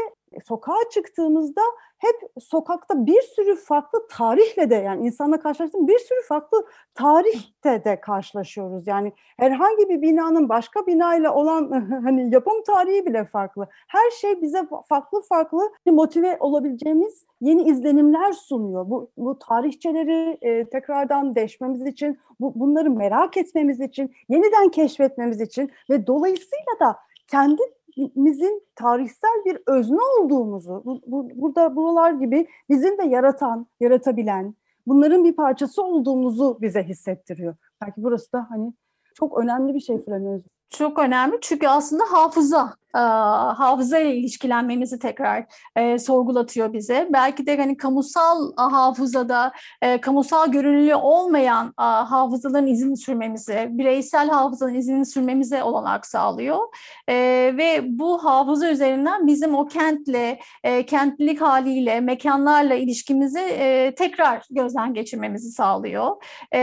sokağa 0.45 0.89
çıktığımızda 0.91 1.61
hep 1.97 2.43
sokakta 2.43 3.05
bir 3.05 3.21
sürü 3.21 3.55
farklı 3.55 4.07
tarihle 4.07 4.69
de 4.69 4.75
yani 4.75 5.05
insanla 5.05 5.39
karşılaştığımız 5.39 5.87
bir 5.87 5.99
sürü 5.99 6.21
farklı 6.27 6.65
tarihte 6.93 7.83
de 7.83 8.01
karşılaşıyoruz. 8.01 8.87
Yani 8.87 9.13
herhangi 9.39 9.89
bir 9.89 10.01
binanın 10.01 10.49
başka 10.49 10.87
binayla 10.87 11.33
olan 11.35 11.71
hani 12.03 12.33
yapım 12.33 12.63
tarihi 12.63 13.05
bile 13.05 13.25
farklı. 13.25 13.67
Her 13.87 14.11
şey 14.11 14.41
bize 14.41 14.67
farklı 14.89 15.21
farklı 15.21 15.71
motive 15.85 16.37
olabileceğimiz 16.39 17.25
yeni 17.41 17.63
izlenimler 17.63 18.33
sunuyor. 18.33 18.89
Bu, 18.89 19.11
bu 19.17 19.39
tarihçeleri 19.39 20.37
e, 20.41 20.65
tekrardan 20.65 21.35
deşmemiz 21.35 21.85
için, 21.85 22.19
bu, 22.39 22.59
bunları 22.59 22.89
merak 22.89 23.37
etmemiz 23.37 23.81
için, 23.81 24.11
yeniden 24.29 24.69
keşfetmemiz 24.69 25.41
için 25.41 25.71
ve 25.89 26.07
dolayısıyla 26.07 26.79
da 26.79 26.97
kendi 27.27 27.61
kendimizin 27.91 28.63
tarihsel 28.75 29.45
bir 29.45 29.59
özne 29.67 29.99
olduğumuzu, 30.19 30.81
bu, 30.85 31.01
bu, 31.07 31.29
burada 31.35 31.75
buralar 31.75 32.11
gibi 32.11 32.47
bizim 32.69 32.97
de 32.97 33.03
yaratan, 33.03 33.67
yaratabilen, 33.79 34.55
bunların 34.87 35.23
bir 35.23 35.35
parçası 35.35 35.83
olduğumuzu 35.83 36.57
bize 36.61 36.83
hissettiriyor. 36.83 37.55
Belki 37.81 38.03
burası 38.03 38.31
da 38.31 38.47
hani 38.49 38.73
çok 39.13 39.39
önemli 39.39 39.73
bir 39.73 39.79
şey 39.79 39.97
Flanöz. 39.97 40.41
Çok 40.69 40.99
önemli 40.99 41.37
çünkü 41.41 41.67
aslında 41.67 42.03
hafıza 42.11 42.75
hafıza 43.57 43.99
ile 43.99 44.15
ilişkilenmemizi 44.15 44.99
tekrar 44.99 45.45
e, 45.75 45.99
sorgulatıyor 45.99 46.73
bize. 46.73 47.07
Belki 47.13 47.45
de 47.45 47.57
hani 47.57 47.77
kamusal 47.77 48.51
hafızada 48.57 49.51
e, 49.81 50.01
kamusal 50.01 50.51
görünürlüğü 50.51 50.95
olmayan 50.95 51.67
e, 51.67 51.83
hafızaların 51.83 52.67
izini 52.67 52.97
sürmemize, 52.97 53.67
bireysel 53.71 54.29
hafızanın 54.29 54.73
izini 54.73 55.05
sürmemize 55.05 55.63
olanak 55.63 56.05
sağlıyor. 56.05 56.59
E, 57.09 57.15
ve 57.57 57.81
bu 57.99 58.25
hafıza 58.25 58.71
üzerinden 58.71 59.27
bizim 59.27 59.55
o 59.55 59.67
kentle, 59.67 60.39
e, 60.63 60.85
kentlilik 60.85 61.41
haliyle, 61.41 61.99
mekanlarla 61.99 62.75
ilişkimizi 62.75 63.39
e, 63.39 63.95
tekrar 63.95 64.43
gözden 64.49 64.93
geçirmemizi 64.93 65.51
sağlıyor. 65.51 66.23
E, 66.53 66.59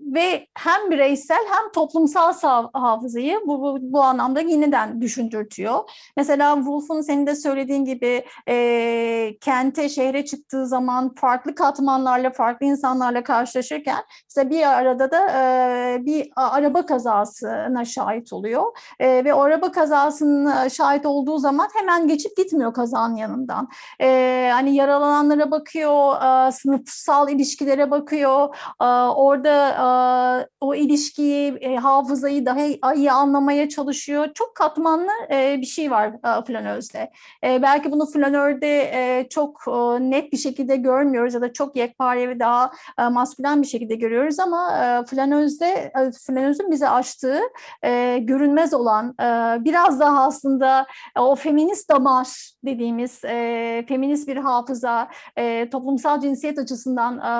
ve 0.00 0.46
hem 0.54 0.90
bireysel 0.90 1.44
hem 1.50 1.72
toplumsal 1.72 2.32
hafızayı 2.72 3.40
bu, 3.46 3.62
bu, 3.62 3.78
bu 3.80 4.02
anlamda 4.02 4.40
yeniden 4.40 5.00
düşündürüyor 5.00 5.41
yürütüyor. 5.42 5.90
Mesela 6.16 6.54
Wolf'un 6.56 7.00
senin 7.00 7.26
de 7.26 7.34
söylediğin 7.34 7.84
gibi 7.84 8.24
e, 8.48 9.36
kente, 9.40 9.88
şehre 9.88 10.24
çıktığı 10.24 10.66
zaman 10.66 11.14
farklı 11.14 11.54
katmanlarla, 11.54 12.30
farklı 12.30 12.66
insanlarla 12.66 13.22
karşılaşırken 13.22 14.02
işte 14.28 14.50
bir 14.50 14.62
arada 14.62 15.10
da 15.10 15.30
e, 15.30 16.06
bir 16.06 16.30
araba 16.36 16.86
kazasına 16.86 17.84
şahit 17.84 18.32
oluyor. 18.32 18.64
E, 19.00 19.24
ve 19.24 19.34
o 19.34 19.40
araba 19.40 19.72
kazasının 19.72 20.68
şahit 20.68 21.06
olduğu 21.06 21.38
zaman 21.38 21.68
hemen 21.74 22.08
geçip 22.08 22.36
gitmiyor 22.36 22.74
kazanın 22.74 23.16
yanından. 23.16 23.68
E, 24.00 24.50
hani 24.52 24.74
yaralananlara 24.74 25.50
bakıyor, 25.50 26.14
e, 26.48 26.52
sınıfsal 26.52 27.28
ilişkilere 27.28 27.90
bakıyor. 27.90 28.56
E, 28.82 28.84
orada 29.14 29.68
e, 29.68 30.48
o 30.60 30.74
ilişkiyi, 30.74 31.52
e, 31.60 31.76
hafızayı 31.76 32.46
daha 32.46 32.94
iyi 32.94 33.12
anlamaya 33.12 33.68
çalışıyor. 33.68 34.28
Çok 34.34 34.54
katmanlı 34.54 35.10
e, 35.32 35.60
bir 35.60 35.66
şey 35.66 35.90
var 35.90 36.08
e, 36.08 36.44
flanözde. 36.44 37.10
E, 37.44 37.62
belki 37.62 37.92
bunu 37.92 38.06
flanörde 38.06 38.82
e, 38.82 39.28
çok 39.28 39.62
e, 39.68 39.70
net 40.10 40.32
bir 40.32 40.36
şekilde 40.36 40.76
görmüyoruz 40.76 41.34
ya 41.34 41.40
da 41.40 41.52
çok 41.52 41.76
yekpare 41.76 42.28
ve 42.28 42.40
daha 42.40 42.70
e, 42.98 43.08
maskülen 43.08 43.62
bir 43.62 43.66
şekilde 43.66 43.94
görüyoruz 43.94 44.38
ama 44.38 44.78
e, 44.78 45.06
flanözde 45.06 45.66
e, 45.66 46.10
flanözün 46.26 46.70
bize 46.70 46.88
açtığı 46.88 47.40
e, 47.84 48.18
görünmez 48.18 48.74
olan 48.74 49.14
e, 49.20 49.24
biraz 49.64 50.00
daha 50.00 50.26
aslında 50.26 50.86
e, 51.16 51.20
o 51.20 51.34
feminist 51.34 51.90
damar 51.90 52.52
dediğimiz 52.64 53.24
e, 53.24 53.84
feminist 53.88 54.28
bir 54.28 54.36
hafıza 54.36 55.08
e, 55.36 55.70
toplumsal 55.70 56.20
cinsiyet 56.20 56.58
açısından 56.58 57.18
e, 57.18 57.32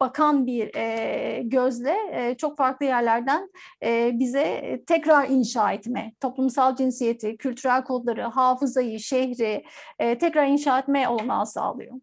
bakan 0.00 0.46
bir 0.46 0.74
e, 0.74 1.42
gözle 1.42 1.96
e, 2.12 2.34
çok 2.34 2.56
farklı 2.56 2.86
yerlerden 2.86 3.50
e, 3.84 4.10
bize 4.18 4.80
tekrar 4.86 5.28
inşa 5.28 5.72
etme 5.72 6.12
toplumsal 6.20 6.76
cinsiyeti 6.76 7.36
kültürel 7.40 7.84
kodları, 7.84 8.22
hafızayı, 8.22 9.00
şehri 9.00 9.64
e, 9.98 10.18
tekrar 10.18 10.46
inşa 10.46 10.78
etme 10.78 11.08
olanağı 11.08 11.46
sağlıyor. 11.46 11.94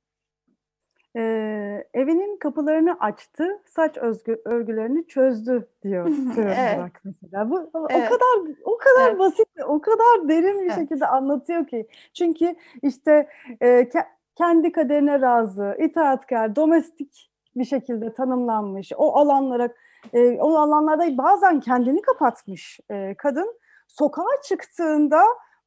Ee, 1.18 1.84
evinin 1.94 2.38
kapılarını 2.38 2.98
açtı, 3.00 3.62
saç 3.66 3.98
özgü, 3.98 4.42
örgülerini 4.46 5.08
çözdü 5.08 5.70
diyor 5.84 6.08
evet. 6.38 6.92
mesela. 7.04 7.50
Bu 7.50 7.72
evet. 7.90 8.12
o 8.12 8.14
kadar 8.14 8.56
o 8.64 8.78
kadar 8.78 9.10
evet. 9.10 9.20
basit, 9.20 9.48
o 9.68 9.82
kadar 9.82 10.30
derin 10.30 10.60
bir 10.62 10.66
evet. 10.66 10.76
şekilde 10.76 11.08
anlatıyor 11.08 11.68
ki. 11.68 11.88
Çünkü 12.14 12.56
işte 12.84 13.30
e, 13.62 13.90
ke, 13.90 14.06
kendi 14.36 14.72
kaderine 14.72 15.22
razı, 15.22 15.78
itaatkar, 15.80 16.56
domestik 16.56 17.32
bir 17.56 17.66
şekilde 17.66 18.14
tanımlanmış. 18.14 18.92
O 18.98 19.16
alanlara 19.18 19.70
e, 20.14 20.40
o 20.40 20.56
alanlarda 20.56 21.18
bazen 21.18 21.60
kendini 21.60 22.02
kapatmış 22.02 22.80
e, 22.92 23.16
kadın 23.18 23.60
sokağa 23.88 24.42
çıktığında 24.44 25.24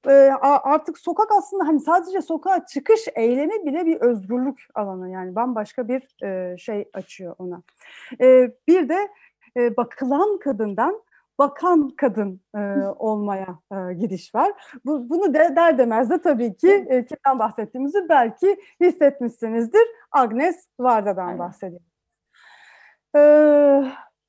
e, 0.09 0.13
artık 0.43 0.99
sokak 0.99 1.33
aslında 1.39 1.69
hani 1.69 1.81
sadece 1.81 2.23
sokağa 2.23 2.67
çıkış 2.67 3.01
eylemi 3.15 3.67
bile 3.67 3.87
bir 3.87 4.01
özgürlük 4.01 4.67
alanı 4.75 5.11
yani 5.11 5.35
bambaşka 5.35 5.89
bir 5.89 6.25
e, 6.25 6.59
şey 6.59 6.91
açıyor 6.93 7.35
ona. 7.39 7.63
E, 8.21 8.51
bir 8.69 8.89
de 8.89 9.09
e, 9.57 9.77
bakılan 9.77 10.39
kadından 10.39 11.03
bakan 11.39 11.91
kadın 11.97 12.41
e, 12.57 12.59
olmaya 12.99 13.59
e, 13.73 13.95
gidiş 13.95 14.35
var. 14.35 14.53
Bu, 14.85 15.11
bunu 15.11 15.35
de, 15.35 15.57
der 15.57 15.79
demez 15.79 16.11
de 16.11 16.23
tabii 16.23 16.57
ki 16.57 16.87
e, 16.89 17.07
kimden 17.07 17.39
bahsettiğimizi 17.39 18.09
belki 18.09 18.61
hissetmişsinizdir. 18.81 19.87
Agnes 20.13 20.67
Varda'dan 20.81 21.39
bahsediyor. 21.39 21.81
E, 23.17 23.21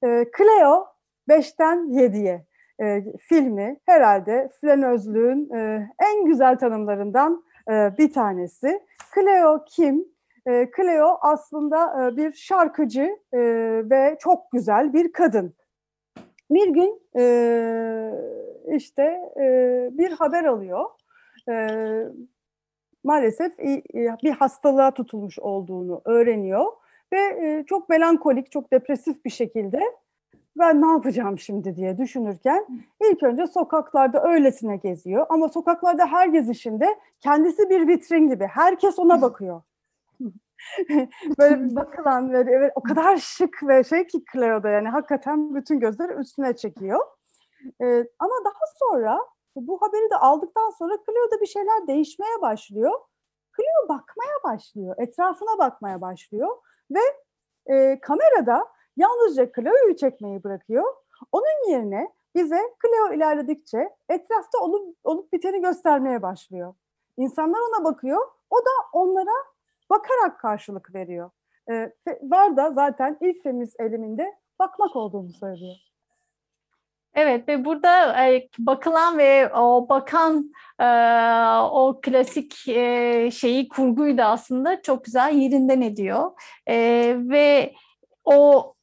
e, 0.04 0.26
Cleo 0.38 0.88
5'ten 1.30 1.78
7'ye 1.78 2.46
e, 2.82 3.04
filmi 3.20 3.80
herhalde 3.86 4.50
flanözlüğün 4.62 5.50
e, 5.56 5.90
en 6.00 6.26
güzel 6.26 6.58
tanımlarından 6.58 7.44
e, 7.70 7.98
bir 7.98 8.14
tanesi. 8.14 8.82
Cleo 9.16 9.66
kim? 9.68 10.06
E, 10.48 10.72
Cleo 10.76 11.18
aslında 11.22 12.08
e, 12.08 12.18
bir 12.18 12.34
şarkıcı 12.34 13.18
e, 13.34 13.40
ve 13.90 14.18
çok 14.20 14.52
güzel 14.52 14.94
bir 14.94 15.12
kadın. 15.12 15.54
Bir 16.52 16.68
gün 16.68 17.02
e, 17.18 17.24
işte 18.76 19.04
e, 19.38 19.90
bir 19.92 20.12
haber 20.12 20.44
alıyor. 20.44 20.86
E, 21.50 21.68
maalesef 23.04 23.60
bir 24.24 24.32
hastalığa 24.32 24.92
tutulmuş 24.92 25.40
olduğunu 25.40 26.02
öğreniyor 26.06 26.66
ve 27.14 27.20
e, 27.20 27.64
çok 27.68 27.90
melankolik, 27.90 28.52
çok 28.52 28.74
depresif 28.74 29.26
bir 29.26 29.30
şekilde 29.30 29.82
ben 30.58 30.82
ne 30.82 30.88
yapacağım 30.88 31.40
şimdi 31.40 31.76
diye 31.76 31.98
düşünürken 31.98 32.86
ilk 33.12 33.24
önce 33.24 33.48
sokaklarda 33.48 34.24
öylesine 34.24 34.78
geziyor 34.78 35.26
ama 35.30 35.50
sokaklarda 35.50 36.06
her 36.06 36.28
gezişinde 36.28 37.00
kendisi 37.20 37.70
bir 37.70 37.88
vitrin 37.88 38.30
gibi 38.30 38.46
herkes 38.46 39.00
ona 39.00 39.22
bakıyor. 39.22 39.62
böyle 41.40 41.76
bakılan 41.76 42.34
böyle 42.34 42.52
evet, 42.52 42.72
o 42.76 42.84
kadar 42.84 43.18
şık 43.18 43.68
ve 43.68 43.84
şey 43.84 44.08
ki 44.08 44.24
Cleo'da 44.34 44.70
yani 44.70 44.90
hakikaten 44.90 45.56
bütün 45.56 45.80
gözler 45.80 46.10
üstüne 46.10 46.56
çekiyor. 46.56 47.00
Ee, 47.82 48.06
ama 48.20 48.34
daha 48.46 48.64
sonra 48.80 49.20
bu 49.56 49.82
haberi 49.82 50.10
de 50.10 50.16
aldıktan 50.16 50.70
sonra 50.70 50.94
Cleo'da 51.06 51.42
bir 51.42 51.46
şeyler 51.46 51.88
değişmeye 51.88 52.42
başlıyor. 52.42 52.92
Cleo 53.58 53.90
bakmaya 53.90 54.44
başlıyor, 54.44 54.96
etrafına 54.98 55.58
bakmaya 55.58 56.02
başlıyor 56.02 56.58
ve 56.92 57.00
e, 57.76 58.00
kamerada 58.00 58.68
yalnızca 58.98 59.52
Cleo'yu 59.56 59.96
çekmeyi 59.96 60.44
bırakıyor. 60.44 60.96
Onun 61.32 61.72
yerine 61.72 62.12
bize 62.36 62.60
Cleo 62.82 63.14
ilerledikçe 63.14 63.90
etrafta 64.10 64.60
olup, 64.60 64.98
olup 65.04 65.34
biteni 65.34 65.62
göstermeye 65.62 66.22
başlıyor. 66.22 66.74
İnsanlar 67.18 67.60
ona 67.60 67.84
bakıyor, 67.84 68.28
o 68.50 68.58
da 68.58 68.72
onlara 68.94 69.46
bakarak 69.90 70.40
karşılık 70.40 70.96
veriyor. 70.96 71.32
E, 71.72 71.94
var 72.22 72.58
da 72.58 72.72
zaten 72.72 73.18
ilk 73.22 73.44
feminist 73.44 73.80
eliminde 73.80 74.36
bakmak 74.60 74.96
olduğunu 74.96 75.30
söylüyor. 75.30 75.76
Evet 77.16 77.48
ve 77.48 77.66
burada 77.66 78.26
e, 78.28 78.50
bakılan 78.60 79.18
ve 79.18 79.54
o 79.54 79.90
bakan 79.90 80.54
e, 80.80 80.86
o 81.72 82.00
klasik 82.02 82.68
e, 82.68 83.30
şeyi 83.32 83.70
kurguyu 83.70 84.18
da 84.18 84.26
aslında 84.26 84.82
çok 84.82 85.06
güzel 85.06 85.34
yerinden 85.34 85.82
ediyor. 85.82 86.32
E, 86.68 86.76
ve 87.18 87.74
o 88.26 88.74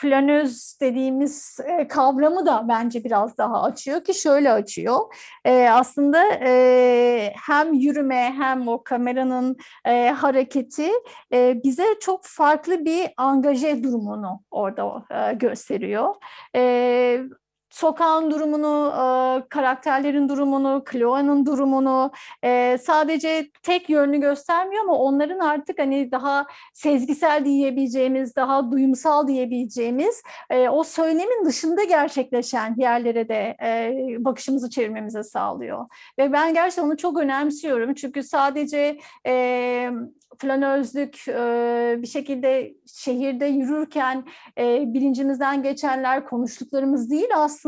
flanöz 0.00 0.78
dediğimiz 0.80 1.58
e, 1.64 1.88
kavramı 1.88 2.46
da 2.46 2.64
bence 2.68 3.04
biraz 3.04 3.38
daha 3.38 3.62
açıyor 3.62 4.04
ki 4.04 4.14
şöyle 4.14 4.52
açıyor. 4.52 4.98
E, 5.44 5.68
aslında 5.68 6.24
e, 6.26 7.32
hem 7.46 7.72
yürüme 7.72 8.34
hem 8.38 8.68
o 8.68 8.82
kameranın 8.84 9.56
e, 9.84 10.08
hareketi 10.10 10.90
e, 11.32 11.60
bize 11.64 11.84
çok 12.00 12.20
farklı 12.24 12.84
bir 12.84 13.10
angaje 13.16 13.82
durumunu 13.82 14.40
orada 14.50 15.04
e, 15.10 15.34
gösteriyor. 15.34 16.14
E, 16.56 17.20
sokağın 17.70 18.30
durumunu, 18.30 18.92
e, 18.94 19.48
karakterlerin 19.48 20.28
durumunu, 20.28 20.84
Chloe'nin 20.92 21.46
durumunu 21.46 22.12
e, 22.44 22.78
sadece 22.78 23.50
tek 23.62 23.90
yönünü 23.90 24.20
göstermiyor 24.20 24.82
ama 24.82 24.98
onların 24.98 25.38
artık 25.38 25.78
hani 25.78 26.12
daha 26.12 26.46
sezgisel 26.72 27.44
diyebileceğimiz, 27.44 28.36
daha 28.36 28.72
duyumsal 28.72 29.28
diyebileceğimiz 29.28 30.22
e, 30.50 30.68
o 30.68 30.84
söylemin 30.84 31.44
dışında 31.44 31.84
gerçekleşen 31.84 32.74
yerlere 32.78 33.28
de 33.28 33.56
e, 33.62 33.94
bakışımızı 34.18 34.70
çevirmemize 34.70 35.22
sağlıyor. 35.22 35.86
Ve 36.18 36.32
ben 36.32 36.54
gerçekten 36.54 36.84
onu 36.84 36.96
çok 36.96 37.18
önemsiyorum 37.18 37.94
çünkü 37.94 38.22
sadece 38.22 38.98
e, 39.26 39.90
flanözlük 40.38 41.28
e, 41.28 41.96
bir 41.98 42.06
şekilde 42.06 42.74
şehirde 42.86 43.46
yürürken 43.46 44.24
e, 44.58 44.94
bilincimizden 44.94 45.62
geçenler 45.62 46.26
konuştuklarımız 46.26 47.10
değil 47.10 47.28
aslında 47.36 47.59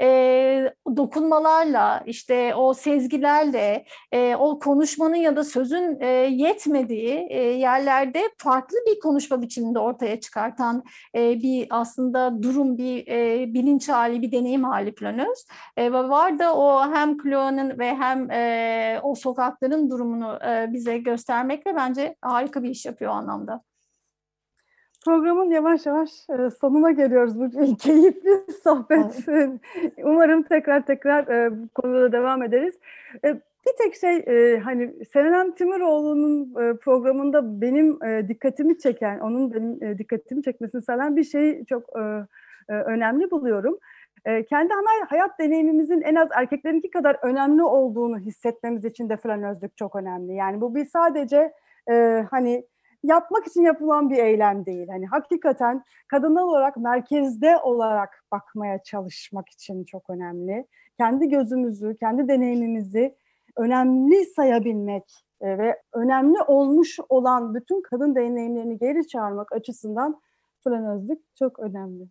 e, 0.00 0.72
dokunmalarla 0.96 2.02
işte 2.06 2.54
o 2.54 2.74
sezgilerle 2.74 3.84
e, 4.12 4.36
o 4.36 4.58
konuşmanın 4.58 5.16
ya 5.16 5.36
da 5.36 5.44
sözün 5.44 6.00
e, 6.00 6.06
yetmediği 6.30 7.26
e, 7.30 7.42
yerlerde 7.42 8.22
farklı 8.38 8.78
bir 8.86 9.00
konuşma 9.00 9.42
biçiminde 9.42 9.78
ortaya 9.78 10.20
çıkartan 10.20 10.84
e, 11.14 11.42
bir 11.42 11.66
aslında 11.70 12.42
durum 12.42 12.78
bir 12.78 13.08
e, 13.08 13.54
bilinç 13.54 13.88
hali 13.88 14.22
bir 14.22 14.32
deneyim 14.32 14.64
hali 14.64 14.94
flanöz 14.94 15.46
e, 15.76 15.92
var 15.92 16.38
da 16.38 16.56
o 16.56 16.92
hem 16.92 17.18
Chloe'nin 17.18 17.78
ve 17.78 17.94
hem 17.94 18.30
e, 18.30 19.00
o 19.02 19.14
sokakların 19.14 19.90
durumunu 19.90 20.38
e, 20.46 20.72
bize 20.72 20.98
göstermekle 20.98 21.76
bence 21.76 22.16
harika 22.22 22.62
bir 22.62 22.70
iş 22.70 22.86
yapıyor 22.86 23.12
o 23.12 23.14
anlamda. 23.14 23.67
Programın 25.04 25.50
yavaş 25.50 25.86
yavaş 25.86 26.10
e, 26.30 26.50
sonuna 26.50 26.90
geliyoruz 26.90 27.40
bu 27.40 27.76
keyifli 27.76 28.52
sohbet. 28.62 29.28
Umarım 30.04 30.42
tekrar 30.42 30.86
tekrar 30.86 31.28
e, 31.28 31.62
bu 31.62 31.68
konuda 31.68 32.12
devam 32.12 32.42
ederiz. 32.42 32.74
E, 33.24 33.34
bir 33.66 33.72
tek 33.78 33.94
şey 33.94 34.58
hani 34.60 35.04
Senem 35.12 35.54
Timuroğlu'nun 35.54 36.54
programında 36.76 37.60
benim 37.60 37.98
dikkatimi 38.28 38.78
çeken, 38.78 39.20
onun 39.20 39.54
benim 39.54 39.98
dikkatimi 39.98 40.42
çekmesini 40.42 40.82
sağlayan 40.82 41.16
bir 41.16 41.24
şey 41.24 41.64
çok 41.64 41.84
önemli 42.68 43.30
buluyorum. 43.30 43.78
Kendi 44.24 44.72
hayat 45.08 45.38
deneyimimizin 45.38 46.00
en 46.00 46.14
az 46.14 46.28
erkeklerinki 46.32 46.90
kadar 46.90 47.16
önemli 47.22 47.62
olduğunu 47.62 48.18
hissetmemiz 48.18 48.84
için 48.84 49.08
de 49.08 49.16
flanözlük 49.16 49.76
çok 49.76 49.96
önemli. 49.96 50.34
Yani 50.34 50.60
bu 50.60 50.74
bir 50.74 50.84
sadece 50.84 51.52
hani 52.30 52.64
yapmak 53.02 53.46
için 53.46 53.62
yapılan 53.62 54.10
bir 54.10 54.18
eylem 54.18 54.66
değil. 54.66 54.88
Hani 54.88 55.06
hakikaten 55.06 55.82
kadınlar 56.08 56.42
olarak 56.42 56.76
merkezde 56.76 57.56
olarak 57.58 58.24
bakmaya 58.32 58.82
çalışmak 58.82 59.48
için 59.48 59.84
çok 59.84 60.10
önemli. 60.10 60.66
Kendi 60.98 61.28
gözümüzü, 61.28 61.96
kendi 61.96 62.28
deneyimimizi 62.28 63.16
önemli 63.56 64.24
sayabilmek 64.24 65.24
e, 65.40 65.58
ve 65.58 65.82
önemli 65.92 66.42
olmuş 66.42 66.98
olan 67.08 67.54
bütün 67.54 67.82
kadın 67.82 68.14
deneyimlerini 68.14 68.78
geri 68.78 69.06
çağırmak 69.06 69.52
açısından 69.52 70.20
flanözlük 70.64 71.36
çok 71.36 71.58
önemli. 71.58 72.08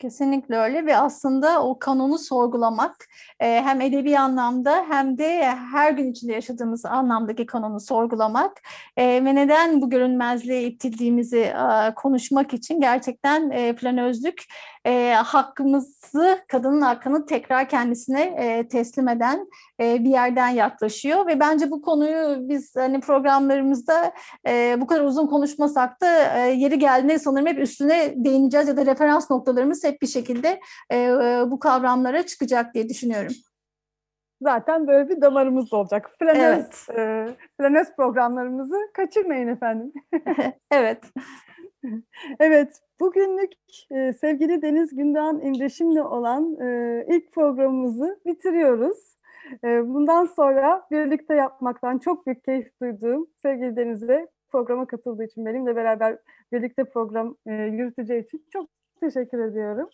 Kesinlikle 0.00 0.56
öyle 0.56 0.86
ve 0.86 0.96
aslında 0.96 1.64
o 1.64 1.78
kanonu 1.78 2.18
sorgulamak 2.18 3.08
e, 3.40 3.46
hem 3.46 3.80
edebi 3.80 4.18
anlamda 4.18 4.84
hem 4.88 5.18
de 5.18 5.44
her 5.72 5.92
gün 5.92 6.12
içinde 6.12 6.32
yaşadığımız 6.32 6.84
anlamdaki 6.86 7.46
kanonu 7.46 7.80
sorgulamak 7.80 8.62
e, 8.96 9.24
ve 9.24 9.34
neden 9.34 9.82
bu 9.82 9.90
görünmezliğe 9.90 10.62
itildiğimizi 10.62 11.38
e, 11.38 11.94
konuşmak 11.96 12.54
için 12.54 12.80
gerçekten 12.80 13.50
e, 13.50 13.74
planözlük 13.76 14.44
e, 14.86 15.14
hakkımızı, 15.14 16.38
kadının 16.48 16.80
hakkını 16.80 17.26
tekrar 17.26 17.68
kendisine 17.68 18.22
e, 18.22 18.68
teslim 18.68 19.08
eden 19.08 19.46
e, 19.80 20.04
bir 20.04 20.10
yerden 20.10 20.48
yaklaşıyor 20.48 21.26
ve 21.26 21.40
bence 21.40 21.70
bu 21.70 21.82
konuyu 21.82 22.48
biz 22.48 22.76
hani 22.76 23.00
programlarımızda 23.00 24.12
e, 24.46 24.76
bu 24.80 24.86
kadar 24.86 25.04
uzun 25.04 25.26
konuşmasak 25.26 26.00
da 26.00 26.38
e, 26.38 26.50
yeri 26.50 26.78
geldiğinde 26.78 27.18
sanırım 27.18 27.46
hep 27.46 27.58
üstüne 27.58 28.14
değineceğiz 28.16 28.68
ya 28.68 28.76
da 28.76 28.86
referans 28.86 29.30
noktalarımız 29.30 29.84
hep 29.84 30.02
bir 30.02 30.06
şekilde 30.06 30.60
e, 30.90 30.98
e, 30.98 31.44
bu 31.46 31.58
kavramlara 31.58 32.26
çıkacak 32.26 32.74
diye 32.74 32.88
düşünüyorum 32.88 33.32
zaten 34.42 34.86
böyle 34.86 35.08
bir 35.08 35.20
damarımız 35.20 35.72
olacak. 35.72 36.10
Flanes, 36.18 36.88
evet. 36.88 36.98
e, 36.98 37.26
Flanes 37.56 37.96
programlarımızı 37.96 38.76
kaçırmayın 38.94 39.48
efendim. 39.48 39.92
evet. 40.70 41.04
evet, 42.40 42.80
bugünlük 43.00 43.52
e, 43.90 44.12
sevgili 44.12 44.62
Deniz 44.62 44.96
Gündoğan 44.96 45.40
İmreşim'le 45.40 46.04
olan 46.04 46.56
e, 46.60 47.06
ilk 47.08 47.32
programımızı 47.32 48.20
bitiriyoruz. 48.26 49.16
E, 49.64 49.88
bundan 49.88 50.24
sonra 50.24 50.86
birlikte 50.90 51.34
yapmaktan 51.34 51.98
çok 51.98 52.26
büyük 52.26 52.44
keyif 52.44 52.80
duyduğum 52.82 53.26
sevgili 53.42 53.76
Deniz'e 53.76 54.28
programa 54.48 54.86
katıldığı 54.86 55.24
için 55.24 55.46
benimle 55.46 55.76
beraber 55.76 56.18
birlikte 56.52 56.84
program 56.84 57.36
e, 57.46 57.52
yürüteceği 57.52 58.24
için 58.24 58.46
çok 58.52 58.70
teşekkür 59.00 59.38
ediyorum. 59.38 59.88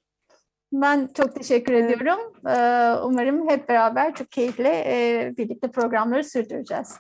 Ben 0.73 1.09
çok 1.15 1.35
teşekkür 1.35 1.73
ediyorum. 1.73 2.19
Umarım 3.05 3.49
hep 3.49 3.69
beraber 3.69 4.15
çok 4.15 4.31
keyifle 4.31 5.35
birlikte 5.39 5.71
programları 5.71 6.25
sürdüreceğiz. 6.25 6.99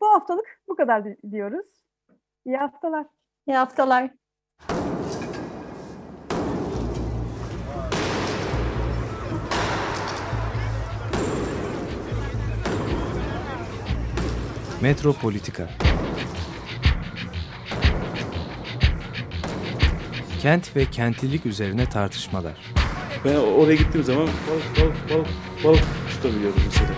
Bu 0.00 0.06
haftalık 0.06 0.60
bu 0.68 0.76
kadar 0.76 1.04
diyoruz. 1.30 1.66
İyi 2.46 2.56
haftalar. 2.56 3.06
İyi 3.46 3.56
haftalar. 3.56 4.10
Metropolitika 14.80 15.68
Kent 20.42 20.76
ve 20.76 20.84
kentlilik 20.84 21.46
üzerine 21.46 21.88
tartışmalar. 21.88 22.54
Ben 23.24 23.34
oraya 23.36 23.74
gittiğim 23.74 24.04
zaman 24.04 24.26
balık 24.26 24.80
balık 24.80 25.10
balık 25.10 25.28
balık 25.64 25.84
tutabiliyordum 26.10 26.62
mesela. 26.66 26.90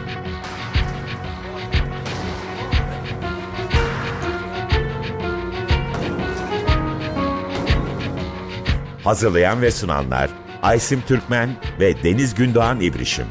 Hazırlayan 9.07 9.63
ve 9.63 9.71
sunanlar 9.71 10.31
Aysim 10.63 11.03
Türkmen 11.09 11.51
ve 11.81 12.03
Deniz 12.03 12.35
Gündoğan 12.35 12.81
İbrişim. 12.81 13.27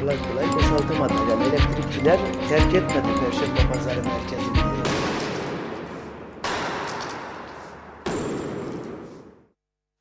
Kolay 0.00 0.16
kolay 0.28 0.52
boşaltamadılar. 0.52 1.28
Yani 1.30 1.44
elektrikçiler 1.44 2.18
terk 2.48 2.74
etmedi. 2.74 3.25